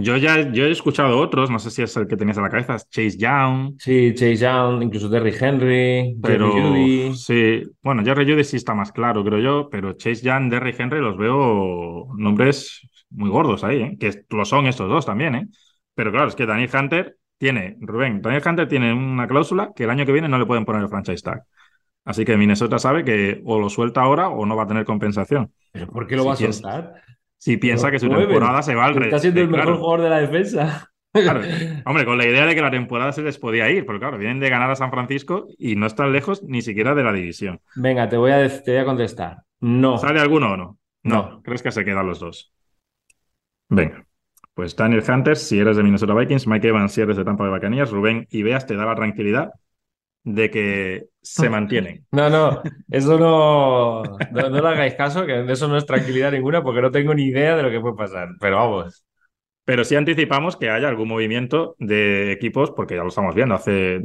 Yo 0.01 0.17
ya 0.17 0.51
yo 0.51 0.65
he 0.65 0.71
escuchado 0.71 1.19
otros, 1.19 1.49
no 1.49 1.59
sé 1.59 1.71
si 1.71 1.81
es 1.81 1.95
el 1.97 2.07
que 2.07 2.17
tenías 2.17 2.37
en 2.37 2.43
la 2.43 2.49
cabeza, 2.49 2.77
Chase 2.77 3.17
Young. 3.17 3.75
Sí, 3.79 4.13
Chase 4.13 4.35
Young, 4.37 4.83
incluso 4.83 5.09
Derry 5.09 5.33
Henry, 5.39 6.17
pero 6.21 6.51
Judy. 6.51 7.15
Sí, 7.15 7.63
bueno, 7.81 8.03
Jerry 8.03 8.29
Judy 8.29 8.43
sí 8.43 8.57
está 8.57 8.73
más 8.73 8.91
claro, 8.91 9.23
creo 9.23 9.39
yo, 9.39 9.69
pero 9.69 9.93
Chase 9.93 10.23
Young, 10.23 10.49
Derry 10.49 10.75
Henry 10.77 10.99
los 10.99 11.17
veo 11.17 12.07
nombres 12.17 12.81
muy 13.09 13.29
gordos 13.29 13.63
ahí, 13.63 13.81
¿eh? 13.81 13.97
que 13.99 14.25
lo 14.29 14.45
son 14.45 14.67
estos 14.67 14.89
dos 14.89 15.05
también, 15.05 15.35
¿eh? 15.35 15.47
Pero 15.93 16.11
claro, 16.11 16.27
es 16.27 16.35
que 16.35 16.45
Daniel 16.45 16.69
Hunter 16.73 17.17
tiene, 17.37 17.77
Rubén, 17.81 18.21
Daniel 18.21 18.43
Hunter 18.45 18.67
tiene 18.67 18.93
una 18.93 19.27
cláusula 19.27 19.71
que 19.75 19.83
el 19.83 19.89
año 19.89 20.05
que 20.05 20.11
viene 20.11 20.29
no 20.29 20.37
le 20.37 20.45
pueden 20.45 20.65
poner 20.65 20.81
el 20.81 20.89
franchise 20.89 21.21
tag. 21.21 21.43
Así 22.03 22.25
que 22.25 22.37
Minnesota 22.37 22.79
sabe 22.79 23.03
que 23.03 23.41
o 23.45 23.59
lo 23.59 23.69
suelta 23.69 24.01
ahora 24.01 24.29
o 24.29 24.45
no 24.45 24.55
va 24.55 24.63
a 24.63 24.67
tener 24.67 24.85
compensación. 24.85 25.51
¿Pero 25.71 25.87
por 25.87 26.07
qué 26.07 26.15
lo 26.15 26.25
va 26.25 26.33
a 26.33 26.35
soltar? 26.35 27.01
Si 27.41 27.57
piensa 27.57 27.89
que 27.89 27.97
su 27.97 28.07
temporada 28.07 28.61
se 28.61 28.75
va 28.75 28.85
al 28.85 29.01
Está 29.01 29.17
siendo 29.17 29.41
el 29.41 29.47
mejor 29.47 29.77
jugador 29.77 30.01
de 30.01 30.09
la 30.11 30.21
defensa. 30.21 30.91
Hombre, 31.85 32.05
con 32.05 32.19
la 32.19 32.27
idea 32.27 32.45
de 32.45 32.53
que 32.53 32.61
la 32.61 32.69
temporada 32.69 33.11
se 33.13 33.23
les 33.23 33.39
podía 33.39 33.67
ir, 33.71 33.83
porque 33.83 33.99
claro, 33.99 34.19
vienen 34.19 34.39
de 34.39 34.47
ganar 34.47 34.69
a 34.69 34.75
San 34.75 34.91
Francisco 34.91 35.47
y 35.57 35.75
no 35.75 35.87
están 35.87 36.13
lejos 36.13 36.43
ni 36.43 36.61
siquiera 36.61 36.93
de 36.93 37.03
la 37.03 37.11
división. 37.11 37.59
Venga, 37.75 38.07
te 38.07 38.15
voy 38.15 38.29
a, 38.29 38.47
te 38.47 38.71
voy 38.71 38.81
a 38.81 38.85
contestar. 38.85 39.37
No. 39.59 39.97
¿Sale 39.97 40.19
alguno 40.19 40.51
o 40.51 40.57
no? 40.57 40.77
No. 41.01 41.41
¿Crees 41.41 41.63
que 41.63 41.71
se 41.71 41.83
quedan 41.83 42.05
los 42.05 42.19
dos? 42.19 42.53
Venga. 43.69 44.05
Pues 44.53 44.75
Daniel 44.75 45.03
Hunter, 45.07 45.35
si 45.35 45.57
eres 45.57 45.77
de 45.77 45.81
Minnesota 45.81 46.13
Vikings, 46.13 46.45
Mike 46.45 46.67
Evans, 46.67 46.91
si 46.91 47.01
eres 47.01 47.17
de 47.17 47.25
Tampa 47.25 47.43
de 47.45 47.49
Bacanías, 47.49 47.89
Rubén 47.89 48.27
y 48.29 48.43
Beas 48.43 48.67
te 48.67 48.75
da 48.75 48.85
la 48.85 48.95
tranquilidad 48.95 49.51
de 50.23 50.49
que 50.49 51.07
se 51.21 51.49
mantienen. 51.49 52.05
No, 52.11 52.29
no, 52.29 52.61
eso 52.89 53.17
no, 53.17 54.03
no, 54.31 54.49
no, 54.49 54.61
le 54.61 54.67
hagáis 54.67 54.95
caso, 54.95 55.25
que 55.25 55.51
eso 55.51 55.67
no 55.67 55.77
es 55.77 55.85
tranquilidad 55.85 56.31
ninguna 56.31 56.63
porque 56.63 56.81
no 56.81 56.91
tengo 56.91 57.13
ni 57.13 57.25
idea 57.25 57.55
de 57.55 57.63
lo 57.63 57.71
que 57.71 57.79
puede 57.79 57.95
pasar, 57.95 58.29
pero 58.39 58.57
vamos. 58.57 59.05
Pero 59.63 59.83
sí 59.83 59.95
anticipamos 59.95 60.57
que 60.57 60.69
haya 60.69 60.89
algún 60.89 61.07
movimiento 61.07 61.75
de 61.79 62.31
equipos, 62.31 62.71
porque 62.71 62.95
ya 62.95 63.03
lo 63.03 63.09
estamos 63.09 63.35
viendo, 63.35 63.55
hace 63.55 64.01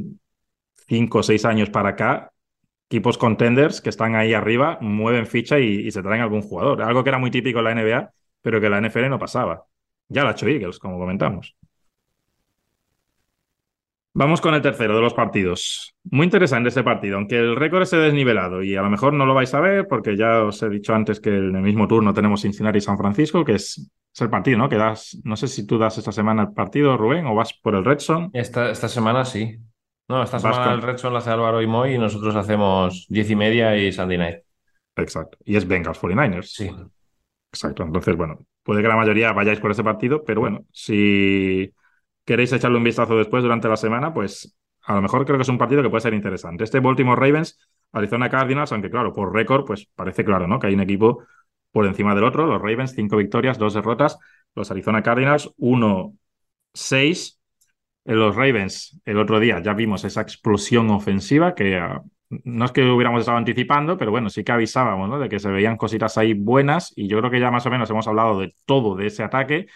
cinco 0.87 1.18
o 1.18 1.22
seis 1.22 1.44
años 1.44 1.70
para 1.70 1.90
acá, 1.90 2.31
equipos 2.88 3.18
contenders 3.18 3.81
que 3.81 3.90
están 3.90 4.14
ahí 4.14 4.35
arriba 4.35 4.79
mueven 4.81 5.26
ficha 5.26 5.59
y, 5.59 5.90
se 5.90 6.02
traen 6.02 6.22
algún 6.22 6.42
jugador. 6.42 6.83
Algo 6.83 7.02
que 7.02 7.11
era 7.11 7.18
muy 7.18 7.31
típico 7.31 7.59
en 7.61 7.64
la 7.64 7.74
NBA, 7.74 8.12
pero 8.42 8.61
que 8.61 8.68
la 8.68 8.79
NFL 8.81 9.09
no 9.09 9.18
pasaba. 9.18 9.64
Ya 10.09 10.22
lo 10.22 10.29
ha 10.29 10.33
hecho 10.33 10.46
Eagles, 10.46 10.79
como 10.79 10.98
comentamos. 10.98 11.57
Vamos 14.18 14.40
con 14.40 14.55
el 14.55 14.62
tercero 14.62 14.94
de 14.94 15.02
los 15.02 15.12
partidos. 15.12 15.94
Muy 16.05 16.24
interesante 16.24 16.70
este 16.70 16.83
partido, 16.83 17.18
aunque 17.18 17.37
el 17.37 17.55
récord 17.55 17.83
esté 17.83 17.98
desnivelado 17.98 18.62
y 18.62 18.74
a 18.74 18.81
lo 18.81 18.88
mejor 18.88 19.12
no 19.12 19.26
lo 19.26 19.35
vais 19.35 19.52
a 19.52 19.61
ver 19.61 19.87
porque 19.87 20.16
ya 20.16 20.42
os 20.42 20.62
he 20.62 20.70
dicho 20.70 20.94
antes 20.94 21.20
que 21.20 21.29
en 21.29 21.55
el 21.55 21.61
mismo 21.61 21.87
turno 21.87 22.14
tenemos 22.14 22.40
Cincinnati 22.40 22.79
y 22.79 22.81
San 22.81 22.96
Francisco, 22.96 23.44
que 23.44 23.57
es, 23.57 23.90
el 24.18 24.31
partido, 24.31 24.57
¿no? 24.57 24.70
Que 24.70 24.76
das, 24.76 25.20
no 25.24 25.37
sé 25.37 25.48
si 25.48 25.66
tú 25.66 25.76
das 25.76 25.98
esta 25.98 26.12
semana 26.12 26.44
el 26.44 26.52
partido, 26.55 26.96
Rubén, 26.96 27.26
o 27.26 27.35
vas 27.35 27.52
por 27.52 27.74
el 27.74 27.85
Redson. 27.85 28.31
Esta, 28.33 28.70
esta 28.70 28.88
semana 28.88 29.26
sí. 29.26 29.59
No, 30.09 30.22
esta 30.22 30.38
semana 30.38 30.72
el 30.72 30.81
Redson 30.81 31.12
lo 31.12 31.18
hace 31.18 31.29
Álvaro 31.29 31.61
y 31.61 31.66
Moy 31.66 31.96
y 31.96 31.98
nosotros 31.98 32.35
hacemos 32.37 33.05
diez 33.11 33.29
y 33.29 33.37
media 33.37 33.76
y 33.76 33.92
Sunday 33.92 34.16
Night. 34.16 34.38
Exacto. 34.96 35.37
Y 35.44 35.57
es 35.57 35.68
Bengals 35.68 36.00
49ers. 36.00 36.46
Sí. 36.46 36.70
Exacto. 37.52 37.83
Entonces, 37.83 38.16
bueno, 38.16 38.46
puede 38.62 38.81
que 38.81 38.88
la 38.88 38.96
mayoría 38.96 39.35
vayáis 39.35 39.61
por 39.61 39.72
ese 39.72 39.85
partido, 39.85 40.24
pero 40.24 40.40
bueno, 40.40 40.64
si 40.72 41.70
queréis 42.27 42.53
echarle 42.53 42.77
un 42.77 42.85
vistazo 42.85 43.17
después 43.17 43.43
durante 43.43 43.69
la 43.69 43.77
semana, 43.77 44.12
pues 44.12 44.55
a 44.83 44.95
lo 44.95 45.03
mejor 45.03 45.25
creo 45.25 45.39
que 45.39 45.43
es 45.43 45.49
un 45.49 45.59
partido 45.59 45.83
que 45.83 45.89
puede 45.89 46.03
ser 46.03 46.12
interesante. 46.12 46.65
Este 46.65 46.81
Baltimore 46.81 47.19
Ravens, 47.19 47.59
Arizona 47.93 48.29
Cardinals, 48.29 48.73
aunque 48.73 48.91
claro, 48.91 49.12
por 49.12 49.33
récord, 49.33 49.65
pues 49.65 49.89
parece 49.95 50.25
claro, 50.25 50.47
¿no? 50.47 50.59
Que 50.59 50.67
hay 50.67 50.75
un 50.75 50.81
equipo 50.81 51.25
por 51.71 51.87
encima 51.87 52.15
del 52.15 52.25
otro. 52.25 52.47
Los 52.47 52.61
Ravens, 52.61 52.95
cinco 52.95 53.17
victorias, 53.17 53.59
dos 53.59 53.75
derrotas. 53.75 54.19
Los 54.55 54.71
Arizona 54.71 55.03
Cardinals, 55.03 55.51
uno, 55.57 56.15
seis. 56.75 57.41
En 58.05 58.21
los 58.21 58.37
Ravens, 58.37 59.01
el 59.05 59.19
otro 59.19 59.41
día 59.41 59.61
ya 59.61 59.75
vimos 59.75 60.05
esa 60.05 60.21
explosión 60.21 60.91
ofensiva 60.91 61.57
que 61.57 61.77
ah, 61.77 62.03
no 62.29 62.65
es 62.65 62.71
que 62.71 62.85
hubiéramos 62.85 63.21
estado 63.21 63.39
anticipando, 63.39 63.97
pero 63.97 64.12
bueno, 64.12 64.31
sí 64.31 64.45
que 64.45 64.53
avisábamos, 64.53 65.09
¿no? 65.09 65.19
De 65.19 65.29
que 65.29 65.41
se 65.41 65.51
veían 65.51 65.77
cositas 65.77 66.17
ahí 66.17 66.33
buenas 66.35 66.93
y 66.95 67.09
yo 67.09 67.19
creo 67.19 67.31
que 67.33 67.41
ya 67.41 67.51
más 67.51 67.67
o 67.67 67.71
menos 67.71 67.91
hemos 67.91 68.07
hablado 68.07 68.39
de 68.39 68.55
todo 68.65 68.95
de 68.95 69.07
ese 69.09 69.25
ataque 69.25 69.67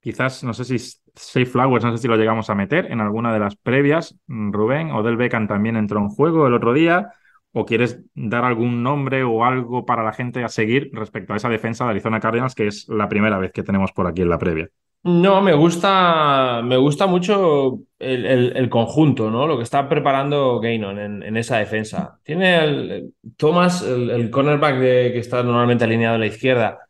Quizás, 0.00 0.42
no 0.44 0.54
sé 0.54 0.64
si 0.64 0.78
Safe 1.14 1.46
Flowers, 1.46 1.84
no 1.84 1.92
sé 1.92 1.98
si 1.98 2.08
lo 2.08 2.16
llegamos 2.16 2.50
a 2.50 2.54
meter 2.54 2.90
en 2.90 3.00
alguna 3.00 3.32
de 3.32 3.40
las 3.40 3.56
previas, 3.56 4.16
mm, 4.26 4.52
Rubén, 4.52 4.90
o 4.92 5.02
Del 5.02 5.16
Beckham 5.16 5.48
también 5.48 5.76
entró 5.76 6.00
en 6.00 6.08
juego 6.08 6.46
el 6.46 6.54
otro 6.54 6.72
día, 6.72 7.12
o 7.52 7.64
quieres 7.66 8.00
dar 8.14 8.44
algún 8.44 8.82
nombre 8.82 9.24
o 9.24 9.44
algo 9.44 9.84
para 9.84 10.04
la 10.04 10.12
gente 10.12 10.44
a 10.44 10.48
seguir 10.48 10.90
respecto 10.92 11.32
a 11.32 11.36
esa 11.36 11.48
defensa 11.48 11.84
de 11.84 11.90
Arizona 11.90 12.20
Cardinals, 12.20 12.54
que 12.54 12.66
es 12.66 12.88
la 12.88 13.08
primera 13.08 13.38
vez 13.38 13.52
que 13.52 13.62
tenemos 13.62 13.92
por 13.92 14.06
aquí 14.06 14.22
en 14.22 14.28
la 14.28 14.38
previa. 14.38 14.68
No, 15.02 15.40
me 15.40 15.54
gusta, 15.54 16.60
me 16.62 16.76
gusta 16.76 17.06
mucho 17.06 17.80
el, 17.98 18.68
conjunto, 18.68 19.30
¿no? 19.30 19.46
Lo 19.46 19.56
que 19.56 19.62
está 19.62 19.88
preparando 19.88 20.60
Gainon 20.60 20.98
en, 20.98 21.36
esa 21.38 21.56
defensa. 21.56 22.18
Tiene 22.22 22.62
el, 22.62 23.14
Thomas, 23.38 23.82
el, 23.82 24.30
cornerback 24.30 24.78
que 24.78 25.18
está 25.18 25.42
normalmente 25.42 25.84
alineado 25.84 26.16
a 26.16 26.18
la 26.18 26.26
izquierda, 26.26 26.80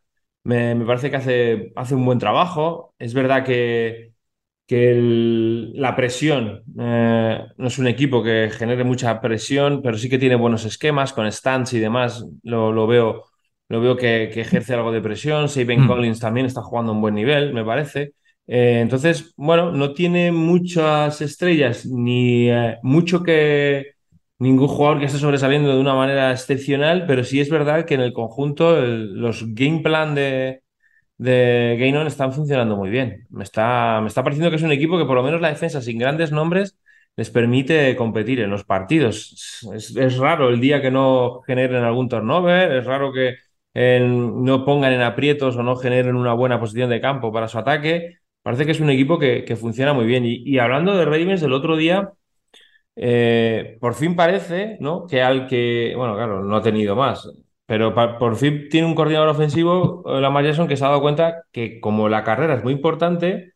me, 0.43 0.75
parece 0.85 1.09
que 1.09 1.15
hace, 1.17 1.73
hace, 1.75 1.95
un 1.95 2.03
buen 2.05 2.19
trabajo. 2.19 2.93
Es 2.99 3.13
verdad 3.13 3.45
que, 3.45 4.10
que 4.71 4.95
la 5.73 5.97
presión 5.97 6.63
eh, 6.79 7.43
no 7.57 7.67
es 7.67 7.77
un 7.77 7.87
equipo 7.87 8.23
que 8.23 8.49
genere 8.57 8.85
mucha 8.85 9.19
presión, 9.19 9.81
pero 9.81 9.97
sí 9.97 10.07
que 10.07 10.17
tiene 10.17 10.35
buenos 10.35 10.63
esquemas 10.63 11.11
con 11.11 11.29
stands 11.29 11.73
y 11.73 11.79
demás. 11.79 12.25
Lo, 12.43 12.87
veo, 12.87 13.25
lo 13.67 13.81
veo 13.81 13.97
que, 13.97 14.31
ejerce 14.31 14.73
algo 14.73 14.93
de 14.93 15.01
presión. 15.01 15.49
Saben 15.49 15.83
mm. 15.83 15.87
Collins 15.87 16.21
también 16.21 16.45
está 16.45 16.61
jugando 16.61 16.93
a 16.93 16.95
un 16.95 17.01
buen 17.01 17.15
nivel, 17.15 17.53
me 17.53 17.65
parece. 17.65 18.13
Eh, 18.47 18.79
entonces, 18.79 19.33
bueno, 19.35 19.73
no 19.73 19.91
tiene 19.91 20.31
muchas 20.31 21.19
estrellas 21.19 21.85
ni 21.85 22.49
eh, 22.49 22.77
mucho 22.81 23.23
que, 23.23 23.95
ningún 24.39 24.69
jugador 24.69 24.99
que 24.99 25.07
esté 25.07 25.19
sobresaliendo 25.19 25.73
de 25.73 25.81
una 25.81 25.95
manera 25.95 26.31
excepcional, 26.31 27.03
pero 27.07 27.25
sí 27.25 27.41
es 27.41 27.49
verdad 27.49 27.83
que 27.83 27.95
en 27.95 28.01
el 28.01 28.13
conjunto 28.13 28.79
los 28.79 29.53
game 29.53 29.81
plan 29.81 30.15
de, 30.15 30.61
de 31.21 31.77
Gainon 31.79 32.07
están 32.07 32.33
funcionando 32.33 32.75
muy 32.75 32.89
bien. 32.89 33.27
Me 33.29 33.43
está, 33.43 33.99
me 34.01 34.07
está 34.07 34.23
pareciendo 34.23 34.49
que 34.49 34.55
es 34.55 34.63
un 34.63 34.71
equipo 34.71 34.97
que 34.97 35.05
por 35.05 35.15
lo 35.15 35.21
menos 35.23 35.39
la 35.39 35.49
defensa 35.49 35.79
sin 35.79 35.99
grandes 35.99 36.31
nombres 36.31 36.77
les 37.15 37.29
permite 37.29 37.95
competir 37.95 38.39
en 38.39 38.49
los 38.49 38.63
partidos. 38.63 39.61
Es, 39.73 40.17
raro 40.17 40.49
el 40.49 40.59
día 40.59 40.81
que 40.81 40.89
no 40.89 41.41
generen 41.45 41.83
algún 41.83 42.09
turnover, 42.09 42.71
es 42.71 42.85
raro 42.85 43.13
que 43.13 43.35
no 43.75 44.65
pongan 44.65 44.93
en 44.93 45.01
aprietos 45.01 45.55
o 45.57 45.63
no 45.63 45.75
generen 45.75 46.15
una 46.15 46.33
buena 46.33 46.59
posición 46.59 46.89
de 46.89 47.01
campo 47.01 47.31
para 47.31 47.47
su 47.47 47.59
ataque. 47.59 48.17
Parece 48.41 48.65
que 48.65 48.71
es 48.71 48.79
un 48.79 48.89
equipo 48.89 49.19
que, 49.19 49.45
que 49.45 49.55
funciona 49.55 49.93
muy 49.93 50.05
bien. 50.05 50.25
Y, 50.25 50.41
y 50.43 50.57
hablando 50.57 50.97
de 50.97 51.05
Ravens, 51.05 51.43
el 51.43 51.53
otro 51.53 51.77
día 51.77 52.13
eh, 52.95 53.77
por 53.79 53.93
fin 53.95 54.15
parece, 54.15 54.77
¿no? 54.79 55.05
Que 55.07 55.21
al 55.21 55.47
que, 55.47 55.93
bueno, 55.95 56.15
claro, 56.15 56.43
no 56.43 56.55
ha 56.55 56.61
tenido 56.61 56.95
más, 56.95 57.29
pero 57.71 57.95
por 58.19 58.35
fin 58.35 58.67
tiene 58.69 58.85
un 58.85 58.95
coordinador 58.95 59.29
ofensivo, 59.29 60.03
eh, 60.05 60.19
la 60.19 60.41
Jackson, 60.43 60.67
que 60.67 60.75
se 60.75 60.83
ha 60.83 60.89
dado 60.89 60.99
cuenta 60.99 61.45
que 61.53 61.79
como 61.79 62.09
la 62.09 62.21
carrera 62.25 62.55
es 62.55 62.65
muy 62.65 62.73
importante, 62.73 63.53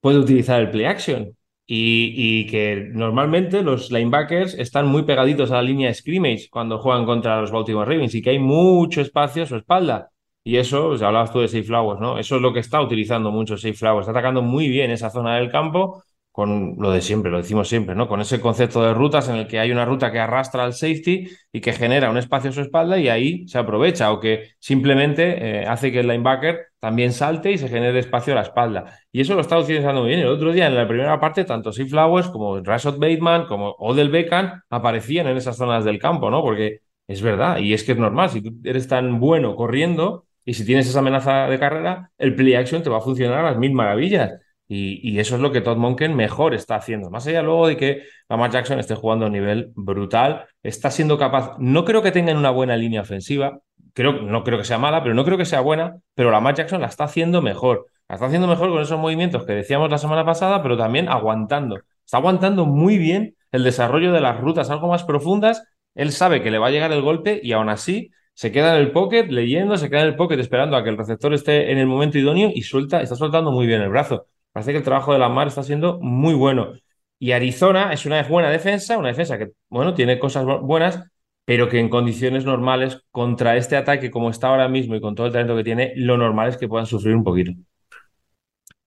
puede 0.00 0.18
utilizar 0.20 0.60
el 0.60 0.70
play 0.70 0.84
action. 0.86 1.36
Y, 1.66 2.46
que 2.46 2.90
normalmente 2.92 3.62
los 3.62 3.90
linebackers 3.90 4.54
están 4.54 4.86
muy 4.86 5.02
pegaditos 5.02 5.50
a 5.50 5.56
la 5.56 5.62
línea 5.62 5.88
de 5.88 5.94
scrimmage 5.94 6.48
cuando 6.50 6.78
juegan 6.78 7.06
contra 7.06 7.40
los 7.40 7.50
Baltimore 7.50 7.90
Ravens 7.92 8.14
y 8.14 8.22
que 8.22 8.30
hay 8.30 8.38
mucho 8.38 9.00
espacio 9.00 9.42
a 9.42 9.46
su 9.46 9.56
espalda. 9.56 10.10
Y 10.44 10.56
eso, 10.56 10.92
hablabas 10.92 11.32
tú 11.32 11.40
de 11.40 11.48
Safe 11.48 11.64
Flowers, 11.64 12.00
¿no? 12.00 12.18
Eso 12.18 12.36
es 12.36 12.42
lo 12.42 12.52
que 12.52 12.60
está 12.60 12.80
utilizando 12.80 13.32
mucho 13.32 13.56
Safe 13.56 13.74
Flowers. 13.74 14.06
Está 14.06 14.12
atacando 14.12 14.42
muy 14.42 14.68
bien 14.68 14.92
esa 14.92 15.10
zona 15.10 15.36
del 15.36 15.50
campo 15.50 16.04
con 16.32 16.76
lo 16.78 16.92
de 16.92 17.00
siempre, 17.00 17.30
lo 17.30 17.38
decimos 17.38 17.68
siempre, 17.68 17.94
¿no? 17.94 18.08
Con 18.08 18.20
ese 18.20 18.40
concepto 18.40 18.82
de 18.82 18.94
rutas 18.94 19.28
en 19.28 19.36
el 19.36 19.48
que 19.48 19.58
hay 19.58 19.72
una 19.72 19.84
ruta 19.84 20.12
que 20.12 20.20
arrastra 20.20 20.64
al 20.64 20.74
safety 20.74 21.28
y 21.52 21.60
que 21.60 21.72
genera 21.72 22.08
un 22.10 22.16
espacio 22.18 22.50
a 22.50 22.52
su 22.52 22.60
espalda 22.60 22.98
y 22.98 23.08
ahí 23.08 23.48
se 23.48 23.58
aprovecha 23.58 24.12
o 24.12 24.20
que 24.20 24.52
simplemente 24.60 25.62
eh, 25.62 25.66
hace 25.66 25.90
que 25.90 26.00
el 26.00 26.08
linebacker 26.08 26.68
también 26.78 27.12
salte 27.12 27.50
y 27.52 27.58
se 27.58 27.68
genere 27.68 27.98
espacio 27.98 28.32
a 28.32 28.36
la 28.36 28.42
espalda. 28.42 28.98
Y 29.10 29.20
eso 29.20 29.34
lo 29.34 29.40
está 29.40 29.58
utilizando 29.58 30.02
muy 30.02 30.10
bien. 30.10 30.20
El 30.20 30.28
otro 30.28 30.52
día 30.52 30.66
en 30.68 30.76
la 30.76 30.86
primera 30.86 31.18
parte, 31.20 31.44
tanto 31.44 31.72
Steve 31.72 31.90
Flowers 31.90 32.28
como 32.28 32.60
Rashad 32.60 32.98
Bateman 32.98 33.46
como 33.46 33.72
Odell 33.78 34.10
Beckham 34.10 34.62
aparecían 34.70 35.26
en 35.26 35.36
esas 35.36 35.56
zonas 35.56 35.84
del 35.84 35.98
campo, 35.98 36.30
¿no? 36.30 36.42
Porque 36.42 36.80
es 37.08 37.22
verdad 37.22 37.58
y 37.58 37.74
es 37.74 37.82
que 37.82 37.92
es 37.92 37.98
normal, 37.98 38.30
si 38.30 38.40
tú 38.40 38.52
eres 38.64 38.86
tan 38.86 39.18
bueno 39.18 39.56
corriendo 39.56 40.26
y 40.44 40.54
si 40.54 40.64
tienes 40.64 40.88
esa 40.88 41.00
amenaza 41.00 41.48
de 41.48 41.58
carrera, 41.58 42.12
el 42.18 42.34
play 42.36 42.54
action 42.54 42.82
te 42.82 42.90
va 42.90 42.98
a 42.98 43.00
funcionar 43.00 43.40
a 43.40 43.50
las 43.50 43.58
mil 43.58 43.72
maravillas. 43.72 44.32
Y, 44.72 45.18
eso 45.18 45.34
es 45.34 45.40
lo 45.40 45.50
que 45.50 45.60
Todd 45.60 45.78
Monken 45.78 46.14
mejor 46.14 46.54
está 46.54 46.76
haciendo. 46.76 47.10
Más 47.10 47.26
allá 47.26 47.42
luego 47.42 47.66
de 47.66 47.76
que 47.76 48.04
Lamar 48.28 48.52
Jackson 48.52 48.78
esté 48.78 48.94
jugando 48.94 49.26
a 49.26 49.28
nivel 49.28 49.72
brutal, 49.74 50.46
está 50.62 50.92
siendo 50.92 51.18
capaz. 51.18 51.56
No 51.58 51.84
creo 51.84 52.02
que 52.02 52.12
tengan 52.12 52.36
una 52.36 52.50
buena 52.50 52.76
línea 52.76 53.00
ofensiva. 53.00 53.58
Creo, 53.94 54.12
no 54.12 54.44
creo 54.44 54.58
que 54.58 54.64
sea 54.64 54.78
mala, 54.78 55.02
pero 55.02 55.12
no 55.12 55.24
creo 55.24 55.36
que 55.36 55.44
sea 55.44 55.60
buena. 55.60 55.96
Pero 56.14 56.30
Lamar 56.30 56.54
Jackson 56.54 56.80
la 56.80 56.86
está 56.86 57.02
haciendo 57.02 57.42
mejor. 57.42 57.86
La 58.08 58.14
está 58.14 58.26
haciendo 58.26 58.46
mejor 58.46 58.70
con 58.70 58.80
esos 58.80 58.96
movimientos 58.96 59.44
que 59.44 59.54
decíamos 59.54 59.90
la 59.90 59.98
semana 59.98 60.24
pasada, 60.24 60.62
pero 60.62 60.76
también 60.76 61.08
aguantando. 61.08 61.80
Está 62.04 62.18
aguantando 62.18 62.64
muy 62.64 62.96
bien 62.96 63.34
el 63.50 63.64
desarrollo 63.64 64.12
de 64.12 64.20
las 64.20 64.40
rutas 64.40 64.70
algo 64.70 64.86
más 64.86 65.02
profundas. 65.02 65.64
Él 65.96 66.12
sabe 66.12 66.44
que 66.44 66.52
le 66.52 66.58
va 66.58 66.68
a 66.68 66.70
llegar 66.70 66.92
el 66.92 67.02
golpe 67.02 67.40
y 67.42 67.50
aún 67.50 67.70
así 67.70 68.12
se 68.34 68.52
queda 68.52 68.76
en 68.76 68.82
el 68.82 68.92
pocket 68.92 69.26
leyendo, 69.30 69.76
se 69.76 69.90
queda 69.90 70.02
en 70.02 70.06
el 70.06 70.16
pocket 70.16 70.38
esperando 70.38 70.76
a 70.76 70.84
que 70.84 70.90
el 70.90 70.96
receptor 70.96 71.34
esté 71.34 71.72
en 71.72 71.78
el 71.78 71.88
momento 71.88 72.18
idóneo 72.18 72.52
y 72.54 72.62
suelta, 72.62 73.02
está 73.02 73.16
soltando 73.16 73.50
muy 73.50 73.66
bien 73.66 73.82
el 73.82 73.88
brazo. 73.88 74.26
Parece 74.52 74.72
que 74.72 74.78
el 74.78 74.84
trabajo 74.84 75.12
de 75.12 75.18
Lamar 75.18 75.48
está 75.48 75.62
siendo 75.62 75.98
muy 76.00 76.34
bueno. 76.34 76.72
Y 77.18 77.32
Arizona 77.32 77.92
es 77.92 78.06
una 78.06 78.22
buena 78.22 78.50
defensa, 78.50 78.98
una 78.98 79.08
defensa 79.08 79.38
que, 79.38 79.50
bueno, 79.68 79.94
tiene 79.94 80.18
cosas 80.18 80.44
buenas, 80.44 81.00
pero 81.44 81.68
que 81.68 81.78
en 81.78 81.88
condiciones 81.88 82.44
normales, 82.44 83.02
contra 83.10 83.56
este 83.56 83.76
ataque 83.76 84.10
como 84.10 84.30
está 84.30 84.48
ahora 84.48 84.68
mismo 84.68 84.94
y 84.96 85.00
con 85.00 85.14
todo 85.14 85.26
el 85.26 85.32
talento 85.32 85.56
que 85.56 85.64
tiene, 85.64 85.92
lo 85.96 86.16
normal 86.16 86.48
es 86.48 86.56
que 86.56 86.68
puedan 86.68 86.86
sufrir 86.86 87.14
un 87.14 87.24
poquito. 87.24 87.52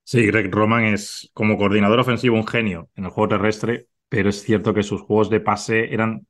Sí, 0.03 0.25
Greg 0.25 0.51
Roman 0.51 0.85
es 0.85 1.29
como 1.33 1.57
coordinador 1.57 1.99
ofensivo 1.99 2.35
un 2.35 2.47
genio 2.47 2.89
en 2.95 3.05
el 3.05 3.11
juego 3.11 3.29
terrestre, 3.29 3.87
pero 4.09 4.29
es 4.29 4.43
cierto 4.43 4.73
que 4.73 4.83
sus 4.83 5.01
juegos 5.01 5.29
de 5.29 5.39
pase 5.39 5.93
eran 5.93 6.27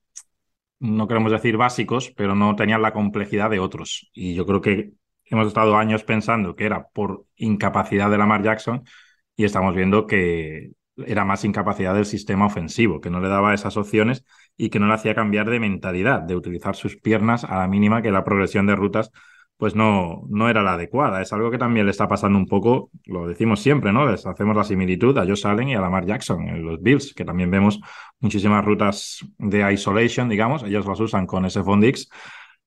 no 0.84 1.08
queremos 1.08 1.32
decir 1.32 1.56
básicos, 1.56 2.12
pero 2.16 2.36
no 2.36 2.56
tenían 2.56 2.82
la 2.82 2.92
complejidad 2.92 3.50
de 3.50 3.60
otros. 3.60 4.10
Y 4.14 4.36
yo 4.36 4.46
creo 4.46 4.60
que 4.60 4.92
hemos 5.26 5.48
estado 5.48 5.78
años 5.78 6.04
pensando 6.04 6.56
que 6.56 6.66
era 6.66 6.88
por 6.90 7.26
incapacidad 7.38 8.10
de 8.12 8.18
Lamar 8.18 8.44
Jackson 8.44 8.84
y 9.36 9.46
estamos 9.46 9.76
viendo 9.76 10.08
que 10.08 10.72
era 10.98 11.26
más 11.26 11.44
incapacidad 11.44 11.96
del 11.96 12.06
sistema 12.06 12.46
ofensivo, 12.46 13.02
que 13.02 13.10
no 13.10 13.20
le 13.20 13.28
daba 13.28 13.54
esas 13.54 13.78
opciones 13.78 14.26
y 14.58 14.70
que 14.70 14.80
no 14.80 14.88
le 14.88 14.94
hacía 14.94 15.16
cambiar 15.16 15.50
de 15.50 15.60
mentalidad, 15.60 16.22
de 16.22 16.36
utilizar 16.36 16.76
sus 16.76 16.98
piernas 16.98 17.44
a 17.44 17.60
la 17.60 17.68
mínima 17.68 18.02
que 18.02 18.12
la 18.12 18.24
progresión 18.24 18.68
de 18.68 18.76
rutas 18.76 19.12
pues 19.58 19.76
no, 19.76 20.24
no 20.30 20.50
era 20.50 20.62
la 20.62 20.74
adecuada. 20.74 21.22
Es 21.22 21.32
algo 21.32 21.52
que 21.52 21.58
también 21.58 21.86
le 21.86 21.92
está 21.92 22.08
pasando 22.08 22.38
un 22.38 22.48
poco, 22.48 22.92
lo 23.06 23.28
decimos 23.28 23.62
siempre, 23.62 23.94
¿no? 23.94 24.06
Les 24.10 24.26
hacemos 24.26 24.56
la 24.56 24.64
similitud 24.64 25.18
a 25.18 25.26
Josh 25.26 25.48
Allen 25.48 25.70
y 25.70 25.76
a 25.76 25.82
Lamar 25.82 26.06
Jackson 26.06 26.48
en 26.50 26.66
los 26.66 26.82
Bills, 26.82 27.14
que 27.14 27.24
también 27.24 27.50
vemos 27.50 27.80
muchísimas 28.20 28.66
rutas 28.66 29.20
de 29.38 29.72
isolation, 29.72 30.28
digamos, 30.28 30.64
ellos 30.64 30.86
las 30.86 31.00
usan 31.00 31.26
con 31.28 31.46
ese 31.46 31.64
Fondix. 31.64 32.10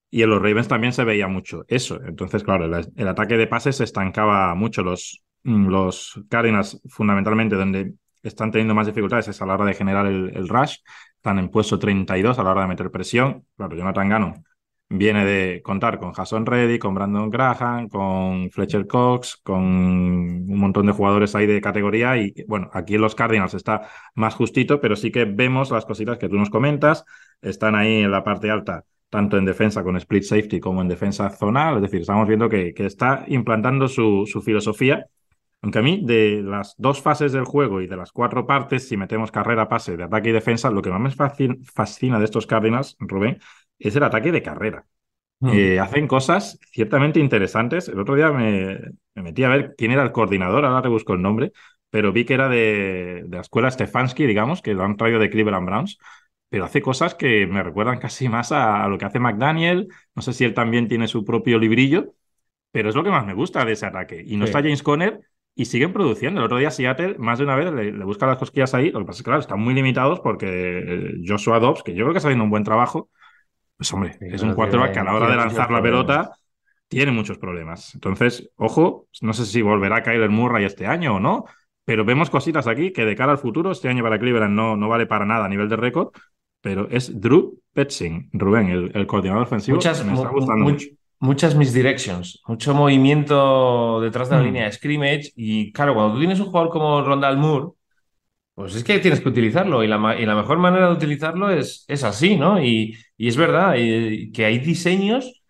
Y 0.09 0.23
en 0.23 0.29
los 0.29 0.41
Ravens 0.41 0.69
también 0.69 0.93
se 0.93 1.03
veía 1.03 1.27
mucho 1.27 1.65
eso. 1.67 1.99
Entonces, 2.03 2.43
claro, 2.43 2.65
el, 2.65 3.07
ataque 3.07 3.37
de 3.37 3.45
pases 3.45 3.75
se 3.75 3.83
estancaba 3.83 4.55
mucho. 4.55 4.81
Los, 4.81 5.23
los 5.43 6.21
Cardinals, 6.29 6.81
fundamentalmente, 6.89 7.55
donde 7.55 7.93
están 8.23 8.51
teniendo 8.51 8.75
más 8.75 8.87
dificultades 8.87 9.27
es 9.27 9.41
a 9.41 9.45
la 9.45 9.53
hora 9.53 9.65
de 9.65 9.73
generar 9.73 10.05
el, 10.07 10.31
el 10.35 10.47
rush. 10.47 10.77
Están 11.15 11.39
en 11.39 11.49
puesto 11.49 11.79
32 11.79 12.37
a 12.39 12.43
la 12.43 12.51
hora 12.51 12.61
de 12.61 12.67
meter 12.67 12.91
presión. 12.91 13.45
Claro, 13.55 13.75
Jonathan 13.75 14.09
Gannon 14.09 14.43
viene 14.89 15.25
de 15.25 15.61
contar 15.61 15.99
con 15.99 16.13
Jason 16.13 16.45
Reddy, 16.45 16.79
con 16.79 16.93
Brandon 16.93 17.29
Graham, 17.29 17.89
con 17.89 18.49
Fletcher 18.51 18.87
Cox, 18.87 19.37
con 19.43 19.61
un 19.63 20.57
montón 20.57 20.85
de 20.85 20.93
jugadores 20.93 21.35
ahí 21.35 21.45
de 21.45 21.61
categoría 21.61 22.17
y 22.17 22.33
bueno, 22.47 22.69
aquí 22.73 22.95
en 22.95 23.01
los 23.01 23.15
Cardinals 23.15 23.53
está 23.53 23.89
más 24.15 24.35
justito, 24.35 24.79
pero 24.79 24.95
sí 24.95 25.11
que 25.11 25.25
vemos 25.25 25.71
las 25.71 25.85
cositas 25.85 26.17
que 26.17 26.29
tú 26.29 26.35
nos 26.35 26.49
comentas, 26.49 27.03
están 27.41 27.75
ahí 27.75 28.03
en 28.03 28.11
la 28.11 28.23
parte 28.23 28.49
alta, 28.49 28.85
tanto 29.09 29.37
en 29.37 29.45
defensa 29.45 29.83
con 29.83 29.97
split 29.97 30.23
safety 30.23 30.59
como 30.59 30.81
en 30.81 30.87
defensa 30.87 31.29
zonal, 31.29 31.77
es 31.77 31.81
decir, 31.81 32.01
estamos 32.01 32.27
viendo 32.27 32.47
que, 32.49 32.73
que 32.73 32.85
está 32.85 33.25
implantando 33.27 33.87
su, 33.87 34.25
su 34.25 34.41
filosofía. 34.41 35.05
Aunque 35.61 35.79
a 35.79 35.81
mí, 35.81 36.01
de 36.03 36.41
las 36.43 36.75
dos 36.77 37.01
fases 37.01 37.31
del 37.31 37.45
juego 37.45 37.81
y 37.81 37.87
de 37.87 37.97
las 37.97 38.11
cuatro 38.11 38.45
partes, 38.45 38.87
si 38.87 38.95
metemos 38.95 39.31
carrera, 39.31 39.67
pase, 39.67 39.97
de 39.97 40.03
ataque 40.03 40.29
y 40.29 40.33
defensa, 40.33 40.69
lo 40.69 40.81
que 40.81 40.91
más 40.91 41.17
me 41.17 41.57
fascina 41.63 42.19
de 42.19 42.25
estos 42.25 42.45
Cardinals, 42.45 42.95
Rubén, 42.99 43.39
es 43.79 43.95
el 43.95 44.03
ataque 44.03 44.31
de 44.31 44.43
carrera. 44.43 44.85
Hmm. 45.39 45.49
Eh, 45.53 45.79
hacen 45.79 46.07
cosas 46.07 46.59
ciertamente 46.71 47.19
interesantes. 47.19 47.87
El 47.89 47.99
otro 47.99 48.15
día 48.15 48.31
me, 48.31 48.79
metí 49.15 49.43
a 49.43 49.49
ver 49.49 49.75
quién 49.77 49.91
era 49.91 50.03
el 50.03 50.11
coordinador, 50.11 50.65
ahora 50.65 50.81
te 50.81 50.89
busco 50.89 51.13
el 51.13 51.21
nombre, 51.21 51.51
pero 51.89 52.11
vi 52.11 52.25
que 52.25 52.35
era 52.35 52.49
de, 52.49 53.25
la 53.29 53.41
escuela 53.41 53.71
Stefanski, 53.71 54.25
digamos, 54.25 54.61
que 54.61 54.73
lo 54.73 54.83
han 54.83 54.95
traído 54.95 55.19
de 55.19 55.29
Cleveland 55.29 55.65
Browns, 55.65 55.97
pero 56.49 56.65
hace 56.65 56.81
cosas 56.81 57.15
que 57.15 57.47
me 57.47 57.63
recuerdan 57.63 57.99
casi 57.99 58.29
más 58.29 58.51
a, 58.51 58.87
lo 58.87 58.97
que 58.97 59.05
hace 59.05 59.19
McDaniel. 59.19 59.87
No 60.15 60.21
sé 60.21 60.33
si 60.33 60.45
él 60.45 60.53
también 60.53 60.87
tiene 60.87 61.07
su 61.07 61.25
propio 61.25 61.59
librillo, 61.59 62.13
pero 62.71 62.89
es 62.89 62.95
lo 62.95 63.03
que 63.03 63.09
más 63.09 63.25
me 63.25 63.33
gusta 63.33 63.65
de 63.65 63.73
ese 63.73 63.85
ataque. 63.85 64.23
Y 64.25 64.37
no 64.37 64.45
está 64.45 64.59
James 64.59 64.83
Conner 64.83 65.19
y 65.57 65.65
siguen 65.65 65.91
produciendo. 65.91 66.39
El 66.39 66.45
otro 66.45 66.59
día 66.59 66.69
Seattle 66.69 67.15
más 67.17 67.39
de 67.39 67.43
una 67.43 67.55
vez 67.55 67.73
le, 67.73 67.91
busca 68.05 68.27
las 68.27 68.37
cosquillas 68.37 68.75
ahí. 68.75 68.91
Lo 68.91 68.99
que 68.99 69.05
pasa 69.05 69.17
es 69.17 69.23
que, 69.23 69.29
claro, 69.29 69.41
están 69.41 69.59
muy 69.59 69.73
limitados 69.73 70.19
porque 70.19 70.45
eh, 70.47 71.13
Joshua 71.27 71.59
Dobbs, 71.59 71.81
que 71.81 71.95
yo 71.95 72.03
creo 72.03 72.13
que 72.13 72.19
está 72.19 72.29
haciendo 72.29 72.43
un 72.43 72.51
buen 72.51 72.63
trabajo, 72.63 73.09
pues 73.75 73.91
hombre, 73.91 74.17
es 74.21 74.43
un 74.43 74.53
quarterback 74.53 74.93
que 74.93 74.99
a 74.99 75.03
la 75.03 75.15
hora 75.15 75.29
de 75.29 75.35
lanzar 75.35 75.71
la 75.71 75.81
pelota 75.81 76.31
tiene 76.87 77.11
muchos 77.11 77.39
problemas. 77.39 77.95
Entonces, 77.95 78.51
ojo, 78.55 79.07
no 79.21 79.33
sé 79.33 79.47
si 79.47 79.63
volverá 79.63 79.97
a 79.97 80.03
caer 80.03 80.21
el 80.21 80.29
Murray 80.29 80.63
este 80.63 80.85
año 80.85 81.15
o 81.15 81.19
no, 81.19 81.45
pero 81.83 82.05
vemos 82.05 82.29
cositas 82.29 82.67
aquí 82.67 82.93
que 82.93 83.05
de 83.05 83.15
cara 83.15 83.31
al 83.31 83.39
futuro, 83.39 83.71
este 83.71 83.89
año 83.89 84.03
para 84.03 84.19
Cleveland 84.19 84.53
no, 84.53 84.77
no 84.77 84.87
vale 84.87 85.07
para 85.07 85.25
nada 85.25 85.45
a 85.45 85.49
nivel 85.49 85.69
de 85.69 85.75
récord, 85.75 86.09
pero 86.61 86.87
es 86.91 87.19
Drew 87.19 87.59
Petzing, 87.73 88.29
Rubén, 88.31 88.91
el, 88.93 89.07
coordinador 89.07 89.43
ofensivo. 89.43 89.77
Muchas, 89.77 90.05
me 90.05 90.13
está 90.13 90.29
gustando 90.29 90.65
mucho. 90.65 90.87
Muchas 91.19 91.55
misdirections, 91.55 92.41
mucho 92.47 92.75
movimiento 92.75 93.99
detrás 94.01 94.29
de 94.29 94.35
la 94.35 94.41
mm. 94.41 94.45
línea 94.45 94.65
de 94.65 94.71
scrimmage 94.71 95.31
y 95.35 95.71
claro, 95.71 95.95
cuando 95.95 96.13
tú 96.13 96.19
tienes 96.19 96.39
un 96.39 96.47
jugador 96.47 96.69
como 96.69 97.01
Rondal 97.01 97.37
Moore, 97.37 97.71
pues 98.53 98.75
es 98.75 98.83
que 98.83 98.99
tienes 98.99 99.21
que 99.21 99.29
utilizarlo 99.29 99.83
y 99.83 99.87
la, 99.87 99.97
mejor 99.99 100.57
manera 100.57 100.87
de 100.87 100.93
utilizarlo 100.93 101.49
es, 101.51 101.85
es 101.87 102.03
así, 102.03 102.37
¿no? 102.37 102.61
Y, 102.63 102.97
es 103.17 103.37
verdad 103.37 103.73
que 103.73 104.45
hay 104.45 104.59
diseños 104.59 105.43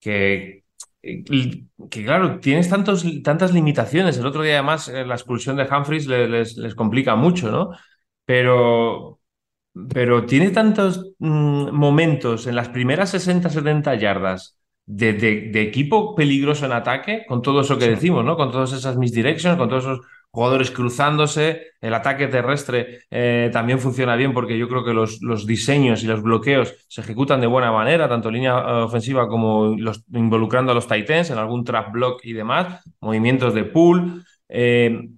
que, 0.00 0.64
que, 1.02 2.04
claro, 2.04 2.40
tienes 2.40 2.68
tantos, 2.68 3.04
tantas 3.22 3.52
limitaciones. 3.52 4.18
El 4.18 4.26
otro 4.26 4.42
día 4.42 4.54
además 4.54 4.88
eh, 4.88 5.04
la 5.04 5.14
expulsión 5.14 5.56
de 5.56 5.64
Humphries 5.64 6.06
les, 6.06 6.56
les, 6.56 6.74
complica 6.74 7.14
mucho, 7.16 7.50
¿no? 7.50 7.70
Pero, 8.24 9.20
pero 9.92 10.26
tiene 10.26 10.50
tantos 10.50 11.12
mm, 11.18 11.70
momentos 11.72 12.46
en 12.46 12.56
las 12.56 12.68
primeras 12.70 13.14
60-70 13.14 13.98
yardas 13.98 14.55
de, 14.86 15.12
de, 15.14 15.62
equipo 15.62 16.14
peligroso 16.14 16.64
en 16.64 16.72
ataque, 16.72 17.24
con 17.26 17.42
todo 17.42 17.60
eso 17.60 17.76
que 17.76 17.88
decimos, 17.88 18.24
¿no? 18.24 18.36
Con 18.36 18.52
todas 18.52 18.72
esas 18.72 18.96
misdirections, 18.96 19.58
con 19.58 19.68
todos 19.68 19.84
esos 19.84 20.00
jugadores 20.30 20.70
cruzándose, 20.70 21.72
el 21.80 21.94
ataque 21.94 22.28
terrestre 22.28 23.00
eh, 23.10 23.50
también 23.52 23.80
funciona 23.80 24.16
bien 24.16 24.32
porque 24.34 24.58
yo 24.58 24.68
creo 24.68 24.84
que 24.84 24.92
los, 24.92 25.22
los, 25.22 25.46
diseños 25.46 26.04
y 26.04 26.06
los 26.06 26.22
bloqueos 26.22 26.74
se 26.88 27.00
ejecutan 27.00 27.40
de 27.40 27.46
buena 27.46 27.72
manera, 27.72 28.08
tanto 28.08 28.30
línea 28.30 28.52
eh, 28.52 28.72
ofensiva 28.82 29.28
como 29.28 29.74
los, 29.78 30.04
involucrando 30.12 30.72
a 30.72 30.74
los 30.74 30.86
Titans 30.86 31.30
en 31.30 31.38
algún 31.38 31.64
trap 31.64 31.90
block 31.90 32.20
y 32.24 32.34
demás, 32.34 32.84
movimientos 33.00 33.54
de 33.54 33.64
pool. 33.64 34.24
Eh, 34.48 35.08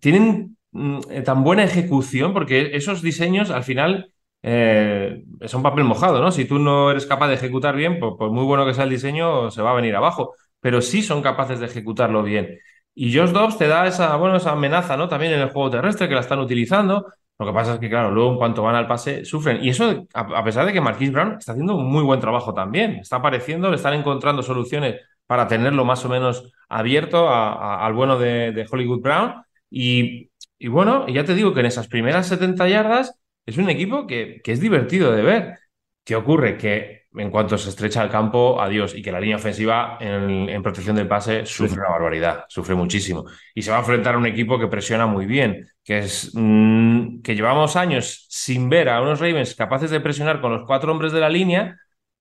tienen 0.00 0.56
mm, 0.72 1.00
tan 1.24 1.44
buena 1.44 1.64
ejecución 1.64 2.32
porque 2.32 2.70
esos 2.74 3.02
diseños 3.02 3.50
al 3.50 3.64
final 3.64 4.12
son 4.42 5.62
papel 5.62 5.84
mojado, 5.84 6.20
¿no? 6.20 6.30
Si 6.32 6.44
tú 6.44 6.58
no 6.58 6.90
eres 6.90 7.06
capaz 7.06 7.28
de 7.28 7.34
ejecutar 7.34 7.76
bien, 7.76 7.98
por, 7.98 8.30
muy 8.30 8.44
bueno 8.44 8.66
que 8.66 8.74
sea 8.74 8.84
el 8.84 8.90
diseño, 8.90 9.50
se 9.50 9.62
va 9.62 9.70
a 9.70 9.74
venir 9.74 9.94
abajo, 9.94 10.34
pero 10.60 10.80
sí 10.80 11.02
son 11.02 11.22
capaces 11.22 11.60
de 11.60 11.66
ejecutarlo 11.66 12.22
bien. 12.22 12.58
Y 12.94 13.16
Josh 13.16 13.30
Dobbs 13.30 13.56
te 13.58 13.68
da 13.68 13.86
esa, 13.86 14.16
bueno, 14.16 14.36
esa 14.36 14.52
amenaza, 14.52 14.96
¿no? 14.96 15.08
También 15.08 15.32
en 15.32 15.40
el 15.40 15.50
juego 15.50 15.70
terrestre 15.70 16.08
que 16.08 16.14
la 16.14 16.20
están 16.20 16.40
utilizando. 16.40 17.06
Lo 17.38 17.46
que 17.46 17.52
pasa 17.52 17.74
es 17.74 17.80
que, 17.80 17.88
claro, 17.88 18.10
luego 18.10 18.32
en 18.32 18.38
cuanto 18.38 18.62
van 18.62 18.74
al 18.74 18.86
pase, 18.86 19.24
sufren. 19.24 19.64
Y 19.64 19.70
eso, 19.70 20.06
a, 20.14 20.44
pesar 20.44 20.66
de 20.66 20.72
que 20.72 20.80
Marquis 20.80 21.10
Brown 21.10 21.36
está 21.38 21.52
haciendo 21.52 21.76
un 21.76 21.90
muy 21.90 22.02
buen 22.02 22.20
trabajo 22.20 22.52
también. 22.54 22.96
Está 22.96 23.16
apareciendo, 23.16 23.70
le 23.70 23.76
están 23.76 23.94
encontrando 23.94 24.42
soluciones 24.42 25.00
para 25.26 25.48
tenerlo 25.48 25.84
más 25.84 26.04
o 26.04 26.08
menos 26.08 26.52
abierto 26.68 27.28
al 27.30 27.92
bueno 27.94 28.18
de, 28.18 28.66
Hollywood 28.70 29.00
Brown. 29.00 29.34
Y, 29.70 30.30
y, 30.58 30.68
bueno, 30.68 31.06
ya 31.08 31.24
te 31.24 31.34
digo 31.34 31.54
que 31.54 31.60
en 31.60 31.66
esas 31.66 31.88
primeras 31.88 32.26
70 32.26 32.68
yardas 32.68 33.18
es 33.46 33.56
un 33.58 33.68
equipo 33.68 34.06
que, 34.06 34.40
que 34.42 34.52
es 34.52 34.60
divertido 34.60 35.12
de 35.12 35.22
ver. 35.22 35.58
¿Qué 36.04 36.16
ocurre? 36.16 36.56
Que 36.56 37.02
en 37.14 37.30
cuanto 37.30 37.58
se 37.58 37.68
estrecha 37.68 38.02
el 38.02 38.10
campo, 38.10 38.60
adiós. 38.60 38.94
Y 38.94 39.02
que 39.02 39.12
la 39.12 39.20
línea 39.20 39.36
ofensiva 39.36 39.98
en, 40.00 40.62
protección 40.62 40.96
del 40.96 41.08
pase 41.08 41.44
sufre 41.46 41.80
una 41.80 41.90
barbaridad, 41.90 42.44
sufre 42.48 42.74
muchísimo. 42.74 43.24
Y 43.54 43.62
se 43.62 43.70
va 43.70 43.78
a 43.78 43.80
enfrentar 43.80 44.14
a 44.14 44.18
un 44.18 44.26
equipo 44.26 44.58
que 44.58 44.68
presiona 44.68 45.06
muy 45.06 45.26
bien, 45.26 45.68
que 45.84 45.98
es 46.00 46.30
mm, 46.34 47.20
que 47.22 47.34
llevamos 47.34 47.76
años 47.76 48.26
sin 48.30 48.68
ver 48.68 48.88
a 48.88 49.02
unos 49.02 49.20
Ravens 49.20 49.54
capaces 49.54 49.90
de 49.90 50.00
presionar 50.00 50.40
con 50.40 50.52
los 50.52 50.66
cuatro 50.66 50.92
hombres 50.92 51.12
de 51.12 51.20
la 51.20 51.28
línea. 51.28 51.78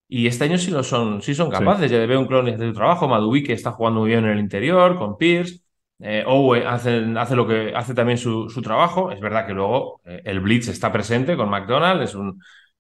Y 0.08 0.28
este 0.28 0.44
año 0.44 0.58
sí 0.58 0.72
lo 0.72 0.84
son, 0.84 1.22
sí 1.22 1.34
son 1.34 1.50
capaces. 1.50 1.90
Ya 1.90 2.06
veo 2.06 2.20
un 2.20 2.28
clon 2.28 2.46
de 2.46 2.58
su 2.58 2.74
trabajo. 2.74 3.08
Madubi 3.08 3.44
que 3.44 3.54
está 3.54 3.72
jugando 3.72 4.02
muy 4.02 4.10
bien 4.10 4.26
en 4.26 4.32
el 4.32 4.40
interior, 4.40 4.98
con 4.98 5.18
Pierce. 5.18 5.62
Eh, 6.02 6.24
Owe 6.26 6.66
hace, 6.66 7.02
lo 7.02 7.48
que 7.48 7.74
hace 7.76 7.94
también 7.94 8.18
su, 8.18 8.48
trabajo. 8.64 9.12
Es 9.12 9.20
verdad 9.20 9.46
que 9.46 9.54
luego 9.54 10.02
eh, 10.06 10.22
el 10.26 10.40
Blitz 10.40 10.68
está 10.70 10.92
presente 10.92 11.36
con 11.38 11.50
McDonald, 11.50 12.08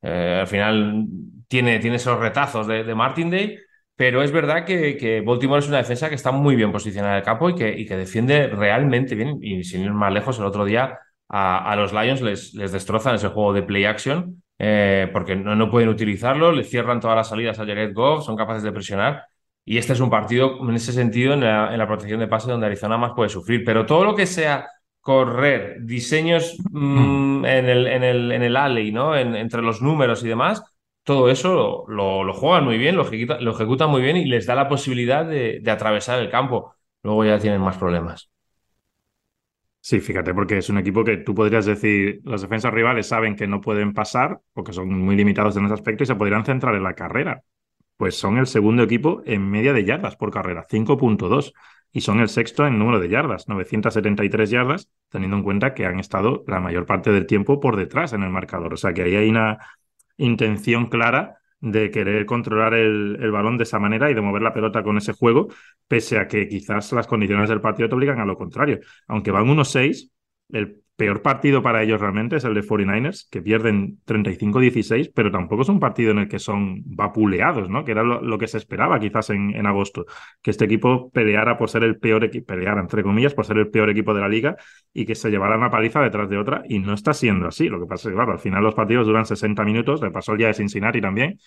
eh, 0.02 0.40
al 0.42 0.48
final 0.48 1.06
tiene, 1.48 1.76
esos 1.78 2.20
retazos 2.20 2.68
de, 2.68 2.84
de 2.84 2.96
Martindale, 2.96 3.60
pero 3.96 4.24
es 4.24 4.32
verdad 4.32 4.66
que, 4.66 5.24
Baltimore 5.26 5.60
es 5.60 5.68
una 5.68 5.78
defensa 5.78 6.10
que 6.10 6.16
está 6.16 6.32
muy 6.32 6.56
bien 6.56 6.72
posicionada 6.72 7.14
en 7.14 7.20
el 7.20 7.24
campo 7.24 7.50
y 7.50 7.56
que, 7.56 7.98
defiende 7.98 8.48
realmente 8.48 9.16
bien. 9.16 9.38
Y 9.42 9.64
sin 9.64 9.84
ir 9.84 9.94
más 9.94 10.12
lejos, 10.12 10.40
el 10.40 10.46
otro 10.46 10.66
día 10.66 10.98
a, 11.30 11.76
los 11.76 11.94
Lions 11.94 12.22
les, 12.22 12.54
les, 12.56 12.72
destrozan 12.72 13.16
ese 13.16 13.28
juego 13.30 13.54
de 13.54 13.64
play 13.64 13.86
action 13.86 14.42
eh, 14.64 15.10
porque 15.12 15.36
no, 15.36 15.56
no, 15.56 15.72
pueden 15.72 15.90
utilizarlo, 15.90 16.52
le 16.52 16.64
cierran 16.64 17.00
todas 17.00 17.16
las 17.16 17.30
salidas 17.30 17.58
a 17.60 17.66
Jared 17.66 17.96
Goff, 17.96 18.24
son 18.24 18.36
capaces 18.36 18.62
de 18.62 18.72
presionar. 18.72 19.26
Y 19.64 19.78
este 19.78 19.94
es 19.94 20.00
un 20.00 20.10
partido 20.10 20.58
en 20.68 20.76
ese 20.76 20.92
sentido 20.92 21.34
en 21.34 21.42
la, 21.42 21.88
protección 21.88 22.20
de 22.20 22.28
pase 22.28 22.50
donde 22.50 22.66
Arizona 22.66 22.98
más 22.98 23.12
puede 23.16 23.30
sufrir. 23.30 23.64
Pero 23.64 23.86
todo 23.86 24.04
lo 24.04 24.16
que 24.16 24.26
sea 24.26 24.68
correr, 25.00 25.78
diseños 25.82 26.58
mm, 26.72 27.46
en, 27.46 27.66
el, 27.70 27.88
en, 28.32 28.56
alley, 28.56 28.92
¿no? 28.92 29.16
entre 29.16 29.62
los 29.62 29.82
números 29.82 30.24
y 30.24 30.28
demás, 30.28 30.64
todo 31.04 31.30
eso 31.30 31.86
lo, 31.88 32.34
juegan 32.34 32.64
muy 32.64 32.78
bien, 32.78 32.96
lo, 32.96 33.08
ejecutan 33.08 33.90
muy 33.90 34.02
bien 34.02 34.18
y 34.18 34.26
les 34.26 34.46
da 34.46 34.56
la 34.56 34.70
posibilidad 34.70 35.26
de, 35.26 35.60
de, 35.62 35.72
atravesar 35.72 36.20
el 36.20 36.30
campo. 36.30 36.76
Luego 37.04 37.26
ya 37.26 37.40
tienen 37.40 37.62
más 37.62 37.78
problemas. 37.78 38.30
Sí, 39.84 40.00
fíjate, 40.00 40.34
porque 40.36 40.60
es 40.60 40.70
un 40.70 40.78
equipo 40.78 41.04
que 41.04 41.18
tú 41.18 41.34
podrías 41.34 41.66
decir, 41.66 42.22
las 42.24 42.42
defensas 42.44 42.72
rivales 42.72 43.08
saben 43.08 43.36
que 43.36 43.48
no 43.48 43.62
pueden 43.62 43.94
pasar 43.94 44.40
porque 44.54 44.74
son 44.74 44.90
muy 44.90 45.16
limitados 45.16 45.58
en 45.58 45.66
ese 45.66 45.74
aspecto 45.74 46.04
y 46.04 46.08
se 46.08 46.16
podrían 46.16 46.46
centrar 46.46 46.76
en 46.76 46.84
la 46.84 46.94
carrera. 46.94 47.42
Pues 48.02 48.18
son 48.18 48.40
el 48.40 48.48
segundo 48.48 48.82
equipo 48.82 49.22
en 49.28 49.48
media 49.48 49.74
de 49.74 49.86
yardas 49.86 50.16
por 50.16 50.32
carrera, 50.32 50.66
5.2 50.68 51.54
y 51.92 52.02
son 52.02 52.20
el 52.20 52.30
sexto 52.30 52.66
en 52.66 52.80
número 52.80 53.00
de 53.00 53.08
yardas, 53.08 53.48
973 53.48 54.50
yardas, 54.50 54.90
teniendo 55.10 55.38
en 55.38 55.44
cuenta 55.44 55.76
que 55.76 55.86
han 55.86 56.00
estado 56.00 56.44
la 56.48 56.60
mayor 56.60 56.88
parte 56.88 57.12
del 57.12 57.28
tiempo 57.28 57.60
por 57.60 57.78
detrás 57.78 58.14
en 58.14 58.24
el 58.24 58.32
marcador. 58.32 58.74
O 58.74 58.78
sea 58.78 58.92
que 58.92 59.04
ahí 59.04 59.16
hay 59.16 59.30
una 59.30 59.60
intención 60.18 60.88
clara 60.88 61.38
de 61.60 61.92
querer 61.92 62.26
controlar 62.26 62.74
el, 62.74 63.20
el, 63.22 63.30
balón 63.30 63.60
de 63.60 63.66
esa 63.66 63.78
manera 63.78 64.10
y 64.10 64.16
de 64.16 64.22
mover 64.22 64.42
la 64.42 64.52
pelota 64.52 64.82
con 64.82 64.98
ese 64.98 65.14
juego, 65.14 65.50
pese 65.88 66.18
a 66.18 66.28
que 66.28 66.48
quizás 66.48 66.92
las 66.94 67.06
condiciones 67.06 67.50
del 67.50 67.62
partido 67.62 67.88
te 67.88 67.94
obligan 67.94 68.20
a 68.20 68.26
lo 68.26 68.36
contrario. 68.36 68.80
Aunque 69.10 69.30
van 69.30 69.46
1-6, 69.46 70.10
el 70.50 70.81
peor 71.02 71.24
partido 71.24 71.64
para 71.64 71.82
ellos 71.82 72.00
realmente 72.00 72.36
es 72.36 72.44
el 72.44 72.54
de 72.54 72.62
49ers, 72.62 73.28
que 73.32 73.42
pierden 73.42 73.98
35-16, 74.06 75.12
pero 75.16 75.32
tampoco 75.32 75.64
es 75.64 75.70
un 75.70 75.80
partido 75.80 76.12
en 76.12 76.20
el 76.20 76.28
que 76.28 76.38
son 76.38 76.84
vapuleados, 76.86 77.72
¿no? 77.72 77.84
Que 77.84 77.94
era 77.94 78.04
lo, 78.04 78.38
que 78.38 78.48
se 78.48 78.60
esperaba 78.60 79.00
quizás 79.00 79.32
en, 79.32 79.56
en, 79.56 79.66
agosto, 79.66 80.06
que 80.44 80.52
este 80.52 80.66
equipo 80.66 81.10
peleara 81.10 81.58
por 81.58 81.72
ser 81.72 81.86
el 81.86 81.98
peor 81.98 82.24
equipo, 82.24 82.46
peleara 82.46 82.80
entre 82.80 83.02
comillas 83.02 83.34
por 83.34 83.48
ser 83.48 83.58
el 83.58 83.72
peor 83.72 83.90
equipo 83.90 84.14
de 84.14 84.22
la 84.22 84.30
liga 84.30 84.56
y 84.94 85.08
que 85.08 85.16
se 85.16 85.32
llevara 85.32 85.58
una 85.58 85.72
paliza 85.72 86.02
detrás 86.02 86.30
de 86.30 86.38
otra, 86.38 86.62
y 86.70 86.78
no 86.78 86.94
está 86.94 87.16
siendo 87.16 87.48
así. 87.48 87.68
Lo 87.68 87.80
que 87.80 87.88
pasa 87.88 88.08
es 88.08 88.12
que, 88.12 88.16
claro, 88.18 88.34
al 88.34 88.40
final 88.40 88.64
los 88.64 88.76
partidos 88.76 89.08
duran 89.08 89.26
60 89.26 89.64
minutos, 89.64 90.04
le 90.04 90.12
pasó 90.12 90.34
el 90.34 90.38
día 90.38 90.48
de 90.50 90.54
Cincinnati 90.54 91.02
también, 91.02 91.40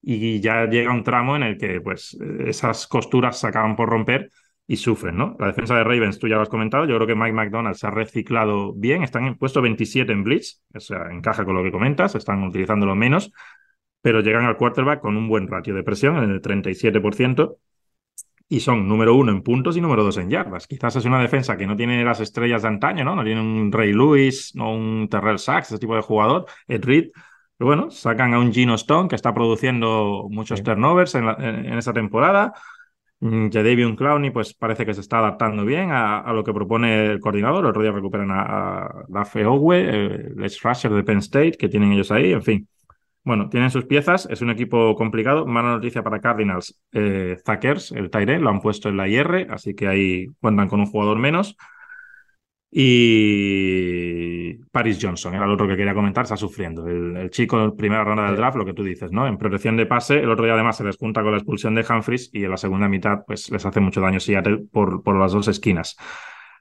y 0.00 0.38
ya 0.38 0.66
llega 0.66 0.92
un 0.92 1.02
tramo 1.02 1.34
en 1.34 1.42
el 1.42 1.58
que, 1.58 1.80
pues, 1.80 2.16
esas 2.46 2.86
costuras 2.86 3.40
se 3.40 3.48
acaban 3.48 3.74
por 3.74 3.88
romper 3.88 4.30
y 4.70 4.76
sufren, 4.76 5.16
¿no? 5.16 5.34
La 5.40 5.48
defensa 5.48 5.74
de 5.74 5.82
Ravens, 5.82 6.20
tú 6.20 6.28
ya 6.28 6.36
lo 6.36 6.42
has 6.42 6.48
comentado, 6.48 6.84
yo 6.84 6.94
creo 6.94 7.06
que 7.08 7.16
Mike 7.16 7.32
McDonald 7.32 7.74
se 7.74 7.88
ha 7.88 7.90
reciclado 7.90 8.72
bien, 8.72 9.02
están 9.02 9.26
en 9.26 9.36
puesto 9.36 9.60
27 9.60 10.12
en 10.12 10.22
Blitz, 10.22 10.62
o 10.72 10.78
sea, 10.78 11.10
encaja 11.10 11.44
con 11.44 11.56
lo 11.56 11.64
que 11.64 11.72
comentas, 11.72 12.14
están 12.14 12.44
utilizándolo 12.44 12.94
menos, 12.94 13.32
pero 14.00 14.20
llegan 14.20 14.44
al 14.44 14.56
quarterback 14.56 15.00
con 15.00 15.16
un 15.16 15.26
buen 15.28 15.48
ratio 15.48 15.74
de 15.74 15.82
presión 15.82 16.22
en 16.22 16.30
el 16.30 16.40
37% 16.40 17.56
y 18.48 18.60
son 18.60 18.86
número 18.86 19.16
uno 19.16 19.32
en 19.32 19.42
puntos 19.42 19.76
y 19.76 19.80
número 19.80 20.04
dos 20.04 20.18
en 20.18 20.30
yardas. 20.30 20.68
Quizás 20.68 20.94
es 20.94 21.04
una 21.04 21.20
defensa 21.20 21.56
que 21.56 21.66
no 21.66 21.76
tiene 21.76 22.04
las 22.04 22.20
estrellas 22.20 22.62
de 22.62 22.68
antaño, 22.68 23.04
¿no? 23.04 23.16
No 23.16 23.24
tiene 23.24 23.40
un 23.40 23.72
Ray 23.72 23.92
Lewis, 23.92 24.52
no 24.54 24.72
un 24.72 25.08
Terrell 25.08 25.40
Sachs, 25.40 25.72
ese 25.72 25.80
tipo 25.80 25.96
de 25.96 26.02
jugador, 26.02 26.46
Ed 26.68 26.84
Reed, 26.84 27.10
pero 27.56 27.66
bueno, 27.66 27.90
sacan 27.90 28.34
a 28.34 28.38
un 28.38 28.52
Gino 28.52 28.76
Stone 28.76 29.08
que 29.08 29.16
está 29.16 29.34
produciendo 29.34 30.28
muchos 30.30 30.62
turnovers 30.62 31.16
en, 31.16 31.28
en 31.28 31.76
esa 31.76 31.92
temporada 31.92 32.52
Jadavion 33.20 33.96
Clowney 33.96 34.30
pues 34.30 34.54
parece 34.54 34.86
que 34.86 34.94
se 34.94 35.02
está 35.02 35.18
adaptando 35.18 35.64
bien 35.64 35.90
a, 35.92 36.32
lo 36.32 36.42
que 36.42 36.54
propone 36.54 37.06
el 37.06 37.20
coordinador. 37.20 37.64
El 37.64 37.70
otro 37.70 37.92
recuperan 37.92 38.30
a, 38.30 38.42
a 38.86 39.04
Dafe 39.08 39.44
Owe, 39.44 39.78
el 39.78 40.42
ex 40.42 40.62
rusher 40.62 40.90
de 40.92 41.04
Penn 41.04 41.18
State, 41.18 41.52
que 41.52 41.68
tienen 41.68 41.92
ellos 41.92 42.10
ahí. 42.10 42.32
En 42.32 42.42
fin, 42.42 42.68
bueno, 43.22 43.48
tienen 43.50 43.70
sus 43.70 43.84
piezas. 43.84 44.26
Es 44.30 44.40
un 44.40 44.50
equipo 44.50 44.94
complicado. 44.96 45.46
Mala 45.46 45.70
noticia 45.70 46.02
para 46.02 46.20
Cardinals. 46.20 46.80
Eh, 46.92 47.36
el 47.94 48.10
Tyre, 48.10 48.40
lo 48.40 48.50
han 48.50 48.60
puesto 48.60 48.88
en 48.88 48.96
la 48.96 49.08
IR, 49.08 49.48
así 49.50 49.74
que 49.74 49.88
ahí 49.88 50.26
cuentan 50.40 50.68
con 50.68 50.80
un 50.80 50.86
jugador 50.86 51.18
menos. 51.18 51.56
Y 52.72 54.54
Paris 54.70 54.98
Johnson 55.02 55.34
era 55.34 55.44
el 55.44 55.50
otro 55.50 55.66
que 55.66 55.76
quería 55.76 55.92
comentar, 55.92 56.22
está 56.22 56.36
sufriendo. 56.36 56.86
El, 56.86 57.28
chico 57.30 57.60
en 57.62 57.76
primera 57.76 58.04
ronda 58.04 58.26
del 58.26 58.36
draft, 58.36 58.56
lo 58.56 58.64
que 58.64 58.74
tú 58.74 58.84
dices, 58.84 59.10
¿no? 59.10 59.26
En 59.26 59.38
protección 59.38 59.76
de 59.76 59.86
pase, 59.86 60.20
el 60.20 60.30
otro 60.30 60.44
día 60.44 60.54
además 60.54 60.76
se 60.76 60.84
les 60.84 60.96
junta 60.96 61.22
con 61.22 61.32
la 61.32 61.38
expulsión 61.38 61.74
de 61.74 61.84
Humphries 61.88 62.30
y 62.32 62.44
en 62.44 62.50
la 62.50 62.56
segunda 62.56 62.88
mitad, 62.88 63.24
pues 63.26 63.50
les 63.50 63.66
hace 63.66 63.80
mucho 63.80 64.00
daño 64.00 64.20
Seattle 64.20 64.64
por, 64.70 65.02
por 65.02 65.18
las 65.18 65.32
dos 65.32 65.48
esquinas. 65.48 65.96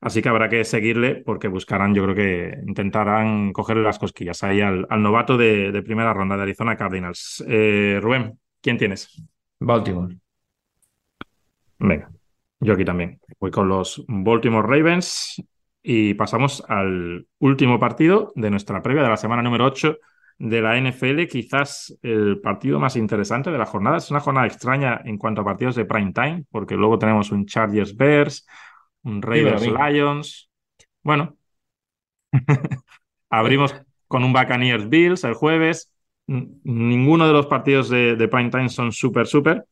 Así 0.02 0.22
que 0.22 0.30
habrá 0.30 0.50
que 0.50 0.64
seguirle 0.64 1.16
porque 1.16 1.48
buscarán, 1.48 1.94
yo 1.94 2.04
creo 2.04 2.16
que 2.16 2.58
intentarán 2.66 3.52
cogerle 3.52 3.84
las 3.84 4.00
cosquillas 4.00 4.44
ahí 4.44 4.62
al, 4.62 4.88
al 4.90 5.04
novato 5.04 5.38
de, 5.38 5.72
de, 5.72 5.84
primera 5.84 6.14
ronda 6.14 6.38
de 6.38 6.44
Arizona 6.44 6.78
Cardinals. 6.78 7.44
Eh, 7.48 8.00
Rubén, 8.02 8.40
¿quién 8.62 8.78
tienes? 8.78 9.22
Baltimore. 9.60 10.16
Venga, 11.80 12.10
yo 12.62 12.74
aquí 12.74 12.86
también. 12.86 13.20
Voy 13.40 13.52
con 13.52 13.68
los 13.68 14.04
Baltimore 14.08 14.68
Ravens. 14.68 15.44
Y 15.82 16.14
pasamos 16.14 16.64
al 16.68 17.28
último 17.40 17.80
partido 17.80 18.32
de 18.36 18.50
nuestra 18.50 18.82
previa 18.82 19.04
de 19.04 19.10
la 19.10 19.18
semana 19.18 19.42
número 19.42 19.66
8 19.66 19.98
de 20.40 20.62
la 20.62 20.78
NFL, 20.78 21.28
quizás 21.28 21.98
el 22.02 22.40
partido 22.40 22.80
más 22.80 22.96
interesante 22.96 23.52
de 23.52 23.58
la 23.58 23.66
jornada. 23.66 23.98
Es 23.98 24.10
una 24.10 24.22
jornada 24.22 24.48
extraña 24.48 25.02
en 25.04 25.18
cuanto 25.18 25.42
a 25.42 25.46
partidos 25.46 25.76
de 25.76 25.86
prime 25.86 26.14
time, 26.14 26.46
porque 26.50 26.76
luego 26.76 26.98
tenemos 26.98 27.32
un 27.32 27.46
Chargers 27.46 27.96
Bears, 27.96 28.48
un 29.04 29.22
Raiders 29.22 29.68
Lions. 29.68 30.50
Bueno, 31.04 31.38
abrimos 33.30 33.76
con 34.08 34.24
un 34.24 34.34
Buccaneers 34.34 34.88
Bills 34.90 35.24
el 35.26 35.34
jueves. 35.34 35.94
Ninguno 36.28 37.28
de 37.28 37.34
los 37.34 37.48
partidos 37.48 37.90
de, 37.90 38.16
de 38.16 38.28
prime 38.28 38.50
time 38.50 38.70
son 38.70 38.92
súper, 38.92 39.28
súper. 39.28 39.66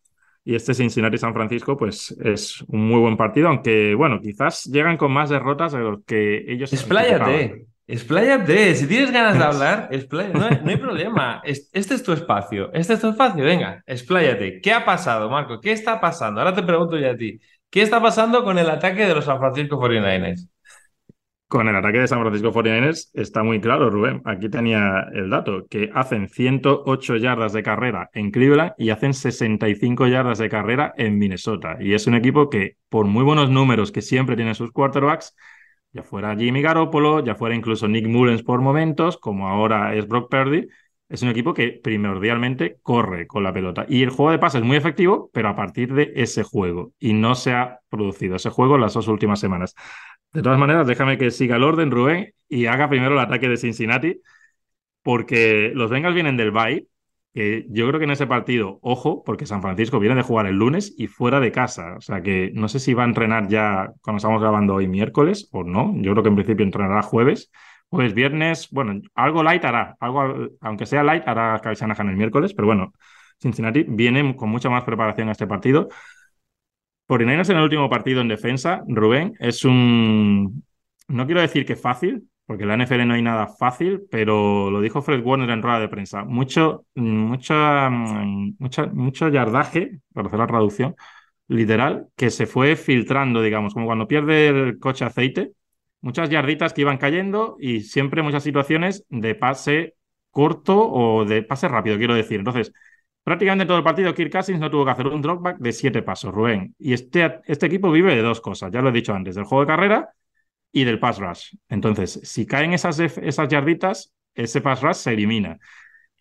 Y 0.47 0.55
este 0.55 0.73
Cincinnati-San 0.73 1.33
Francisco, 1.33 1.75
pues 1.75 2.15
es 2.23 2.61
un 2.69 2.87
muy 2.87 3.01
buen 3.01 3.17
partido, 3.17 3.49
aunque, 3.49 3.93
bueno, 3.95 4.21
quizás 4.21 4.63
llegan 4.63 4.95
con 4.95 5.11
más 5.11 5.29
derrotas 5.29 5.73
de 5.73 5.79
lo 5.79 6.01
que 6.03 6.45
ellos. 6.47 6.71
Expláyate, 6.71 7.65
expláyate. 7.85 8.75
Si 8.75 8.87
tienes 8.87 9.11
ganas 9.11 9.37
de 9.37 9.43
hablar, 9.43 9.89
expláyate. 9.91 10.39
No, 10.39 10.45
hay, 10.71 10.77
problema. 10.77 11.41
Este 11.43 11.95
es 11.95 12.01
tu 12.01 12.13
espacio. 12.13 12.71
Este 12.71 12.93
es 12.93 13.01
tu 13.01 13.09
espacio. 13.09 13.43
Venga, 13.43 13.83
expláyate. 13.85 14.61
¿Qué 14.61 14.71
ha 14.71 14.85
pasado, 14.85 15.29
Marco? 15.29 15.59
¿Qué 15.59 15.73
está 15.73 15.99
pasando? 15.99 16.39
Ahora 16.39 16.55
te 16.55 16.63
pregunto 16.63 16.97
yo 16.97 17.11
a 17.11 17.17
ti. 17.17 17.41
¿Qué 17.69 17.81
está 17.81 18.01
pasando 18.01 18.45
con 18.45 18.57
el 18.57 18.69
ataque 18.69 19.05
de 19.05 19.15
los 19.15 19.25
San 19.25 19.39
Francisco 19.39 19.77
49ers? 19.81 20.47
Con 21.47 21.69
el 21.69 21.75
ataque 21.77 21.99
de 21.99 22.07
San 22.07 22.19
Francisco 22.19 22.51
49ers 22.51 23.09
está 23.13 23.41
muy 23.41 23.61
claro, 23.61 23.89
Rubén. 23.89 24.21
Aquí 24.25 24.49
tenía 24.49 25.05
el 25.13 25.29
dato, 25.29 25.65
que 25.69 25.89
hacen 25.93 26.27
108 26.27 27.15
yardas 27.15 27.53
de 27.53 27.63
carrera 27.63 28.09
en 28.13 28.31
Cleveland 28.31 28.73
y 28.77 28.89
hacen 28.89 29.13
65 29.13 30.07
yardas 30.07 30.39
de 30.39 30.49
carrera 30.49 30.93
en 30.97 31.17
Minnesota. 31.17 31.77
Y 31.79 31.93
es 31.93 32.05
un 32.05 32.15
equipo 32.15 32.49
que, 32.49 32.75
por 32.89 33.05
muy 33.05 33.23
buenos 33.23 33.49
números 33.49 33.93
que 33.93 34.01
siempre 34.01 34.35
tiene 34.35 34.55
sus 34.55 34.73
quarterbacks, 34.73 35.35
ya 35.93 36.03
fuera 36.03 36.35
Jimmy 36.35 36.61
Garoppolo, 36.61 37.23
ya 37.23 37.35
fuera 37.35 37.55
incluso 37.55 37.87
Nick 37.87 38.07
Mullens 38.07 38.43
por 38.43 38.59
momentos, 38.59 39.17
como 39.17 39.47
ahora 39.47 39.95
es 39.95 40.05
Brock 40.05 40.29
Purdy, 40.29 40.67
es 41.09 41.21
un 41.21 41.29
equipo 41.29 41.53
que 41.53 41.79
primordialmente 41.81 42.79
corre 42.81 43.25
con 43.27 43.43
la 43.43 43.53
pelota. 43.53 43.85
Y 43.87 44.03
el 44.03 44.09
juego 44.09 44.31
de 44.31 44.39
pase 44.39 44.57
es 44.57 44.63
muy 44.65 44.75
efectivo, 44.75 45.29
pero 45.33 45.47
a 45.47 45.55
partir 45.55 45.93
de 45.93 46.11
ese 46.15 46.43
juego. 46.43 46.91
Y 46.99 47.13
no 47.13 47.35
se 47.35 47.53
ha 47.53 47.79
producido 47.89 48.35
ese 48.35 48.49
juego 48.49 48.75
en 48.75 48.81
las 48.81 48.93
dos 48.93 49.07
últimas 49.07 49.39
semanas. 49.39 49.73
De 50.33 50.41
todas 50.41 50.59
maneras, 50.59 50.85
déjame 50.87 51.17
que 51.17 51.31
siga 51.31 51.55
el 51.55 51.63
orden, 51.63 51.91
Rubén, 51.91 52.33
y 52.47 52.65
haga 52.67 52.89
primero 52.89 53.13
el 53.13 53.19
ataque 53.19 53.49
de 53.49 53.57
Cincinnati, 53.57 54.21
porque 55.01 55.71
los 55.73 55.89
Bengals 55.89 56.15
vienen 56.15 56.37
del 56.37 56.51
Bay, 56.51 56.87
que 57.33 57.65
yo 57.69 57.87
creo 57.87 57.99
que 57.99 58.05
en 58.05 58.11
ese 58.11 58.27
partido, 58.27 58.79
ojo, 58.81 59.23
porque 59.23 59.45
San 59.45 59.61
Francisco 59.61 59.99
viene 59.99 60.15
de 60.15 60.23
jugar 60.23 60.47
el 60.47 60.55
lunes 60.55 60.93
y 60.97 61.07
fuera 61.07 61.39
de 61.39 61.51
casa. 61.51 61.95
O 61.97 62.01
sea 62.01 62.21
que 62.21 62.51
no 62.53 62.67
sé 62.67 62.79
si 62.79 62.93
va 62.93 63.03
a 63.03 63.07
entrenar 63.07 63.47
ya 63.47 63.91
cuando 64.01 64.17
estamos 64.17 64.41
grabando 64.41 64.73
hoy 64.75 64.87
miércoles 64.87 65.47
o 65.51 65.63
no. 65.63 65.93
Yo 65.97 66.11
creo 66.13 66.23
que 66.23 66.29
en 66.29 66.35
principio 66.35 66.65
entrenará 66.65 67.01
jueves. 67.03 67.51
Pues 67.89 68.13
viernes, 68.13 68.69
bueno, 68.71 68.99
algo 69.15 69.43
light 69.43 69.63
hará, 69.65 69.95
algo, 69.99 70.49
aunque 70.61 70.85
sea 70.85 71.03
light, 71.03 71.27
hará 71.27 71.59
Kyle 71.63 71.75
Shanahan 71.75 72.09
el 72.09 72.17
miércoles, 72.17 72.53
pero 72.53 72.65
bueno, 72.65 72.93
Cincinnati 73.39 73.83
viene 73.87 74.35
con 74.35 74.49
mucha 74.49 74.69
más 74.69 74.83
preparación 74.83 75.29
a 75.29 75.31
este 75.31 75.47
partido. 75.47 75.89
49ers 77.07 77.49
en 77.49 77.57
el 77.57 77.63
último 77.63 77.89
partido 77.89 78.21
en 78.21 78.27
defensa, 78.27 78.83
Rubén, 78.87 79.33
es 79.39 79.65
un. 79.65 80.63
No 81.07 81.25
quiero 81.25 81.41
decir 81.41 81.65
que 81.65 81.75
fácil, 81.75 82.29
porque 82.45 82.63
en 82.63 82.69
la 82.69 82.75
NFL 82.75 83.07
no 83.07 83.13
hay 83.13 83.21
nada 83.21 83.47
fácil, 83.47 84.01
pero 84.09 84.69
lo 84.71 84.81
dijo 84.81 85.01
Fred 85.01 85.23
Warner 85.23 85.49
en 85.49 85.61
rueda 85.61 85.79
de 85.79 85.89
prensa. 85.89 86.23
Mucho, 86.23 86.85
mucha, 86.95 87.89
mucha, 87.89 88.87
mucho 88.87 89.29
yardaje, 89.29 89.99
para 90.13 90.27
hacer 90.27 90.39
la 90.39 90.47
traducción, 90.47 90.95
literal, 91.47 92.07
que 92.15 92.29
se 92.29 92.45
fue 92.45 92.75
filtrando, 92.75 93.41
digamos, 93.41 93.73
como 93.73 93.85
cuando 93.85 94.07
pierde 94.07 94.47
el 94.47 94.79
coche 94.79 95.05
aceite, 95.05 95.51
muchas 96.01 96.29
yarditas 96.29 96.73
que 96.73 96.81
iban 96.81 96.97
cayendo 96.97 97.57
y 97.59 97.81
siempre 97.81 98.21
muchas 98.21 98.43
situaciones 98.43 99.05
de 99.09 99.35
pase 99.35 99.95
corto 100.31 100.89
o 100.89 101.25
de 101.25 101.43
pase 101.43 101.67
rápido, 101.67 101.97
quiero 101.97 102.15
decir. 102.15 102.39
Entonces, 102.39 102.71
Prácticamente 103.27 103.65
todo 103.65 103.79
el 103.79 103.83
partido 103.83 104.13
Kirk 104.13 104.31
Cousins 104.31 104.57
no 104.57 104.71
tuvo 104.71 104.85
que 104.85 104.91
hacer 104.91 105.07
un 105.07 105.21
dropback 105.21 105.57
de 105.57 105.73
siete 105.73 106.01
pasos, 106.01 106.33
Rubén. 106.33 106.73
Y 106.79 106.93
este, 106.93 107.41
este 107.43 107.65
equipo 107.65 107.91
vive 107.91 108.15
de 108.15 108.21
dos 108.21 108.39
cosas, 108.39 108.71
ya 108.71 108.81
lo 108.81 108.87
he 108.87 108.93
dicho 108.93 109.13
antes, 109.13 109.35
del 109.35 109.43
juego 109.43 109.65
de 109.65 109.67
carrera 109.67 110.09
y 110.71 110.85
del 110.85 110.97
pass 110.97 111.19
rush. 111.19 111.55
Entonces, 111.67 112.21
si 112.23 112.45
caen 112.45 112.71
esas, 112.71 112.97
esas 112.99 113.49
yarditas, 113.49 114.13
ese 114.33 114.61
pass 114.61 114.81
rush 114.81 114.95
se 114.95 115.11
elimina. 115.11 115.59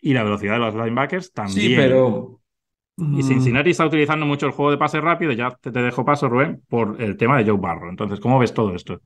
Y 0.01 0.13
la 0.13 0.23
velocidad 0.23 0.55
de 0.55 0.59
los 0.59 0.75
linebackers 0.75 1.31
también. 1.31 1.57
Sí, 1.57 1.75
pero... 1.77 2.41
Y 2.97 3.03
mm. 3.03 3.23
Cincinnati 3.23 3.69
está 3.69 3.85
utilizando 3.85 4.25
mucho 4.25 4.45
el 4.45 4.51
juego 4.51 4.71
de 4.71 4.77
pase 4.77 4.99
rápido, 4.99 5.31
ya 5.31 5.51
te, 5.51 5.71
te 5.71 5.81
dejo 5.81 6.03
paso, 6.03 6.27
Rubén, 6.27 6.61
por 6.67 7.01
el 7.01 7.15
tema 7.15 7.37
de 7.37 7.49
Joe 7.49 7.57
Barro. 7.57 7.89
Entonces, 7.89 8.19
¿cómo 8.19 8.37
ves 8.37 8.53
todo 8.53 8.75
esto? 8.75 8.99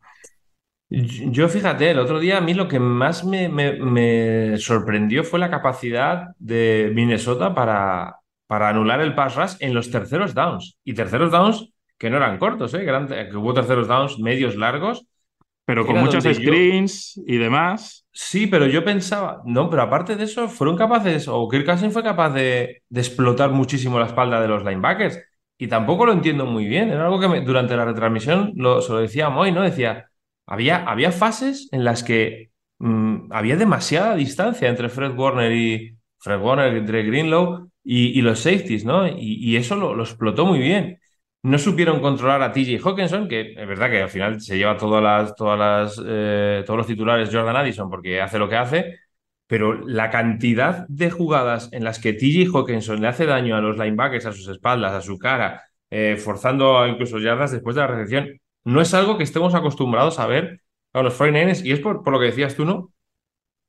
Yo 0.94 1.48
fíjate, 1.48 1.92
el 1.92 2.00
otro 2.00 2.20
día 2.20 2.38
a 2.38 2.42
mí 2.42 2.54
lo 2.54 2.68
que 2.68 2.78
más 2.78 3.24
me, 3.24 4.58
sorprendió 4.58 5.24
fue 5.24 5.40
la 5.40 5.50
capacidad 5.50 6.36
de 6.38 6.92
Minnesota 6.94 7.56
para, 7.56 8.18
para 8.46 8.68
anular 8.68 9.00
el 9.00 9.16
pass 9.16 9.38
rush 9.38 9.54
en 9.62 9.74
los 9.74 9.90
terceros 9.90 10.34
downs. 10.34 10.78
Y 10.84 10.94
terceros 10.94 11.32
downs 11.32 11.72
que 11.98 12.10
no 12.10 12.18
eran 12.18 12.38
cortos, 12.38 12.74
¿eh? 12.74 12.84
que, 12.84 13.38
hubo 13.38 13.54
terceros 13.54 13.88
downs 13.88 14.20
medios 14.20 14.58
largos. 14.58 15.06
Pero 15.64 15.86
con 15.86 15.98
muchos 15.98 16.26
screens 16.26 17.22
y 17.26 17.38
demás. 17.38 18.06
Sí, 18.12 18.48
pero 18.48 18.68
yo 18.68 18.84
pensaba, 18.84 19.42
no, 19.46 19.70
pero 19.70 19.84
aparte 19.84 20.18
de 20.18 20.26
eso, 20.26 20.50
fueron 20.50 20.76
capaces, 20.76 21.30
o 21.30 21.48
Kirk 21.48 21.66
Cousins 21.66 21.94
fue 21.94 22.04
capaz 22.04 22.32
de, 22.32 22.84
explotar 22.94 23.52
muchísimo 23.52 23.98
la 23.98 24.08
espalda 24.08 24.42
de 24.42 24.50
los 24.50 24.66
linebackers. 24.66 25.24
Y 25.58 25.68
tampoco 25.68 26.06
lo 26.06 26.12
entiendo 26.12 26.46
muy 26.46 26.66
bien. 26.66 26.90
Era 26.90 27.06
algo 27.06 27.18
que 27.18 27.42
durante 27.42 27.78
la 27.78 27.86
retransmisión 27.86 28.52
lo, 28.56 28.82
se 28.82 28.92
lo 28.92 29.00
decía 29.00 29.30
Moy, 29.30 29.54
¿no? 29.54 29.62
Decía, 29.62 30.11
había, 30.46 30.84
había 30.84 31.12
fases 31.12 31.70
en 31.72 31.84
las 31.84 32.04
que 32.04 32.52
mm, 32.80 33.32
había 33.32 33.56
demasiada 33.58 34.16
distancia 34.16 34.70
entre 34.70 34.90
Fred 34.90 35.16
Warner 35.16 35.52
y 35.52 35.98
Fred 36.20 36.40
Warner 36.40 36.76
entre 36.76 37.04
Greenlow 37.04 37.72
y, 37.84 38.22
los 38.22 38.40
safeties, 38.40 38.86
¿no? 38.86 39.08
Y, 39.08 39.56
eso 39.56 39.76
lo, 39.76 40.00
explotó 40.02 40.46
muy 40.46 40.60
bien. 40.60 41.00
No 41.44 41.58
supieron 41.58 42.02
controlar 42.02 42.42
a 42.44 42.52
TJ 42.52 42.80
Hawkinson, 42.84 43.28
que 43.28 43.54
es 43.58 43.68
verdad 43.68 43.90
que 43.90 44.02
al 44.04 44.10
final 44.10 44.40
se 44.42 44.58
lleva 44.58 44.78
todas 44.78 45.02
las, 45.02 45.36
todas 45.36 45.58
las, 45.58 46.02
eh, 46.06 46.64
todos 46.66 46.78
los 46.78 46.88
titulares 46.88 47.30
Jordan 47.34 47.56
Addison 47.56 47.90
porque 47.90 48.22
hace 48.22 48.38
lo 48.38 48.48
que 48.48 48.58
hace, 48.58 49.00
pero 49.48 49.74
la 49.88 50.10
cantidad 50.12 50.86
de 50.88 51.10
jugadas 51.10 51.70
en 51.74 51.84
las 51.84 52.00
que 52.00 52.14
TJ 52.14 52.56
Hawkinson 52.56 53.02
le 53.02 53.08
hace 53.08 53.26
daño 53.26 53.56
a 53.56 53.62
los 53.62 53.78
linebackers, 53.78 54.28
a 54.28 54.32
sus 54.32 54.48
espaldas, 54.48 54.94
a 54.94 55.02
su 55.02 55.18
cara, 55.18 55.64
eh, 55.90 56.16
forzando 56.18 56.88
incluso 56.88 57.20
yardas 57.20 57.52
después 57.52 57.76
de 57.76 57.82
la 57.82 57.88
recepción, 57.88 58.40
no 58.64 58.82
es 58.82 58.94
algo 58.94 59.18
que 59.18 59.24
estemos 59.24 59.56
acostumbrados 59.56 60.20
a 60.20 60.28
ver 60.28 60.62
a 60.94 61.02
los 61.02 61.18
49ers 61.20 61.66
y 61.66 61.72
es 61.72 61.80
por, 61.80 62.04
por 62.04 62.14
lo 62.14 62.20
que 62.20 62.28
decías 62.28 62.56
tú, 62.56 62.66
¿no? 62.66 62.94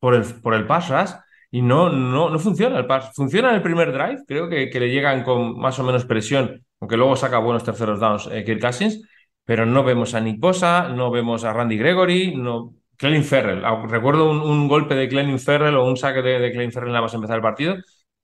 Por 0.00 0.14
el, 0.14 0.24
por 0.42 0.54
el 0.54 0.66
pass 0.66 0.88
rush 0.88 1.10
y 1.50 1.62
no, 1.62 1.90
no, 1.90 2.30
no 2.30 2.38
funciona 2.38 2.78
el 2.78 2.86
pass. 2.86 3.12
Funciona 3.14 3.50
en 3.50 3.56
el 3.56 3.62
primer 3.62 3.92
drive, 3.92 4.22
creo 4.26 4.48
que, 4.48 4.70
que 4.70 4.80
le 4.80 4.90
llegan 4.90 5.22
con 5.22 5.58
más 5.58 5.78
o 5.78 5.84
menos 5.84 6.04
presión, 6.04 6.64
aunque 6.80 6.96
luego 6.96 7.16
saca 7.16 7.38
buenos 7.38 7.64
terceros 7.64 8.00
downs 8.00 8.28
eh, 8.32 8.44
Kirk 8.44 8.60
Cousins, 8.60 9.02
pero 9.44 9.66
no 9.66 9.84
vemos 9.84 10.14
a 10.14 10.20
Nick 10.20 10.40
Bosa, 10.40 10.88
no 10.88 11.10
vemos 11.10 11.44
a 11.44 11.52
Randy 11.52 11.76
Gregory, 11.76 12.36
no... 12.36 12.74
Clelin 12.96 13.24
Ferrell. 13.24 13.64
Recuerdo 13.88 14.30
un, 14.30 14.68
golpe 14.68 14.94
de 14.94 15.08
Clelin 15.08 15.40
Ferrell 15.40 15.74
o 15.74 15.84
un 15.84 15.96
saque 15.96 16.22
de, 16.22 16.38
de 16.38 16.52
Clelin 16.52 16.70
Ferrell 16.70 16.92
nada 16.92 17.02
más 17.02 17.14
empezar 17.14 17.34
el 17.34 17.42
partido, 17.42 17.76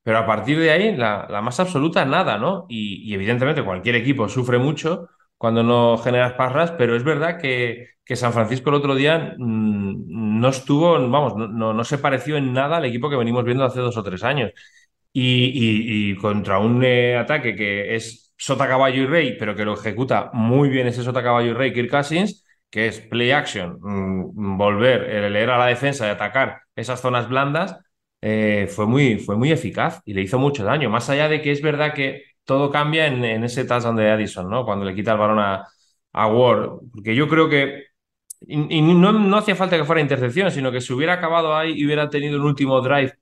pero 0.03 0.19
a 0.19 0.27
partir 0.27 0.59
de 0.59 0.71
ahí, 0.71 0.97
la, 0.97 1.27
la 1.29 1.43
más 1.43 1.61
absoluta, 1.61 2.05
nada, 2.05 2.39
¿no? 2.39 2.66
Y, 2.69 3.12
evidentemente 3.12 3.64
cualquier 3.64 3.97
equipo 3.97 4.29
sufre 4.29 4.59
mucho 4.59 5.09
cuando 5.39 5.62
no 5.62 5.99
generas 5.99 6.34
parras, 6.34 6.72
pero 6.72 6.97
es 6.97 7.05
verdad 7.05 7.39
que, 7.41 7.91
que 8.05 8.16
San 8.16 8.32
Francisco 8.32 8.70
el 8.70 8.76
otro 8.76 8.95
día 8.95 9.34
mm, 9.39 10.41
no 10.41 10.49
estuvo, 10.49 10.93
vamos, 11.09 11.36
no, 11.36 11.72
no, 11.72 11.84
se 11.84 11.99
pareció 11.99 12.36
en 12.36 12.53
nada 12.53 12.78
al 12.78 12.84
equipo 12.86 13.09
que 13.09 13.16
venimos 13.16 13.45
viendo 13.45 13.64
hace 13.64 13.80
dos 13.80 13.97
o 13.97 14.03
tres 14.03 14.24
años. 14.24 14.53
Y, 15.12 16.14
contra 16.16 16.59
un 16.59 16.84
eh, 16.84 17.16
ataque 17.16 17.57
que 17.57 17.97
es 17.97 18.32
sota, 18.36 18.68
caballo 18.68 19.03
y 19.03 19.07
rey, 19.07 19.36
pero 19.39 19.55
que 19.57 19.64
lo 19.64 19.74
ejecuta 19.74 20.30
muy 20.32 20.68
bien 20.68 20.86
ese 20.86 21.03
sota, 21.03 21.22
caballo 21.22 21.51
y 21.51 21.55
rey, 21.55 21.72
Kirk 21.72 21.91
Cousins, 21.91 22.45
que 22.70 22.86
es 22.89 23.01
play 23.01 23.30
action, 23.32 23.78
mm, 23.80 24.57
volver, 24.59 25.03
eh, 25.11 25.30
leer 25.30 25.51
a 25.51 25.59
la 25.59 25.66
defensa 25.66 26.07
y 26.07 26.11
atacar 26.11 26.62
esas 26.76 27.01
zonas 27.01 27.28
blandas, 27.28 27.76
eh, 28.20 28.68
fue, 28.70 28.86
muy, 28.86 29.18
fue 29.18 29.36
muy 29.36 29.53
eficaz 29.53 30.01
y 30.05 30.14
le 30.14 30.22
hizo 30.22 30.39
mucho 30.39 30.64
daño. 30.64 30.91
Más 30.91 31.09
allá 31.11 31.28
de 31.28 31.41
que 31.43 31.53
es 31.53 31.62
verdad 31.62 31.95
que 31.95 32.24
todo 32.49 32.70
cambia 32.70 33.07
en, 33.07 33.44
ese 33.44 33.66
touchdown 33.66 33.96
de 33.96 34.11
Addison, 34.11 34.49
¿no? 34.49 34.64
Cuando 34.64 34.86
le 34.86 34.94
quita 34.94 35.12
el 35.12 35.18
balón 35.18 35.38
a, 35.38 35.66
a 36.12 36.26
Ward. 36.28 36.80
Porque 36.92 37.14
yo 37.14 37.28
creo 37.28 37.46
que 37.51 37.84
y, 38.40 38.80
no, 38.82 39.12
no, 39.12 39.36
hacía 39.36 39.55
falta 39.57 39.76
que 39.76 39.84
fuera 39.84 40.01
intercepción, 40.01 40.51
sino 40.51 40.72
que 40.72 40.80
si 40.80 40.92
hubiera 40.94 41.14
acabado 41.14 41.55
ahí 41.55 41.72
y 41.76 41.84
hubiera 41.84 42.09
tenido 42.09 42.36
el 42.36 42.42
último 42.42 42.80
drive 42.80 43.12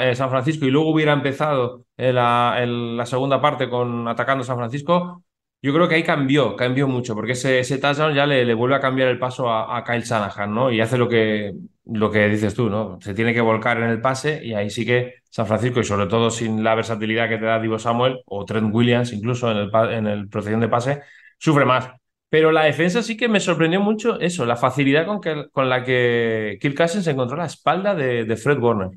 eh, 0.00 0.14
San 0.14 0.30
Francisco 0.30 0.64
y 0.66 0.70
luego 0.70 0.90
hubiera 0.90 1.12
empezado 1.12 1.84
la, 1.96 2.64
la, 2.64 3.06
segunda 3.06 3.40
parte 3.40 3.68
con 3.68 4.08
atacando 4.08 4.44
San 4.44 4.56
Francisco, 4.56 5.22
yo 5.60 5.74
creo 5.74 5.88
que 5.88 5.96
ahí 5.96 6.02
cambió, 6.02 6.56
cambió 6.56 6.88
mucho, 6.88 7.14
porque 7.14 7.32
ese, 7.32 7.60
ese 7.60 7.78
touchdown 7.78 8.14
ya 8.14 8.26
le, 8.26 8.44
le, 8.44 8.54
vuelve 8.54 8.76
a 8.76 8.80
cambiar 8.80 9.08
el 9.08 9.18
paso 9.18 9.50
a, 9.50 9.84
Kyle 9.84 10.02
Shanahan, 10.02 10.54
¿no? 10.54 10.70
Y 10.72 10.80
hace 10.80 10.96
lo 10.98 11.08
que, 11.08 11.54
lo 11.84 12.10
que 12.10 12.28
dices 12.28 12.54
tú, 12.54 12.70
¿no? 12.70 12.98
Se 13.02 13.14
tiene 13.14 13.34
que 13.34 13.40
volcar 13.40 13.78
en 13.78 13.90
el 13.90 14.00
pase 14.00 14.40
y 14.44 14.54
ahí 14.54 14.70
sí 14.70 14.86
que 14.86 15.21
San 15.32 15.46
Francisco, 15.46 15.80
y 15.80 15.84
sobre 15.84 16.08
todo 16.08 16.30
sin 16.30 16.62
la 16.62 16.74
versatilidad 16.74 17.26
que 17.26 17.38
te 17.38 17.46
da 17.46 17.58
Divo 17.58 17.78
Samuel 17.78 18.20
o 18.26 18.44
Trent 18.44 18.68
Williams, 18.70 19.14
incluso 19.14 19.50
en 19.50 19.56
el, 19.56 19.70
en 19.90 20.06
el 20.06 20.28
procesión 20.28 20.60
de 20.60 20.68
pase, 20.68 21.00
sufre 21.38 21.64
más. 21.64 21.88
Pero 22.28 22.52
la 22.52 22.64
defensa 22.64 23.02
sí 23.02 23.16
que 23.16 23.30
me 23.30 23.40
sorprendió 23.40 23.80
mucho 23.80 24.20
eso, 24.20 24.44
la 24.44 24.56
facilidad 24.56 25.06
con, 25.06 25.22
que, 25.22 25.46
con 25.50 25.70
la 25.70 25.82
que 25.84 26.58
Kirk 26.60 26.76
Cousins 26.76 27.06
encontró 27.06 27.38
la 27.38 27.46
espalda 27.46 27.94
de, 27.94 28.36
Fred 28.36 28.58
Warner. 28.58 28.90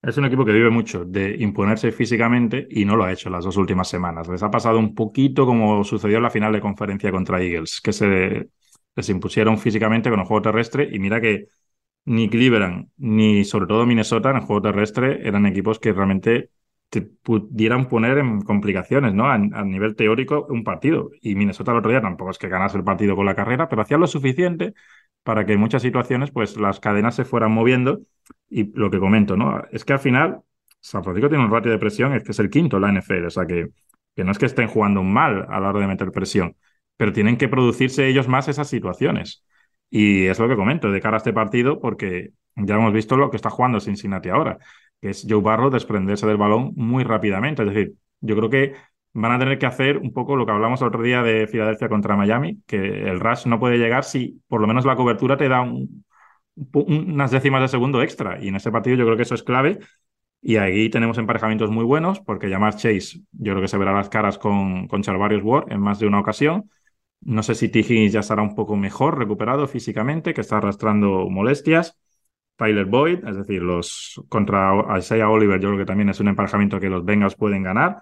Es 0.00 0.16
un 0.16 0.26
equipo 0.26 0.44
que 0.44 0.52
vive 0.52 0.70
mucho 0.70 1.04
de 1.04 1.34
imponerse 1.40 1.90
físicamente 1.90 2.64
y 2.70 2.84
no 2.84 2.94
lo 2.94 3.02
ha 3.02 3.12
hecho 3.12 3.28
las 3.28 3.44
dos 3.44 3.56
últimas 3.56 3.88
semanas. 3.88 4.28
Les 4.28 4.44
ha 4.44 4.50
pasado 4.50 4.78
un 4.78 4.94
poquito 4.94 5.44
como 5.44 5.82
sucedió 5.82 6.18
en 6.18 6.22
la 6.22 6.30
final 6.30 6.52
de 6.52 6.60
conferencia 6.60 7.10
contra 7.10 7.42
Eagles, 7.42 7.80
que 7.80 7.92
se 7.92 8.48
les 8.94 9.08
impusieron 9.08 9.58
físicamente 9.58 10.08
con 10.08 10.20
el 10.20 10.26
juego 10.26 10.42
terrestre 10.42 10.88
y 10.92 11.00
mira 11.00 11.20
que 11.20 11.46
ni 12.06 12.30
Cleveland 12.30 12.88
ni 12.96 13.44
sobre 13.44 13.66
todo 13.66 13.84
Minnesota 13.86 14.30
en 14.30 14.36
el 14.36 14.42
juego 14.42 14.62
terrestre 14.62 15.26
eran 15.28 15.44
equipos 15.46 15.78
que 15.78 15.92
realmente 15.92 16.50
te 16.88 17.02
pudieran 17.02 17.88
poner 17.88 18.18
en 18.18 18.42
complicaciones, 18.42 19.12
¿no? 19.12 19.28
A, 19.28 19.38
nivel 19.38 19.96
teórico, 19.96 20.46
un 20.48 20.62
partido. 20.64 21.10
Y 21.20 21.34
Minnesota 21.34 21.72
el 21.72 21.78
otro 21.78 21.90
día 21.90 22.00
tampoco 22.00 22.30
es 22.30 22.38
que 22.38 22.48
ganase 22.48 22.78
el 22.78 22.84
partido 22.84 23.16
con 23.16 23.26
la 23.26 23.34
carrera, 23.34 23.68
pero 23.68 23.82
hacía 23.82 23.98
lo 23.98 24.06
suficiente 24.06 24.74
para 25.24 25.44
que 25.44 25.54
en 25.54 25.60
muchas 25.60 25.82
situaciones, 25.82 26.30
pues 26.30 26.56
las 26.56 26.80
cadenas 26.80 27.16
se 27.16 27.24
fueran 27.24 27.52
moviendo. 27.52 28.02
Y 28.48 28.72
lo 28.78 28.90
que 28.90 29.00
comento, 29.00 29.36
¿no? 29.36 29.62
Es 29.72 29.84
que 29.84 29.94
al 29.94 29.98
final, 29.98 30.42
San 30.80 31.02
Francisco 31.02 31.28
tiene 31.28 31.44
un 31.44 31.50
ratio 31.50 31.72
de 31.72 31.78
presión, 31.78 32.12
es 32.14 32.22
que 32.22 32.30
es 32.32 32.38
el 32.38 32.50
quinto 32.50 32.78
la 32.78 32.90
NFL, 32.92 33.26
o 33.26 33.30
sea 33.30 33.46
que, 33.46 33.70
que 34.14 34.24
no 34.24 34.30
es 34.30 34.38
que 34.38 34.46
estén 34.46 34.68
jugando 34.68 35.02
mal 35.02 35.46
a 35.48 35.60
la 35.60 35.70
hora 35.70 35.80
de 35.80 35.86
meter 35.88 36.12
presión, 36.12 36.56
pero 36.96 37.12
tienen 37.12 37.36
que 37.36 37.48
producirse 37.48 38.06
ellos 38.08 38.28
más 38.28 38.48
esas 38.48 38.68
situaciones. 38.68 39.44
Y 39.90 40.26
es 40.26 40.38
lo 40.38 40.48
que 40.48 40.56
comento 40.56 40.90
de 40.90 41.00
cara 41.00 41.16
a 41.16 41.18
este 41.18 41.32
partido, 41.32 41.80
porque 41.80 42.30
ya 42.56 42.74
hemos 42.74 42.92
visto 42.92 43.16
lo 43.16 43.30
que 43.30 43.36
está 43.36 43.50
jugando 43.50 43.80
Cincinnati 43.80 44.28
ahora 44.28 44.58
que 45.00 45.10
es 45.10 45.26
Joe 45.28 45.40
Barrow 45.40 45.70
desprenderse 45.70 46.26
del 46.26 46.36
balón 46.36 46.72
muy 46.76 47.04
rápidamente. 47.04 47.62
Es 47.62 47.68
decir, 47.68 47.94
yo 48.20 48.36
creo 48.36 48.50
que 48.50 48.74
van 49.12 49.32
a 49.32 49.38
tener 49.38 49.58
que 49.58 49.66
hacer 49.66 49.98
un 49.98 50.12
poco 50.12 50.36
lo 50.36 50.46
que 50.46 50.52
hablamos 50.52 50.80
el 50.80 50.88
otro 50.88 51.02
día 51.02 51.22
de 51.22 51.46
Filadelfia 51.46 51.88
contra 51.88 52.16
Miami, 52.16 52.62
que 52.66 52.76
el 52.76 53.20
rush 53.20 53.46
no 53.46 53.58
puede 53.58 53.78
llegar 53.78 54.04
si 54.04 54.42
por 54.48 54.60
lo 54.60 54.66
menos 54.66 54.84
la 54.84 54.96
cobertura 54.96 55.36
te 55.36 55.48
da 55.48 55.64
unas 56.72 57.30
décimas 57.30 57.62
de 57.62 57.68
segundo 57.68 58.02
extra. 58.02 58.42
Y 58.42 58.48
en 58.48 58.56
ese 58.56 58.70
partido 58.70 58.96
yo 58.96 59.04
creo 59.04 59.16
que 59.16 59.22
eso 59.22 59.34
es 59.34 59.42
clave. 59.42 59.78
Y 60.42 60.56
ahí 60.56 60.90
tenemos 60.90 61.18
emparejamientos 61.18 61.70
muy 61.70 61.84
buenos, 61.84 62.20
porque 62.20 62.48
llamar 62.48 62.76
Chase, 62.76 63.20
yo 63.32 63.52
creo 63.52 63.62
que 63.62 63.68
se 63.68 63.78
verá 63.78 63.92
las 63.92 64.08
caras 64.08 64.38
con, 64.38 64.86
con 64.86 65.02
Charvarius 65.02 65.42
Ward 65.42 65.72
en 65.72 65.80
más 65.80 65.98
de 65.98 66.06
una 66.06 66.20
ocasión. 66.20 66.70
No 67.26 67.42
sé 67.42 67.56
si 67.56 67.68
T. 67.68 67.82
ya 68.08 68.20
estará 68.20 68.40
un 68.40 68.54
poco 68.54 68.76
mejor 68.76 69.18
recuperado 69.18 69.66
físicamente, 69.66 70.32
que 70.32 70.42
está 70.42 70.58
arrastrando 70.58 71.28
molestias. 71.28 71.98
Tyler 72.54 72.86
Boyd, 72.86 73.26
es 73.26 73.36
decir, 73.36 73.62
los 73.62 74.22
contra 74.28 74.96
Isaiah 74.96 75.28
Oliver, 75.28 75.60
yo 75.60 75.70
creo 75.70 75.78
que 75.80 75.86
también 75.86 76.08
es 76.08 76.20
un 76.20 76.28
emparejamiento 76.28 76.78
que 76.78 76.88
los 76.88 77.04
Bengals 77.04 77.34
pueden 77.34 77.64
ganar. 77.64 77.96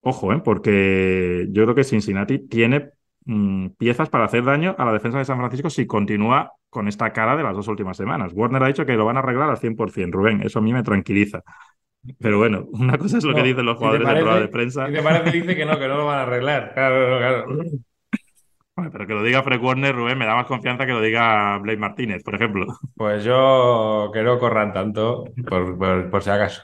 Ojo, 0.00 0.32
¿eh? 0.32 0.40
porque 0.42 1.46
yo 1.50 1.64
creo 1.64 1.74
que 1.74 1.84
Cincinnati 1.84 2.38
tiene 2.48 2.92
mm, 3.26 3.68
piezas 3.76 4.08
para 4.08 4.24
hacer 4.24 4.42
daño 4.42 4.74
a 4.78 4.86
la 4.86 4.92
defensa 4.94 5.18
de 5.18 5.26
San 5.26 5.36
Francisco 5.38 5.68
si 5.68 5.86
continúa 5.86 6.52
con 6.70 6.88
esta 6.88 7.12
cara 7.12 7.36
de 7.36 7.42
las 7.42 7.54
dos 7.54 7.68
últimas 7.68 7.98
semanas. 7.98 8.32
Warner 8.34 8.62
ha 8.62 8.68
dicho 8.68 8.86
que 8.86 8.94
lo 8.94 9.04
van 9.04 9.18
a 9.18 9.20
arreglar 9.20 9.50
al 9.50 9.58
100%, 9.58 10.12
Rubén, 10.12 10.40
eso 10.40 10.60
a 10.60 10.62
mí 10.62 10.72
me 10.72 10.82
tranquiliza. 10.82 11.42
Pero 12.18 12.38
bueno, 12.38 12.68
una 12.72 12.96
cosa 12.96 13.18
es 13.18 13.24
lo 13.24 13.34
que 13.34 13.42
dicen 13.42 13.66
los 13.66 13.76
jugadores 13.76 14.08
de 14.08 14.40
de 14.40 14.48
prensa. 14.48 14.88
Y 14.88 14.94
te 14.94 15.02
parece 15.02 15.30
dice 15.30 15.54
que 15.54 15.66
no, 15.66 15.78
que 15.78 15.88
no 15.88 15.98
lo 15.98 16.06
van 16.06 16.20
a 16.20 16.22
arreglar. 16.22 16.72
Claro, 16.72 17.18
claro. 17.18 17.46
pero 18.74 19.06
que 19.06 19.14
lo 19.14 19.22
diga 19.22 19.42
Fred 19.42 19.60
Warner, 19.60 19.94
Rubén, 19.94 20.18
me 20.18 20.26
da 20.26 20.34
más 20.34 20.46
confianza 20.46 20.84
que 20.84 20.92
lo 20.92 21.00
diga 21.00 21.58
Blake 21.58 21.78
Martínez, 21.78 22.22
por 22.22 22.34
ejemplo. 22.34 22.66
Pues 22.96 23.24
yo 23.24 24.10
que 24.12 24.22
no 24.22 24.38
corran 24.38 24.72
tanto, 24.72 25.24
por, 25.48 26.22
si 26.22 26.30
acaso. 26.30 26.62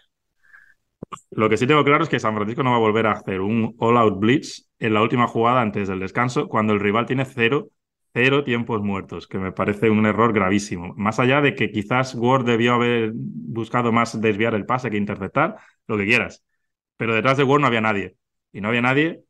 Lo 1.31 1.49
que 1.49 1.57
sí 1.57 1.67
tengo 1.67 1.85
claro 1.85 2.05
es 2.05 2.11
que 2.11 2.21
San 2.21 2.35
Francisco 2.35 2.63
no 2.63 2.71
va 2.71 2.77
a 2.77 2.81
volver 2.81 3.07
a 3.07 3.13
hacer 3.13 3.41
un 3.41 3.75
all-out 3.79 4.19
blitz 4.19 4.69
en 4.79 4.95
la 4.95 5.03
última 5.03 5.27
jugada 5.27 5.61
antes 5.61 5.89
del 5.89 6.01
descanso, 6.01 6.49
cuando 6.49 6.73
el 6.73 6.81
rival 6.81 7.07
tiene 7.07 7.25
cero, 7.25 7.69
cero 8.13 8.45
tiempos 8.45 8.81
muertos, 8.83 9.27
que 9.27 9.39
me 9.39 9.53
parece 9.53 9.91
un 9.91 10.07
error 10.07 10.33
gravísimo. 10.33 10.95
Más 10.97 11.19
allá 11.19 11.41
de 11.41 11.55
que 11.55 11.71
quizás 11.71 12.15
Ward 12.15 12.45
debió 12.45 12.75
haber 12.75 13.13
buscado 13.15 13.93
más 13.93 14.21
desviar 14.21 14.55
el 14.55 14.67
pase 14.67 14.91
que 14.91 14.97
interceptar, 14.97 15.57
lo 15.87 15.97
que 15.97 16.07
quieras. 16.07 16.45
Pero 16.97 17.15
detrás 17.15 17.37
de 17.37 17.45
Ward 17.45 17.61
no 17.61 17.67
había 17.67 17.81
nadie. 17.81 18.17
Y 18.53 18.61
no 18.61 18.69
había 18.69 18.83
nadie 18.83 19.25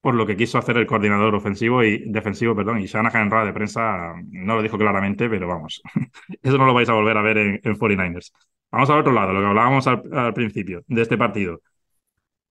por 0.00 0.14
lo 0.14 0.26
que 0.26 0.36
quiso 0.36 0.58
hacer 0.58 0.76
el 0.78 0.86
coordinador 0.86 1.34
ofensivo 1.34 1.84
y 1.84 2.10
defensivo, 2.10 2.56
perdón, 2.56 2.80
y 2.80 2.86
Shanahan 2.86 3.22
en 3.22 3.30
rueda 3.30 3.44
de 3.44 3.52
prensa 3.52 4.14
no 4.30 4.56
lo 4.56 4.62
dijo 4.62 4.78
claramente, 4.78 5.28
pero 5.28 5.46
vamos, 5.46 5.82
eso 6.42 6.58
no 6.58 6.66
lo 6.66 6.74
vais 6.74 6.88
a 6.88 6.94
volver 6.94 7.16
a 7.16 7.22
ver 7.22 7.38
en, 7.38 7.60
49ers. 7.62 8.32
Vamos 8.70 8.88
al 8.88 9.00
otro 9.00 9.12
lado, 9.12 9.32
lo 9.32 9.40
que 9.40 9.46
hablábamos 9.46 9.86
al, 9.86 10.32
principio 10.32 10.82
de 10.86 11.02
este 11.02 11.18
partido. 11.18 11.60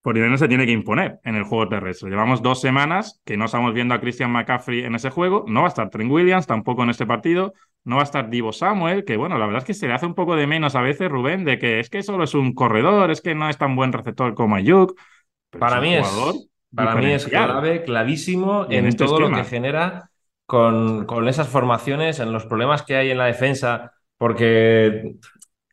49ers 0.02 0.38
se 0.38 0.48
tiene 0.48 0.64
que 0.64 0.72
imponer 0.72 1.18
en 1.24 1.34
el 1.34 1.44
juego 1.44 1.68
terrestre. 1.68 2.08
Llevamos 2.08 2.40
dos 2.40 2.60
semanas 2.60 3.20
que 3.24 3.36
no 3.36 3.46
estamos 3.46 3.74
viendo 3.74 3.94
a 3.94 4.00
Christian 4.00 4.30
McCaffrey 4.30 4.84
en 4.84 4.94
ese 4.94 5.10
juego, 5.10 5.44
no 5.48 5.60
va 5.60 5.66
a 5.66 5.68
estar 5.68 5.90
Trent 5.90 6.10
Williams 6.10 6.46
tampoco 6.46 6.84
en 6.84 6.90
este 6.90 7.04
partido, 7.04 7.52
no 7.84 7.96
va 7.96 8.02
a 8.02 8.04
estar 8.04 8.30
Divo 8.30 8.52
Samuel, 8.52 9.04
que 9.04 9.16
bueno, 9.16 9.38
la 9.38 9.46
verdad 9.46 9.62
es 9.62 9.66
que 9.66 9.74
se 9.74 9.88
le 9.88 9.94
hace 9.94 10.06
un 10.06 10.14
poco 10.14 10.36
de 10.36 10.46
menos 10.46 10.74
a 10.74 10.82
veces, 10.82 11.10
Rubén, 11.10 11.44
de 11.44 11.58
que 11.58 11.80
es 11.80 11.90
que 11.90 12.02
solo 12.02 12.24
es 12.24 12.34
un 12.34 12.54
corredor, 12.54 13.10
es 13.10 13.20
que 13.20 13.34
no 13.34 13.48
es 13.48 13.58
tan 13.58 13.76
buen 13.76 13.92
receptor 13.92 14.34
como 14.34 14.56
Ayuk. 14.56 14.98
Para 15.58 15.80
mí 15.80 15.96
es 15.96 16.06
para 16.74 16.94
mí 16.96 17.12
es 17.12 17.26
clave, 17.26 17.82
clavísimo 17.82 18.66
en, 18.70 18.86
este 18.86 19.04
todo 19.04 19.20
lo 19.20 19.30
que 19.30 19.44
genera 19.44 20.10
con, 20.46 21.06
con, 21.06 21.28
esas 21.28 21.48
formaciones, 21.48 22.18
en 22.20 22.32
los 22.32 22.46
problemas 22.46 22.82
que 22.82 22.96
hay 22.96 23.10
en 23.10 23.18
la 23.18 23.26
defensa, 23.26 23.92
porque 24.16 25.14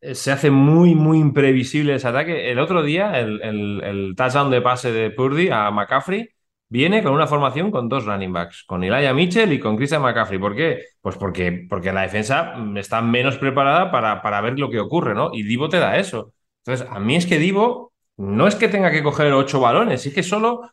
se 0.00 0.32
hace 0.32 0.50
muy, 0.50 0.94
muy 0.94 1.18
imprevisible 1.18 1.94
ese 1.94 2.08
ataque. 2.08 2.50
El 2.50 2.58
otro 2.58 2.82
día, 2.82 3.18
el, 3.18 3.42
el, 3.42 4.14
touchdown 4.16 4.50
de 4.50 4.60
pase 4.60 4.92
de 4.92 5.10
Purdy 5.10 5.50
a 5.50 5.70
McCaffrey 5.70 6.28
viene 6.68 7.02
con 7.02 7.12
una 7.12 7.26
formación 7.26 7.70
con 7.70 7.88
dos 7.88 8.04
running 8.04 8.32
backs, 8.32 8.64
con 8.66 8.84
Elijah 8.84 9.14
Mitchell 9.14 9.52
y 9.52 9.58
con 9.58 9.76
Christian 9.76 10.02
McCaffrey. 10.02 10.38
¿Por 10.38 10.54
qué? 10.54 10.82
Pues 11.00 11.16
porque, 11.16 11.66
porque 11.68 11.92
la 11.92 12.02
defensa 12.02 12.54
está 12.76 13.02
menos 13.02 13.38
preparada 13.38 13.90
para, 13.90 14.22
para 14.22 14.40
ver 14.40 14.58
lo 14.58 14.70
que 14.70 14.80
ocurre, 14.80 15.14
¿no? 15.14 15.30
Y 15.32 15.42
Divo 15.42 15.68
te 15.68 15.78
da 15.78 15.96
eso. 15.96 16.32
Entonces, 16.64 16.86
a 16.90 17.00
mí 17.00 17.16
es 17.16 17.26
que 17.26 17.38
Divo 17.38 17.92
no 18.16 18.46
es 18.46 18.56
que 18.56 18.68
tenga 18.68 18.90
que 18.90 19.02
coger 19.02 19.32
ocho 19.32 19.60
balones, 19.60 20.04
es 20.04 20.12
que 20.12 20.22
solo 20.22 20.70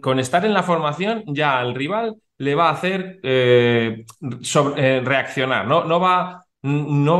con, 0.00 0.18
estar 0.18 0.44
en 0.44 0.52
la 0.52 0.64
formación 0.64 1.22
ya 1.28 1.60
al 1.60 1.76
rival 1.76 2.16
le 2.38 2.56
va 2.56 2.68
a 2.68 2.72
hacer 2.72 3.20
eh, 3.22 4.04
eh, 4.76 5.02
reaccionar, 5.04 5.66
¿no? 5.66 6.00
Va, 6.00 6.44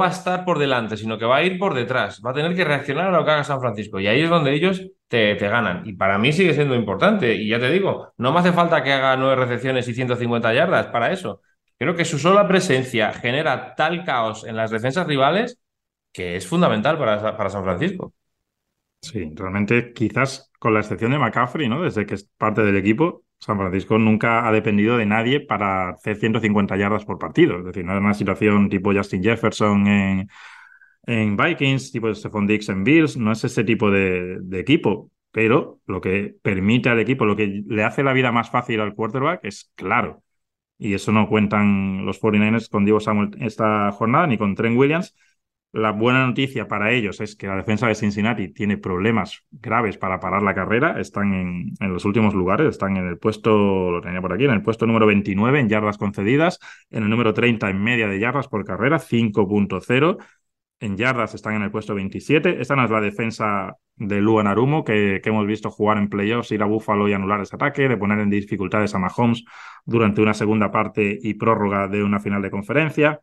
a 0.04 0.08
estar 0.08 0.44
por 0.44 0.58
delante, 0.58 0.96
sino 0.96 1.16
que 1.16 1.26
va 1.26 1.36
a 1.36 1.42
ir 1.44 1.60
por 1.60 1.74
detrás, 1.74 2.20
va 2.26 2.32
a 2.32 2.34
tener 2.34 2.56
que 2.56 2.64
reaccionar 2.64 3.06
a 3.06 3.16
lo 3.16 3.24
que 3.24 3.30
haga 3.30 3.44
San 3.44 3.60
Francisco 3.60 4.00
y 4.00 4.08
ahí 4.08 4.22
es 4.22 4.30
donde 4.30 4.52
ellos 4.52 4.84
te, 5.06 5.36
te 5.36 5.48
ganan. 5.48 5.82
Y 5.86 5.92
para 5.92 6.18
mí 6.18 6.32
sigue 6.32 6.54
siendo 6.54 6.74
importante 6.74 7.34
y 7.36 7.48
ya 7.48 7.60
te 7.60 7.70
digo, 7.70 8.12
no 8.16 8.32
me 8.32 8.40
hace 8.40 8.52
falta 8.52 8.82
que 8.82 8.92
haga 8.92 9.16
nueve 9.16 9.36
recepciones 9.36 9.86
y 9.86 9.94
150 9.94 10.52
yardas 10.52 10.88
para 10.88 11.12
eso. 11.12 11.42
Creo 11.78 11.94
que 11.94 12.04
su 12.04 12.18
sola 12.18 12.48
presencia 12.48 13.12
genera 13.12 13.76
tal 13.76 14.04
caos 14.04 14.44
en 14.44 14.56
las 14.56 14.72
defensas 14.72 15.06
rivales 15.06 15.60
que 16.12 16.34
es 16.34 16.46
fundamental 16.48 16.98
para, 16.98 17.36
para 17.36 17.50
San 17.50 17.62
Francisco. 17.62 18.12
Sí, 19.02 19.30
realmente 19.36 19.92
quizás 19.92 20.49
con 20.60 20.74
la 20.74 20.80
excepción 20.80 21.10
de 21.10 21.18
McCaffrey, 21.18 21.68
¿no? 21.68 21.82
Desde 21.82 22.06
que 22.06 22.14
es 22.14 22.24
parte 22.36 22.62
del 22.62 22.76
equipo, 22.76 23.24
San 23.40 23.56
Francisco 23.58 23.98
nunca 23.98 24.46
ha 24.46 24.52
dependido 24.52 24.98
de 24.98 25.06
nadie 25.06 25.40
para 25.40 25.90
hacer 25.90 26.16
150 26.18 26.76
yardas 26.76 27.06
por 27.06 27.18
partido. 27.18 27.58
Es 27.58 27.64
decir, 27.64 27.84
no 27.84 27.94
es 27.94 28.00
una 28.00 28.12
situación 28.14 28.68
tipo 28.68 28.92
Justin 28.92 29.22
Jefferson 29.22 29.86
en, 29.86 30.28
en 31.06 31.36
Vikings, 31.36 31.92
tipo 31.92 32.14
Stephon 32.14 32.46
Dix 32.46 32.68
en 32.68 32.84
Bills, 32.84 33.16
no 33.16 33.32
es 33.32 33.42
ese 33.42 33.64
tipo 33.64 33.90
de, 33.90 34.38
de, 34.42 34.60
equipo. 34.60 35.10
Pero 35.30 35.80
lo 35.86 36.02
que 36.02 36.34
permite 36.42 36.90
al 36.90 37.00
equipo, 37.00 37.24
lo 37.24 37.36
que 37.36 37.62
le 37.66 37.84
hace 37.84 38.02
la 38.02 38.12
vida 38.12 38.30
más 38.30 38.50
fácil 38.50 38.80
al 38.80 38.94
quarterback 38.94 39.40
es 39.44 39.72
claro. 39.76 40.22
Y 40.76 40.92
eso 40.94 41.10
no 41.10 41.26
cuentan 41.28 42.04
los 42.04 42.20
49ers 42.20 42.68
con 42.68 42.84
Diego 42.84 43.00
Samuel 43.00 43.30
esta 43.40 43.90
jornada, 43.92 44.26
ni 44.26 44.36
con 44.36 44.54
Trent 44.54 44.76
Williams 44.76 45.14
la 45.72 45.92
buena 45.92 46.26
noticia 46.26 46.66
para 46.66 46.92
ellos 46.92 47.20
es 47.20 47.36
que 47.36 47.46
la 47.46 47.54
defensa 47.56 47.86
de 47.86 47.94
Cincinnati 47.94 48.48
tiene 48.52 48.76
problemas 48.76 49.44
graves 49.52 49.96
para 49.98 50.18
parar 50.18 50.42
la 50.42 50.54
carrera. 50.54 51.00
Están 51.00 51.32
en, 51.32 51.74
los 51.92 52.04
últimos 52.04 52.34
lugares, 52.34 52.68
están 52.68 52.96
en 52.96 53.06
el 53.06 53.18
puesto, 53.18 53.90
lo 53.90 54.00
tenía 54.00 54.20
por 54.20 54.32
aquí, 54.32 54.44
en 54.44 54.50
el 54.50 54.62
puesto 54.62 54.86
número 54.86 55.06
29 55.06 55.60
en 55.60 55.68
yardas 55.68 55.96
concedidas, 55.96 56.58
en 56.90 57.04
el 57.04 57.10
número 57.10 57.34
30 57.34 57.70
en 57.70 57.82
media 57.82 58.08
de 58.08 58.18
yardas 58.18 58.48
por 58.48 58.64
carrera, 58.64 58.98
5.0. 58.98 60.18
En 60.80 60.96
yardas 60.96 61.34
están 61.34 61.54
en 61.54 61.62
el 61.62 61.70
puesto 61.70 61.94
27. 61.94 62.60
Esta 62.60 62.74
no 62.74 62.84
es 62.84 62.90
la 62.90 63.00
defensa 63.00 63.76
de 63.96 64.20
Luan 64.20 64.46
Arumo 64.46 64.82
que, 64.82 65.20
que, 65.22 65.28
hemos 65.28 65.46
visto 65.46 65.70
jugar 65.70 65.98
en 65.98 66.08
playoffs, 66.08 66.50
ir 66.52 66.62
a 66.62 66.66
Buffalo 66.66 67.06
y 67.08 67.12
anular 67.12 67.40
ese 67.42 67.56
ataque, 67.56 67.88
de 67.88 67.96
poner 67.98 68.18
en 68.18 68.30
dificultades 68.30 68.94
a 68.94 68.98
Mahomes 68.98 69.44
durante 69.84 70.22
una 70.22 70.34
segunda 70.34 70.70
parte 70.70 71.18
y 71.20 71.34
prórroga 71.34 71.86
de 71.86 72.02
una 72.02 72.18
final 72.18 72.42
de 72.42 72.50
conferencia. 72.50 73.20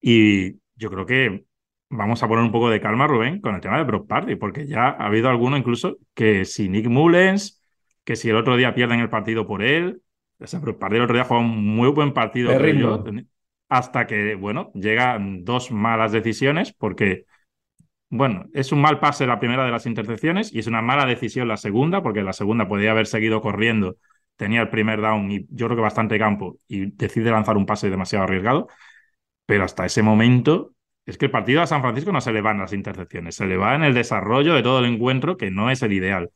Y 0.00 0.60
yo 0.76 0.90
creo 0.90 1.06
que 1.06 1.44
vamos 1.90 2.22
a 2.22 2.28
poner 2.28 2.44
un 2.44 2.52
poco 2.52 2.70
de 2.70 2.80
calma, 2.80 3.06
Rubén, 3.06 3.40
con 3.40 3.54
el 3.54 3.60
tema 3.60 3.78
de 3.78 3.84
Brock 3.84 4.06
Party, 4.08 4.36
porque 4.36 4.66
ya 4.66 4.88
ha 4.88 5.06
habido 5.06 5.28
alguno 5.28 5.56
incluso 5.56 5.98
que 6.14 6.44
si 6.44 6.68
Nick 6.68 6.86
Mullens, 6.86 7.62
que 8.04 8.16
si 8.16 8.28
el 8.30 8.36
otro 8.36 8.56
día 8.56 8.74
pierden 8.74 9.00
el 9.00 9.10
partido 9.10 9.46
por 9.46 9.62
él, 9.62 10.02
o 10.40 10.46
sea, 10.46 10.60
Brock 10.60 10.78
Party 10.78 10.96
el 10.96 11.02
otro 11.02 11.14
día 11.14 11.24
jugó 11.24 11.40
un 11.40 11.76
muy 11.76 11.88
buen 11.88 12.12
partido, 12.12 12.52
yo, 12.72 13.04
hasta 13.68 14.06
que, 14.06 14.34
bueno, 14.34 14.70
llegan 14.74 15.44
dos 15.44 15.70
malas 15.70 16.12
decisiones, 16.12 16.72
porque, 16.72 17.24
bueno, 18.10 18.46
es 18.52 18.72
un 18.72 18.80
mal 18.80 19.00
pase 19.00 19.26
la 19.26 19.38
primera 19.38 19.64
de 19.64 19.70
las 19.70 19.86
intercepciones 19.86 20.52
y 20.52 20.58
es 20.58 20.66
una 20.66 20.82
mala 20.82 21.06
decisión 21.06 21.48
la 21.48 21.56
segunda, 21.56 22.02
porque 22.02 22.22
la 22.22 22.32
segunda 22.32 22.68
podría 22.68 22.90
haber 22.90 23.06
seguido 23.06 23.40
corriendo, 23.40 23.96
tenía 24.36 24.60
el 24.60 24.68
primer 24.68 25.00
down 25.00 25.30
y 25.30 25.46
yo 25.50 25.66
creo 25.66 25.76
que 25.76 25.82
bastante 25.82 26.18
campo 26.18 26.58
y 26.68 26.90
decide 26.92 27.30
lanzar 27.30 27.56
un 27.56 27.66
pase 27.66 27.90
demasiado 27.90 28.24
arriesgado. 28.24 28.68
Pero 29.46 29.64
hasta 29.64 29.84
ese 29.86 30.02
momento, 30.02 30.74
es 31.06 31.18
que 31.18 31.26
el 31.26 31.30
partido 31.30 31.62
a 31.62 31.66
San 31.66 31.82
Francisco 31.82 32.12
no 32.12 32.20
se 32.20 32.32
le 32.32 32.40
van 32.40 32.58
las 32.58 32.72
intercepciones, 32.72 33.36
se 33.36 33.46
le 33.46 33.56
va 33.56 33.74
en 33.74 33.84
el 33.84 33.94
desarrollo 33.94 34.54
de 34.54 34.62
todo 34.62 34.78
el 34.78 34.86
encuentro, 34.86 35.36
que 35.36 35.50
no 35.50 35.70
es 35.70 35.82
el 35.82 35.92
ideal. 35.92 36.30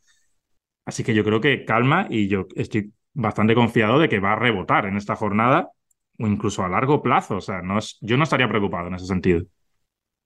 Así 0.84 1.04
que 1.04 1.14
yo 1.14 1.24
creo 1.24 1.40
que 1.40 1.64
calma 1.64 2.06
y 2.10 2.28
yo 2.28 2.46
estoy 2.56 2.92
bastante 3.14 3.54
confiado 3.54 3.98
de 3.98 4.08
que 4.08 4.20
va 4.20 4.32
a 4.32 4.36
rebotar 4.36 4.86
en 4.86 4.96
esta 4.96 5.16
jornada 5.16 5.70
o 6.18 6.26
incluso 6.26 6.64
a 6.64 6.68
largo 6.68 7.02
plazo. 7.02 7.36
O 7.36 7.40
sea, 7.40 7.62
no 7.62 7.78
es, 7.78 7.98
yo 8.00 8.16
no 8.16 8.24
estaría 8.24 8.48
preocupado 8.48 8.88
en 8.88 8.94
ese 8.94 9.06
sentido. 9.06 9.44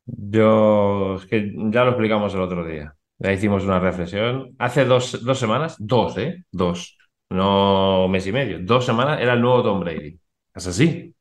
Yo, 0.06 1.16
es 1.16 1.26
que 1.26 1.52
ya 1.70 1.84
lo 1.84 1.90
explicamos 1.90 2.34
el 2.34 2.40
otro 2.40 2.64
día. 2.64 2.94
Ya 3.18 3.32
hicimos 3.32 3.64
una 3.64 3.78
reflexión. 3.78 4.54
Hace 4.58 4.84
dos, 4.84 5.24
dos 5.24 5.38
semanas, 5.38 5.76
dos, 5.78 6.18
¿eh? 6.18 6.44
Dos. 6.50 6.98
No 7.30 8.08
mes 8.08 8.26
y 8.26 8.32
medio. 8.32 8.58
Dos 8.60 8.84
semanas 8.84 9.20
era 9.20 9.34
el 9.34 9.40
nuevo 9.40 9.62
Tom 9.62 9.80
Brady. 9.80 10.18
Es 10.54 10.66
así. 10.66 11.14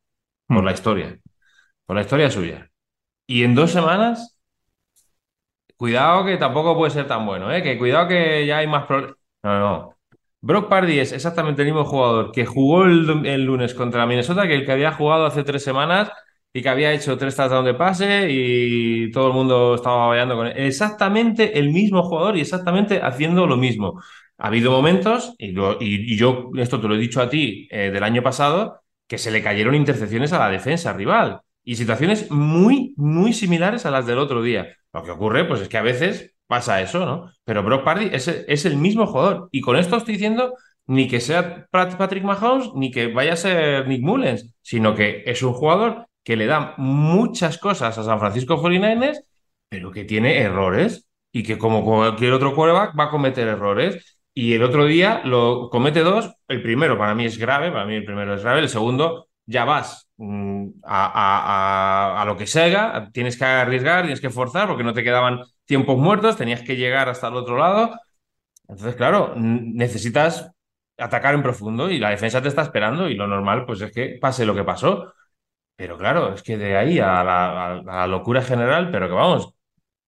Por 0.47 0.61
mm. 0.61 0.65
la 0.65 0.71
historia 0.71 1.20
con 1.91 1.97
la 1.97 2.03
historia 2.03 2.31
suya. 2.31 2.71
Y 3.27 3.43
en 3.43 3.53
dos 3.53 3.71
semanas, 3.71 4.39
cuidado 5.75 6.23
que 6.25 6.37
tampoco 6.37 6.73
puede 6.77 6.89
ser 6.91 7.05
tan 7.05 7.25
bueno, 7.25 7.51
¿eh? 7.51 7.61
que 7.61 7.77
cuidado 7.77 8.07
que 8.07 8.45
ya 8.45 8.59
hay 8.59 8.67
más 8.67 8.85
problemas. 8.85 9.17
No, 9.43 9.59
no. 9.59 9.97
Brock 10.39 10.69
Pardy 10.69 10.99
es 10.99 11.11
exactamente 11.11 11.63
el 11.63 11.67
mismo 11.67 11.83
jugador 11.83 12.31
que 12.31 12.45
jugó 12.45 12.85
el, 12.85 13.43
lunes 13.43 13.73
contra 13.73 14.05
Minnesota 14.05 14.47
que 14.47 14.55
el 14.55 14.65
que 14.65 14.71
había 14.71 14.93
jugado 14.93 15.25
hace 15.25 15.43
tres 15.43 15.65
semanas 15.65 16.09
y 16.53 16.61
que 16.61 16.69
había 16.69 16.93
hecho 16.93 17.17
tres 17.17 17.35
touchdowns 17.35 17.65
de 17.65 17.73
pase 17.73 18.27
y 18.29 19.11
todo 19.11 19.27
el 19.27 19.33
mundo 19.33 19.75
estaba 19.75 20.07
bailando 20.07 20.37
con 20.37 20.47
él. 20.47 20.53
Exactamente 20.55 21.59
el 21.59 21.71
mismo 21.73 22.03
jugador 22.03 22.37
y 22.37 22.41
exactamente 22.41 23.01
haciendo 23.01 23.47
lo 23.47 23.57
mismo. 23.57 24.01
Ha 24.37 24.47
habido 24.47 24.71
momentos, 24.71 25.35
y, 25.37 25.53
y, 25.81 26.15
yo 26.17 26.51
esto 26.55 26.79
te 26.79 26.87
lo 26.87 26.95
he 26.95 26.99
dicho 26.99 27.21
a 27.21 27.29
ti 27.29 27.67
eh, 27.69 27.91
del 27.91 28.03
año 28.03 28.23
pasado, 28.23 28.81
que 29.07 29.17
se 29.17 29.29
le 29.29 29.43
cayeron 29.43 29.75
intercepciones 29.75 30.31
a 30.31 30.39
la 30.39 30.49
defensa 30.49 30.93
rival 30.93 31.41
y 31.71 31.75
situaciones 31.77 32.29
muy, 32.29 32.93
muy 32.97 33.31
similares 33.31 33.85
a 33.85 33.91
las 33.91 34.05
del 34.05 34.17
otro 34.17 34.41
día. 34.41 34.75
Lo 34.91 35.03
que 35.03 35.11
ocurre, 35.11 35.45
pues 35.45 35.61
es 35.61 35.69
que 35.69 35.77
a 35.77 35.81
veces 35.81 36.35
pasa 36.45 36.81
eso, 36.81 37.05
¿no? 37.05 37.31
Pero 37.45 37.63
Brock 37.63 37.85
Party 37.85 38.09
es, 38.11 38.27
es 38.27 38.65
el 38.65 38.75
mismo 38.75 39.07
jugador. 39.07 39.47
Y 39.53 39.61
con 39.61 39.77
esto 39.77 39.95
estoy 39.95 40.15
diciendo 40.15 40.53
ni 40.87 41.07
que 41.07 41.21
sea 41.21 41.67
Patrick 41.71 42.25
Mahomes 42.25 42.71
ni 42.75 42.91
que 42.91 43.07
vaya 43.07 43.31
a 43.31 43.37
ser 43.37 43.87
Nick 43.87 44.01
Mullens, 44.01 44.53
sino 44.61 44.93
que 44.95 45.23
es 45.25 45.43
un 45.43 45.53
jugador 45.53 46.07
que 46.25 46.35
le 46.35 46.45
da 46.45 46.73
muchas 46.75 47.57
cosas 47.57 47.97
a 47.97 48.03
San 48.03 48.19
Francisco 48.19 48.61
49ers, 48.61 49.21
pero 49.69 49.93
que 49.93 50.03
tiene 50.03 50.39
errores 50.41 51.07
y 51.31 51.41
que 51.41 51.57
como 51.57 51.85
cualquier 51.85 52.33
otro 52.33 52.53
quarterback 52.53 52.99
va 52.99 53.05
a 53.05 53.09
cometer 53.09 53.47
errores. 53.47 54.19
Y 54.33 54.51
el 54.55 54.63
otro 54.63 54.87
día 54.87 55.21
lo 55.23 55.69
comete 55.69 56.01
dos. 56.01 56.33
El 56.49 56.61
primero 56.61 56.97
para 56.97 57.15
mí 57.15 57.23
es 57.23 57.37
grave, 57.37 57.71
para 57.71 57.85
mí 57.85 57.95
el 57.95 58.03
primero 58.03 58.33
es 58.35 58.43
grave. 58.43 58.59
El 58.59 58.67
segundo 58.67 59.29
ya 59.51 59.65
vas 59.65 60.09
mm, 60.17 60.67
a, 60.83 62.23
lo 62.25 62.37
que 62.37 62.47
sea, 62.47 63.09
tienes 63.13 63.37
que 63.37 63.45
arriesgar, 63.45 64.03
tienes 64.03 64.21
que 64.21 64.29
forzar 64.29 64.67
porque 64.67 64.83
no 64.83 64.93
te 64.93 65.03
quedaban 65.03 65.41
tiempos 65.65 65.97
muertos, 65.97 66.37
tenías 66.37 66.61
que 66.63 66.77
llegar 66.77 67.09
hasta 67.09 67.27
el 67.27 67.35
otro 67.35 67.57
lado. 67.57 67.91
Entonces, 68.67 68.95
claro, 68.95 69.33
necesitas 69.37 70.51
atacar 70.97 71.35
en 71.35 71.43
profundo 71.43 71.89
y 71.89 71.99
la 71.99 72.11
defensa 72.11 72.41
te 72.41 72.47
está 72.49 72.61
esperando 72.63 73.09
y 73.09 73.15
lo 73.15 73.27
normal 73.27 73.65
pues 73.65 73.81
es 73.81 73.91
que 73.91 74.17
pase 74.21 74.45
lo 74.45 74.55
que 74.55 74.63
pasó. 74.63 75.13
Pero 75.75 75.97
claro, 75.97 76.33
es 76.33 76.43
que 76.43 76.57
de 76.57 76.77
ahí 76.77 76.99
a 76.99 77.23
la, 77.23 78.07
locura 78.07 78.41
general, 78.41 78.91
pero 78.91 79.07
que 79.07 79.13
vamos, 79.13 79.53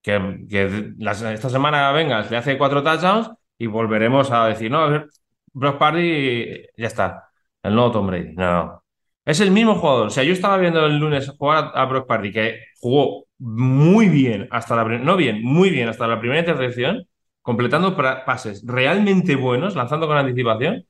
que, 0.02 0.94
esta 1.00 1.50
semana 1.50 1.92
vengas, 1.92 2.30
le 2.32 2.38
hace 2.38 2.58
cuatro 2.58 2.84
touchdowns 2.84 3.32
y 3.58 3.68
volveremos 3.68 4.32
a 4.32 4.48
decir, 4.48 4.72
no, 4.72 4.80
a 4.80 4.90
ver, 4.90 5.10
Brock 5.54 5.78
Party 5.80 6.68
ya 6.78 6.88
está, 6.88 7.30
el 7.64 7.76
nuevo 7.76 7.92
Tom 7.92 8.08
Brady. 8.08 8.34
No, 8.36 8.52
no, 8.52 8.83
es 9.26 9.40
el 9.40 9.52
mismo 9.52 9.76
jugador. 9.76 10.08
O 10.08 10.10
sea, 10.10 10.24
yo 10.24 10.34
estaba 10.34 10.58
viendo 10.58 10.86
el 10.86 10.98
lunes 10.98 11.30
jugar 11.38 11.72
a 11.74 11.86
Brock 11.86 12.08
Party, 12.08 12.32
que 12.32 12.60
jugó 12.80 13.26
muy 13.40 14.10
bien 14.10 14.48
hasta 14.52 14.76
la 14.76 14.84
no 14.84 15.18
bien, 15.18 15.44
muy 15.44 15.70
bien 15.70 15.90
hasta 15.90 16.08
la 16.08 16.20
primera 16.20 16.40
intercepción, 16.40 17.08
completando 17.42 17.96
pases 17.96 18.64
realmente 18.66 19.36
buenos, 19.36 19.76
lanzando 19.76 20.08
con 20.08 20.18
anticipación, 20.18 20.86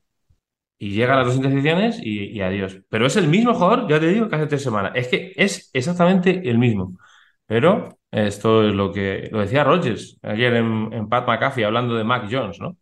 y 0.78 0.90
llega 0.90 1.14
a 1.14 1.18
las 1.18 1.26
dos 1.26 1.36
intercepciones 1.36 2.00
y, 2.02 2.40
adiós. 2.40 2.80
Pero 2.90 3.06
es 3.06 3.16
el 3.16 3.28
mismo 3.28 3.54
jugador, 3.54 3.88
ya 3.88 4.00
te 4.00 4.08
digo, 4.08 4.28
que 4.28 4.36
hace 4.36 4.46
tres 4.46 4.62
semanas. 4.62 4.92
Es 4.94 5.08
que 5.08 5.32
es 5.36 5.70
exactamente 5.72 6.48
el 6.48 6.58
mismo. 6.58 6.98
Pero 7.46 7.98
esto 8.10 8.66
es 8.68 8.74
lo 8.74 8.92
que 8.92 9.28
lo 9.32 9.40
decía 9.40 9.64
Rogers 9.64 10.18
ayer 10.22 10.54
en, 10.54 10.92
en 10.92 11.08
Pat 11.08 11.26
McAfee 11.26 11.64
hablando 11.64 11.94
de 11.94 12.04
Mac 12.04 12.28
Jones, 12.30 12.60
¿no? 12.60 12.76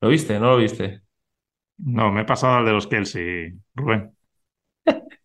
¿Lo 0.00 0.08
viste? 0.08 0.38
¿No 0.40 0.50
lo 0.50 0.56
viste? 0.58 1.02
No, 1.78 2.12
me 2.12 2.22
he 2.22 2.24
pasado 2.24 2.56
al 2.56 2.64
de 2.66 2.72
los 2.72 2.86
Kelsey, 2.86 3.52
Rubén. 3.74 4.12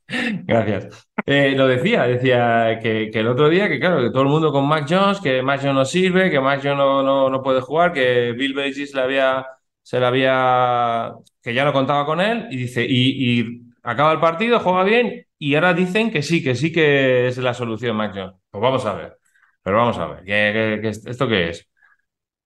Gracias. 0.08 1.08
Eh, 1.26 1.54
lo 1.56 1.68
decía, 1.68 2.04
decía 2.04 2.80
que, 2.82 3.10
el 3.14 3.28
otro 3.28 3.50
día, 3.50 3.68
que 3.68 3.80
claro, 3.80 4.02
que 4.02 4.10
todo 4.10 4.22
el 4.22 4.30
mundo 4.30 4.52
con 4.52 4.68
Mac 4.68 4.86
Jones, 4.90 5.20
que 5.20 5.42
Mac 5.42 5.60
Jones 5.60 5.76
no 5.76 5.86
sirve, 5.86 6.32
que 6.32 6.40
Mac 6.40 6.62
Jones 6.64 6.78
no, 6.78 7.30
no, 7.30 7.44
puede 7.44 7.60
jugar, 7.62 7.92
que 7.92 8.32
Bill 8.32 8.54
Belichick 8.54 8.96
le 8.96 9.02
había, 9.02 9.46
se 9.82 10.00
le 10.00 10.06
había, 10.06 11.14
que 11.42 11.54
ya 11.54 11.66
no 11.66 11.74
contaba 11.74 12.06
con 12.06 12.22
él, 12.22 12.48
y 12.50 12.58
dice, 12.58 12.86
y, 12.88 13.64
acaba 13.84 14.14
el 14.14 14.20
partido, 14.20 14.60
juega 14.60 14.84
bien, 14.84 15.26
y 15.38 15.56
ahora 15.56 15.74
dicen 15.74 16.12
que 16.12 16.22
sí, 16.22 16.42
que 16.44 16.56
sí 16.56 16.72
que 16.72 17.28
es 17.28 17.38
la 17.38 17.54
solución 17.54 17.98
Mac 17.98 18.14
Jones. 18.16 18.36
Pues 18.50 18.62
vamos 18.62 18.86
a 18.86 18.94
ver, 18.96 19.18
pero 19.62 19.78
vamos 19.78 19.98
a 19.98 20.08
ver, 20.08 20.24
¿qué, 20.24 20.88
esto 20.90 21.28
qué 21.28 21.50
es? 21.50 21.68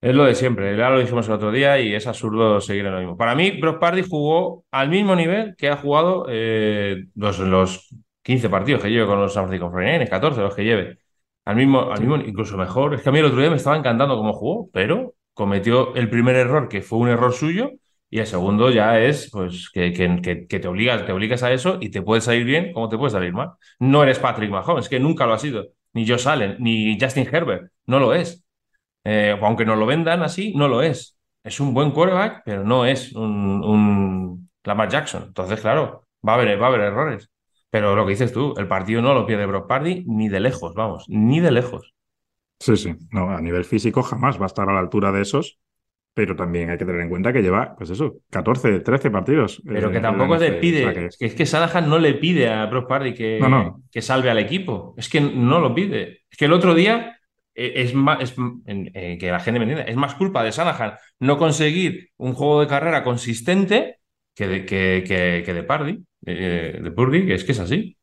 Es 0.02 0.16
lo 0.16 0.26
de 0.26 0.34
siempre, 0.34 0.76
ya 0.76 0.90
lo 0.90 1.00
dijimos 1.00 1.28
el 1.28 1.34
otro 1.36 1.52
día 1.52 1.80
y 1.80 1.94
es 1.94 2.08
absurdo 2.08 2.60
seguir 2.60 2.86
en 2.88 2.94
lo 2.94 3.00
mismo. 3.00 3.18
Para 3.18 3.36
mí, 3.36 3.52
Brock 3.52 3.80
Party 3.80 4.02
jugó 4.02 4.66
al 4.72 4.90
mismo 4.90 5.16
nivel 5.16 5.56
que 5.56 5.70
ha 5.70 5.78
jugado 5.78 6.26
eh, 6.28 7.06
los, 7.14 7.38
los 7.38 7.88
15 8.24 8.50
partidos 8.50 8.82
que 8.82 8.90
lleve 8.90 9.06
con 9.06 9.20
los 9.20 9.34
San 9.34 9.44
Francisco 9.44 9.70
49 9.70 10.10
14 10.10 10.42
los 10.42 10.56
que 10.56 10.64
lleve. 10.64 10.98
Al 11.46 11.56
mismo, 11.56 11.92
al 11.92 12.00
mismo, 12.00 12.16
incluso 12.18 12.58
mejor. 12.58 12.96
Es 12.96 13.04
que 13.04 13.10
a 13.10 13.12
mí 13.12 13.20
el 13.20 13.26
otro 13.26 13.40
día 13.40 13.50
me 13.52 13.58
estaba 13.58 13.78
encantando 13.78 14.18
cómo 14.18 14.34
jugó, 14.34 14.70
pero 14.74 15.14
cometió 15.34 15.94
el 15.96 16.10
primer 16.10 16.36
error, 16.36 16.68
que 16.68 16.82
fue 16.82 17.00
un 17.00 17.10
error 17.10 17.34
suyo, 17.34 17.72
y 18.10 18.20
el 18.20 18.28
segundo 18.28 18.70
ya 18.72 19.00
es 19.00 19.30
pues 19.32 19.70
que, 19.72 19.94
que, 19.94 20.60
te 20.60 20.68
obligas, 20.68 21.06
te 21.06 21.12
obligas 21.14 21.44
a 21.44 21.52
eso 21.54 21.78
y 21.80 21.90
te 21.90 22.02
puede 22.02 22.22
salir 22.22 22.44
bien 22.44 22.74
como 22.74 22.90
te 22.90 22.98
puede 22.98 23.12
salir 23.12 23.34
mal. 23.34 23.52
No 23.80 24.04
eres 24.04 24.20
Patrick 24.20 24.52
Mahomes, 24.52 24.90
que 24.90 25.00
nunca 25.00 25.26
lo 25.26 25.34
ha 25.34 25.40
sido. 25.40 25.68
Ni 25.94 26.08
Josh 26.08 26.28
Allen, 26.28 26.58
ni 26.60 26.98
Justin 27.00 27.28
Herbert. 27.32 27.72
No 27.86 28.00
lo 28.00 28.14
es. 28.14 28.44
Eh, 29.04 29.38
aunque 29.42 29.66
nos 29.66 29.78
lo 29.78 29.86
vendan 29.86 30.22
así, 30.24 30.54
no 30.56 30.68
lo 30.68 30.82
es. 30.82 31.18
Es 31.44 31.60
un 31.60 31.74
buen 31.74 31.92
quarterback, 31.92 32.44
pero 32.46 32.64
no 32.64 32.86
es 32.86 33.14
un, 33.14 33.64
un 33.64 34.50
Lamar 34.64 34.90
Jackson. 34.90 35.24
Entonces, 35.28 35.60
claro, 35.60 36.08
va 36.28 36.34
a 36.34 36.36
haber, 36.36 36.62
va 36.62 36.66
a 36.66 36.70
haber 36.70 36.82
errores. 36.82 37.32
Pero 37.70 37.96
lo 37.96 38.06
que 38.06 38.12
dices 38.12 38.34
tú, 38.34 38.54
el 38.58 38.68
partido 38.68 39.02
no 39.02 39.14
lo 39.14 39.26
pierde 39.26 39.46
Brock 39.46 39.68
Party 39.68 40.04
ni 40.08 40.30
de 40.30 40.40
lejos, 40.40 40.74
vamos, 40.76 41.06
ni 41.08 41.40
de 41.40 41.52
lejos. 41.52 41.94
Sí, 42.60 42.78
sí. 42.78 42.96
No, 43.12 43.30
a 43.32 43.42
nivel 43.42 43.66
físico 43.66 44.04
jamás 44.04 44.40
va 44.40 44.44
a 44.44 44.48
estar 44.48 44.70
a 44.70 44.74
la 44.74 44.80
altura 44.80 45.12
de 45.12 45.22
esos 45.22 45.60
pero 46.14 46.36
también 46.36 46.70
hay 46.70 46.78
que 46.78 46.86
tener 46.86 47.02
en 47.02 47.10
cuenta 47.10 47.32
que 47.32 47.42
lleva, 47.42 47.76
pues 47.78 47.90
eso, 47.90 48.18
14, 48.30 48.82
13 48.82 49.12
partidos. 49.12 49.62
Pero 49.66 49.92
que 49.92 50.00
tampoco 50.00 50.36
le 50.36 50.54
pide. 50.54 51.10
es 51.20 51.36
que 51.36 51.46
Sadahan 51.46 51.90
no 51.90 52.00
le 52.00 52.16
pide 52.16 52.50
a 52.50 52.66
Brock 52.66 52.88
Party 52.88 53.14
que, 53.14 53.40
que 53.90 54.02
salve 54.02 54.30
al 54.30 54.40
equipo. 54.40 54.94
Es 54.98 55.08
que 55.08 55.22
no 55.22 55.60
lo 55.60 55.74
pide. 55.74 56.24
Es 56.30 56.38
que 56.38 56.46
el 56.46 56.54
otro 56.54 56.74
día 56.74 57.18
eh, 57.18 57.21
es 57.54 57.94
más, 57.94 58.34
eh, 58.66 59.18
que 59.20 59.32
la 59.32 59.40
gente 59.40 59.60
me 59.60 59.66
entienda, 59.66 59.90
es 59.90 59.96
más 59.98 60.16
culpa 60.16 60.44
de 60.44 60.52
Sanahan 60.52 60.94
no 61.20 61.38
conseguir 61.38 62.10
un 62.18 62.34
juego 62.34 62.62
de 62.62 62.68
carrera 62.68 63.04
consistente 63.04 64.00
que 64.34 64.48
de, 64.48 64.66
que, 64.66 65.04
que, 65.46 65.54
de 65.54 65.64
Pardy, 65.64 66.04
eh, 66.26 66.80
de 66.82 66.92
Purdy, 66.92 67.26
que 67.26 67.34
es 67.36 67.44
que 67.44 67.52
es 67.52 67.60
así. 67.60 67.98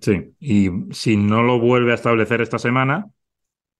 Sí, 0.00 0.34
y 0.38 0.68
si 0.90 1.16
no 1.16 1.42
lo 1.42 1.58
vuelve 1.58 1.92
a 1.92 1.94
establecer 1.94 2.40
esta 2.40 2.58
semana, 2.58 3.10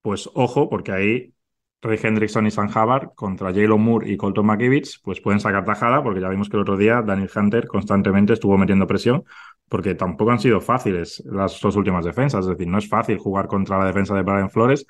pues 0.02 0.30
ojo, 0.34 0.70
porque 0.70 0.92
ahí 0.92 1.34
Ray 1.82 1.98
Hendrickson 2.02 2.46
y 2.46 2.50
San 2.50 2.68
Havard 2.72 3.14
contra 3.14 3.52
Jalen 3.52 3.80
Moore 3.80 4.10
y 4.10 4.16
Colton 4.16 4.46
McKivitz, 4.46 5.00
pues 5.02 5.20
pueden 5.20 5.40
sacar 5.40 5.64
tajada, 5.64 6.02
porque 6.02 6.20
ya 6.20 6.28
vimos 6.28 6.48
que 6.48 6.56
el 6.56 6.62
otro 6.62 6.76
día 6.76 7.02
Daniel 7.02 7.30
Hunter 7.34 7.66
constantemente 7.68 8.32
estuvo 8.32 8.58
metiendo 8.58 8.86
presión, 8.86 9.24
porque 9.68 9.94
tampoco 9.94 10.30
han 10.30 10.40
sido 10.40 10.60
fáciles 10.60 11.22
las 11.26 11.60
dos 11.60 11.76
últimas 11.76 12.04
defensas. 12.04 12.44
Es 12.44 12.50
decir, 12.50 12.66
no 12.66 12.78
es 12.78 12.88
fácil 12.88 13.18
jugar 13.18 13.46
contra 13.46 13.78
la 13.78 13.86
defensa 13.86 14.14
de 14.14 14.22
Brian 14.22 14.50
Flores, 14.50 14.86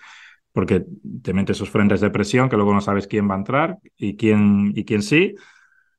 porque 0.53 0.85
te 1.23 1.35
mete 1.35 1.53
esos 1.53 1.69
frentes 1.71 2.01
de 2.01 2.11
presión 2.11 2.49
que 2.49 2.57
luego 2.57 2.73
no 2.73 2.81
sabes 2.81 3.07
quién 3.07 3.29
va 3.29 3.35
a 3.35 3.39
entrar 3.39 3.79
y 3.97 4.17
quién, 4.17 4.73
y 4.75 4.85
quién 4.85 5.03
sí. 5.03 5.35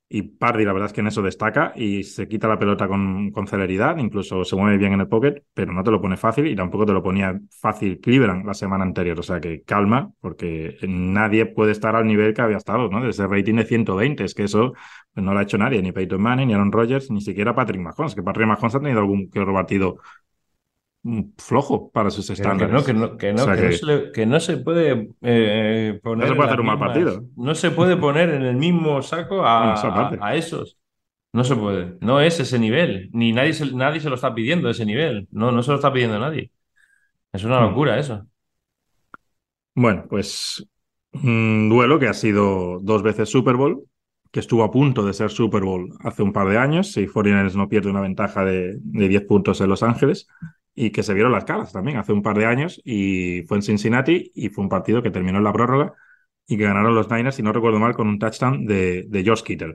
Y 0.10 0.22
Pardy, 0.22 0.64
la 0.64 0.72
verdad 0.72 0.88
es 0.88 0.94
que 0.94 1.02
en 1.02 1.08
eso 1.08 1.22
destaca 1.22 1.74
y 1.76 2.04
se 2.04 2.30
quita 2.30 2.48
la 2.48 2.58
pelota 2.58 2.88
con, 2.88 3.30
con, 3.32 3.46
celeridad, 3.46 3.98
incluso 3.98 4.46
se 4.46 4.56
mueve 4.56 4.78
bien 4.78 4.94
en 4.94 5.02
el 5.02 5.10
pocket, 5.10 5.44
pero 5.54 5.74
no 5.74 5.84
te 5.84 5.92
lo 5.92 6.00
pone 6.00 6.16
fácil 6.16 6.48
y 6.48 6.56
tampoco 6.56 6.86
te 6.86 6.94
lo 6.94 7.04
ponía 7.04 7.38
fácil 7.60 8.00
Cleveland 8.00 8.46
la 8.46 8.54
semana 8.54 8.86
anterior. 8.86 9.20
O 9.20 9.24
sea 9.24 9.42
que 9.42 9.64
calma, 9.64 10.10
porque 10.22 10.78
nadie 10.88 11.46
puede 11.46 11.74
estar 11.74 11.94
al 11.98 12.08
nivel 12.08 12.34
que 12.34 12.42
había 12.42 12.56
estado, 12.56 12.90
¿no? 12.90 13.04
Desde 13.06 13.28
rating 13.28 13.56
de 13.56 13.66
120, 13.66 14.24
es 14.24 14.34
que 14.34 14.44
eso 14.44 14.74
no 15.16 15.34
lo 15.34 15.40
ha 15.40 15.44
hecho 15.44 15.58
nadie, 15.58 15.82
ni 15.82 15.92
Peyton 15.92 16.22
Manning, 16.22 16.48
ni 16.48 16.54
Aaron 16.54 16.72
Rodgers, 16.72 17.12
ni 17.12 17.20
siquiera 17.20 17.54
Patrick 17.54 17.82
Mahomes, 17.82 18.16
que 18.16 18.24
Patrick 18.24 18.48
Mahomes 18.48 18.76
ha 18.76 18.80
tenido 18.80 19.00
algún 19.00 19.30
que 19.30 19.44
partido 19.46 19.98
flojo 21.38 21.90
para 21.92 22.10
sus 22.10 22.30
estándares. 22.30 22.84
Que 22.84 22.94
no, 22.94 23.18
que 23.18 23.34
no, 23.34 23.48
que 24.12 24.26
no, 24.26 24.40
se, 24.40 24.58
puede 24.58 25.10
eh, 25.22 26.00
poner. 26.04 26.28
No 26.28 26.34
se 26.34 26.36
puede 26.36 26.50
hacer 26.50 26.60
un 26.60 26.66
mal 26.66 26.80
partido. 26.80 27.24
No 27.36 27.56
se 27.56 27.72
puede 27.72 27.98
poner 27.98 28.30
en 28.30 28.44
el 28.44 28.56
mismo 28.56 29.02
saco 29.02 29.46
a, 29.46 29.74
a, 30.22 30.36
esos. 30.36 30.78
No 31.34 31.44
se 31.44 31.56
puede. 31.56 31.96
No 32.02 32.20
es 32.20 32.40
ese 32.40 32.60
nivel. 32.60 33.10
Ni 33.14 33.32
nadie 33.32 33.54
se, 33.54 33.74
nadie 33.74 34.00
se 34.00 34.10
lo 34.10 34.16
está 34.16 34.34
pidiendo 34.34 34.70
ese 34.70 34.86
nivel. 34.86 35.28
No, 35.32 35.52
no 35.52 35.64
se 35.64 35.72
lo 35.72 35.76
está 35.76 35.94
pidiendo 35.94 36.20
nadie. 36.20 36.52
Es 37.32 37.44
una 37.44 37.60
hmm. 37.60 37.70
locura 37.70 38.00
eso. 38.00 38.26
Bueno, 39.76 40.06
pues 40.10 40.68
un 41.14 41.70
duelo 41.70 42.00
que 42.00 42.08
ha 42.08 42.14
sido 42.14 42.80
dos 42.82 43.04
veces 43.04 43.30
Super 43.30 43.56
Bowl, 43.56 43.84
que 44.32 44.40
estuvo 44.40 44.64
a 44.64 44.72
punto 44.72 45.06
de 45.06 45.14
ser 45.14 45.30
Super 45.30 45.64
Bowl 45.64 45.94
hace 46.00 46.24
un 46.24 46.34
par 46.34 46.50
de 46.50 46.58
años, 46.58 46.92
si 46.92 47.06
49 47.06 47.52
no 47.56 47.70
pierde 47.70 47.90
una 47.90 48.02
ventaja 48.02 48.44
de, 48.44 48.78
de 48.80 49.08
10 49.08 49.26
puntos 49.26 49.62
en 49.62 49.70
Los 49.70 49.84
Ángeles 49.84 50.28
y 50.80 50.92
que 50.92 51.02
se 51.02 51.16
vieron 51.16 51.32
las 51.32 51.44
caras 51.44 51.74
también 51.74 51.98
hace 51.98 52.14
un 52.14 52.22
par 52.22 52.38
de 52.38 52.46
años 52.46 52.80
y 52.86 53.42
fue 53.48 53.58
en 53.58 53.64
Cincinnati 53.64 54.32
y 54.36 54.50
fue 54.50 54.64
un 54.64 54.70
partido 54.70 55.02
que 55.02 55.10
terminó 55.10 55.40
en 55.40 55.44
la 55.44 55.52
prórroga 55.52 55.94
y 56.46 56.56
que 56.56 56.66
ganaron 56.66 56.94
los 56.94 57.10
Niners, 57.10 57.36
si 57.36 57.42
no 57.42 57.52
recuerdo 57.52 57.80
mal, 57.80 57.96
con 57.96 58.08
un 58.08 58.20
touchdown 58.20 58.64
de, 58.68 59.06
de 59.08 59.24
George 59.24 59.44
Kittle. 59.44 59.74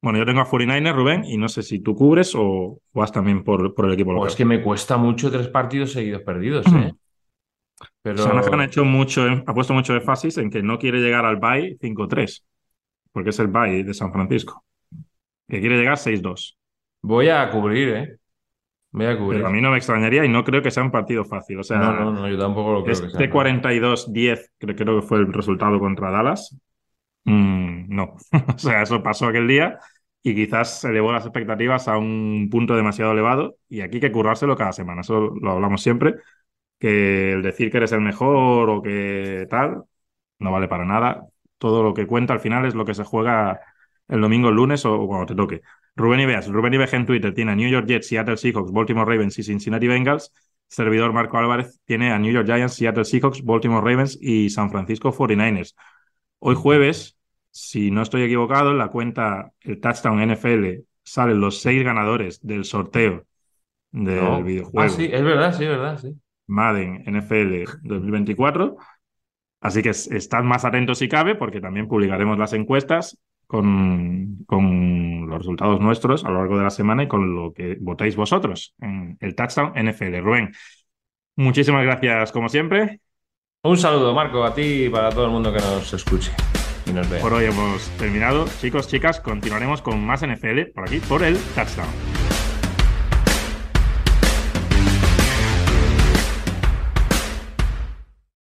Bueno, 0.00 0.20
yo 0.20 0.24
tengo 0.24 0.40
a 0.40 0.46
49ers, 0.46 0.94
Rubén, 0.94 1.24
y 1.24 1.36
no 1.36 1.48
sé 1.48 1.64
si 1.64 1.80
tú 1.80 1.96
cubres 1.96 2.32
o 2.36 2.78
vas 2.92 3.10
también 3.10 3.42
por, 3.42 3.74
por 3.74 3.86
el 3.86 3.94
equipo 3.94 4.12
local. 4.12 4.28
es 4.28 4.36
que 4.36 4.44
me 4.44 4.62
cuesta 4.62 4.96
mucho 4.96 5.32
tres 5.32 5.48
partidos 5.48 5.90
seguidos 5.90 6.22
perdidos, 6.22 6.64
¿eh? 6.68 6.92
Pero... 8.00 8.24
ha 8.24 8.64
hecho 8.64 8.84
mucho, 8.84 9.26
ha 9.44 9.52
puesto 9.52 9.74
mucho 9.74 9.96
énfasis 9.96 10.38
en 10.38 10.48
que 10.48 10.62
no 10.62 10.78
quiere 10.78 11.00
llegar 11.00 11.24
al 11.24 11.38
bye 11.38 11.76
5-3, 11.80 12.44
porque 13.10 13.30
es 13.30 13.38
el 13.40 13.48
bye 13.48 13.82
de 13.82 13.94
San 13.94 14.12
Francisco, 14.12 14.64
que 15.48 15.58
quiere 15.58 15.76
llegar 15.76 15.98
6-2. 15.98 16.56
Voy 17.02 17.30
a 17.30 17.50
cubrir, 17.50 17.88
¿eh? 17.88 18.16
Pero 18.96 19.46
a 19.46 19.50
mí 19.50 19.60
no 19.60 19.70
me 19.70 19.76
extrañaría 19.76 20.24
y 20.24 20.28
no 20.28 20.42
creo 20.42 20.62
que 20.62 20.70
sea 20.70 20.82
un 20.82 20.90
partido 20.90 21.24
fácil. 21.24 21.60
O 21.60 21.62
sea, 21.62 21.78
no, 21.78 21.92
no, 21.92 22.12
no 22.12 22.28
yo 22.28 22.38
tampoco 22.38 22.72
lo 22.72 22.82
creo 22.82 22.92
este 22.92 23.06
que 23.06 23.10
sea. 23.12 23.30
42-10, 23.30 24.50
creo, 24.58 24.76
creo, 24.76 25.00
que 25.00 25.06
fue 25.06 25.18
el 25.18 25.32
resultado 25.32 25.78
contra 25.78 26.10
Dallas. 26.10 26.56
Mm, 27.24 27.94
no. 27.94 28.16
o 28.54 28.58
sea, 28.58 28.82
eso 28.82 29.02
pasó 29.02 29.26
aquel 29.26 29.48
día 29.48 29.78
y 30.22 30.34
quizás 30.34 30.80
se 30.80 30.88
elevó 30.88 31.12
las 31.12 31.24
expectativas 31.24 31.88
a 31.88 31.98
un 31.98 32.48
punto 32.50 32.74
demasiado 32.74 33.12
elevado 33.12 33.56
y 33.68 33.82
aquí 33.82 33.96
hay 33.96 34.00
que 34.00 34.12
currárselo 34.12 34.56
cada 34.56 34.72
semana. 34.72 35.02
Eso 35.02 35.34
lo 35.40 35.50
hablamos 35.52 35.82
siempre. 35.82 36.14
Que 36.78 37.32
el 37.32 37.42
decir 37.42 37.70
que 37.70 37.78
eres 37.78 37.92
el 37.92 38.00
mejor 38.00 38.68
o 38.70 38.82
que 38.82 39.46
tal 39.50 39.84
no 40.38 40.52
vale 40.52 40.68
para 40.68 40.84
nada. 40.84 41.26
Todo 41.58 41.82
lo 41.82 41.94
que 41.94 42.06
cuenta 42.06 42.32
al 42.32 42.40
final 42.40 42.64
es 42.66 42.74
lo 42.74 42.84
que 42.84 42.94
se 42.94 43.04
juega 43.04 43.60
el 44.08 44.20
domingo, 44.20 44.48
el 44.48 44.56
lunes 44.56 44.84
o 44.84 45.06
cuando 45.06 45.26
te 45.26 45.34
toque. 45.34 45.62
Rubén 45.96 46.20
Ibeas, 46.20 46.46
Rubén 46.48 46.74
Ibeas 46.74 46.92
en 46.92 47.06
Twitter 47.06 47.32
tiene 47.32 47.52
a 47.52 47.56
New 47.56 47.68
York 47.68 47.86
Jets, 47.88 48.08
Seattle 48.08 48.36
Seahawks, 48.36 48.70
Baltimore 48.70 49.10
Ravens 49.10 49.38
y 49.38 49.42
Cincinnati 49.42 49.88
Bengals. 49.88 50.32
Servidor 50.68 51.12
Marco 51.12 51.38
Álvarez 51.38 51.80
tiene 51.84 52.12
a 52.12 52.18
New 52.18 52.32
York 52.32 52.46
Giants, 52.46 52.74
Seattle 52.74 53.04
Seahawks, 53.04 53.42
Baltimore 53.42 53.88
Ravens 53.88 54.18
y 54.20 54.50
San 54.50 54.70
Francisco 54.70 55.12
49ers. 55.12 55.74
Hoy 56.38 56.54
jueves, 56.54 57.16
si 57.50 57.90
no 57.90 58.02
estoy 58.02 58.22
equivocado, 58.22 58.72
en 58.72 58.78
la 58.78 58.88
cuenta 58.88 59.52
el 59.60 59.80
Touchdown 59.80 60.20
NFL 60.20 60.82
salen 61.02 61.40
los 61.40 61.60
seis 61.60 61.82
ganadores 61.84 62.44
del 62.44 62.64
sorteo 62.64 63.24
del 63.92 64.44
videojuego. 64.44 64.80
Ah, 64.80 64.88
sí, 64.88 65.08
es 65.10 65.22
verdad, 65.22 65.54
sí, 65.56 65.64
es 65.64 65.70
verdad, 65.70 65.98
sí. 65.98 66.14
Madden 66.46 67.04
NFL 67.06 67.64
2024. 67.82 68.76
Así 69.60 69.82
que 69.82 69.90
estad 69.90 70.42
más 70.42 70.64
atentos 70.64 70.98
si 70.98 71.08
cabe, 71.08 71.34
porque 71.34 71.60
también 71.60 71.88
publicaremos 71.88 72.38
las 72.38 72.52
encuestas 72.52 73.18
con, 73.46 74.44
con, 74.46 75.28
los 75.28 75.38
resultados 75.38 75.80
nuestros 75.80 76.24
a 76.24 76.30
lo 76.30 76.38
largo 76.38 76.58
de 76.58 76.64
la 76.64 76.70
semana 76.70 77.04
y 77.04 77.08
con 77.08 77.34
lo 77.34 77.52
que 77.52 77.76
votáis 77.80 78.16
vosotros 78.16 78.74
en 78.80 79.16
el 79.20 79.34
Touchdown 79.34 79.72
NFL. 79.76 80.18
Rubén, 80.18 80.52
muchísimas 81.36 81.84
gracias 81.84 82.32
como 82.32 82.48
siempre. 82.48 83.00
Un 83.62 83.76
saludo, 83.76 84.14
Marco, 84.14 84.44
a 84.44 84.54
ti 84.54 84.84
y 84.84 84.88
para 84.88 85.10
todo 85.10 85.24
el 85.24 85.30
mundo 85.30 85.52
que 85.52 85.58
nos 85.58 85.92
escuche 85.92 86.32
y 86.86 86.92
nos 86.92 87.08
vea. 87.10 87.20
Por 87.20 87.32
hoy 87.32 87.46
hemos 87.46 87.88
terminado. 87.98 88.46
Chicos, 88.60 88.88
chicas, 88.88 89.20
continuaremos 89.20 89.82
con 89.82 90.04
más 90.04 90.24
NFL 90.24 90.72
por 90.74 90.84
aquí, 90.84 91.00
por 91.00 91.22
el 91.22 91.36
Touchdown. 91.54 92.15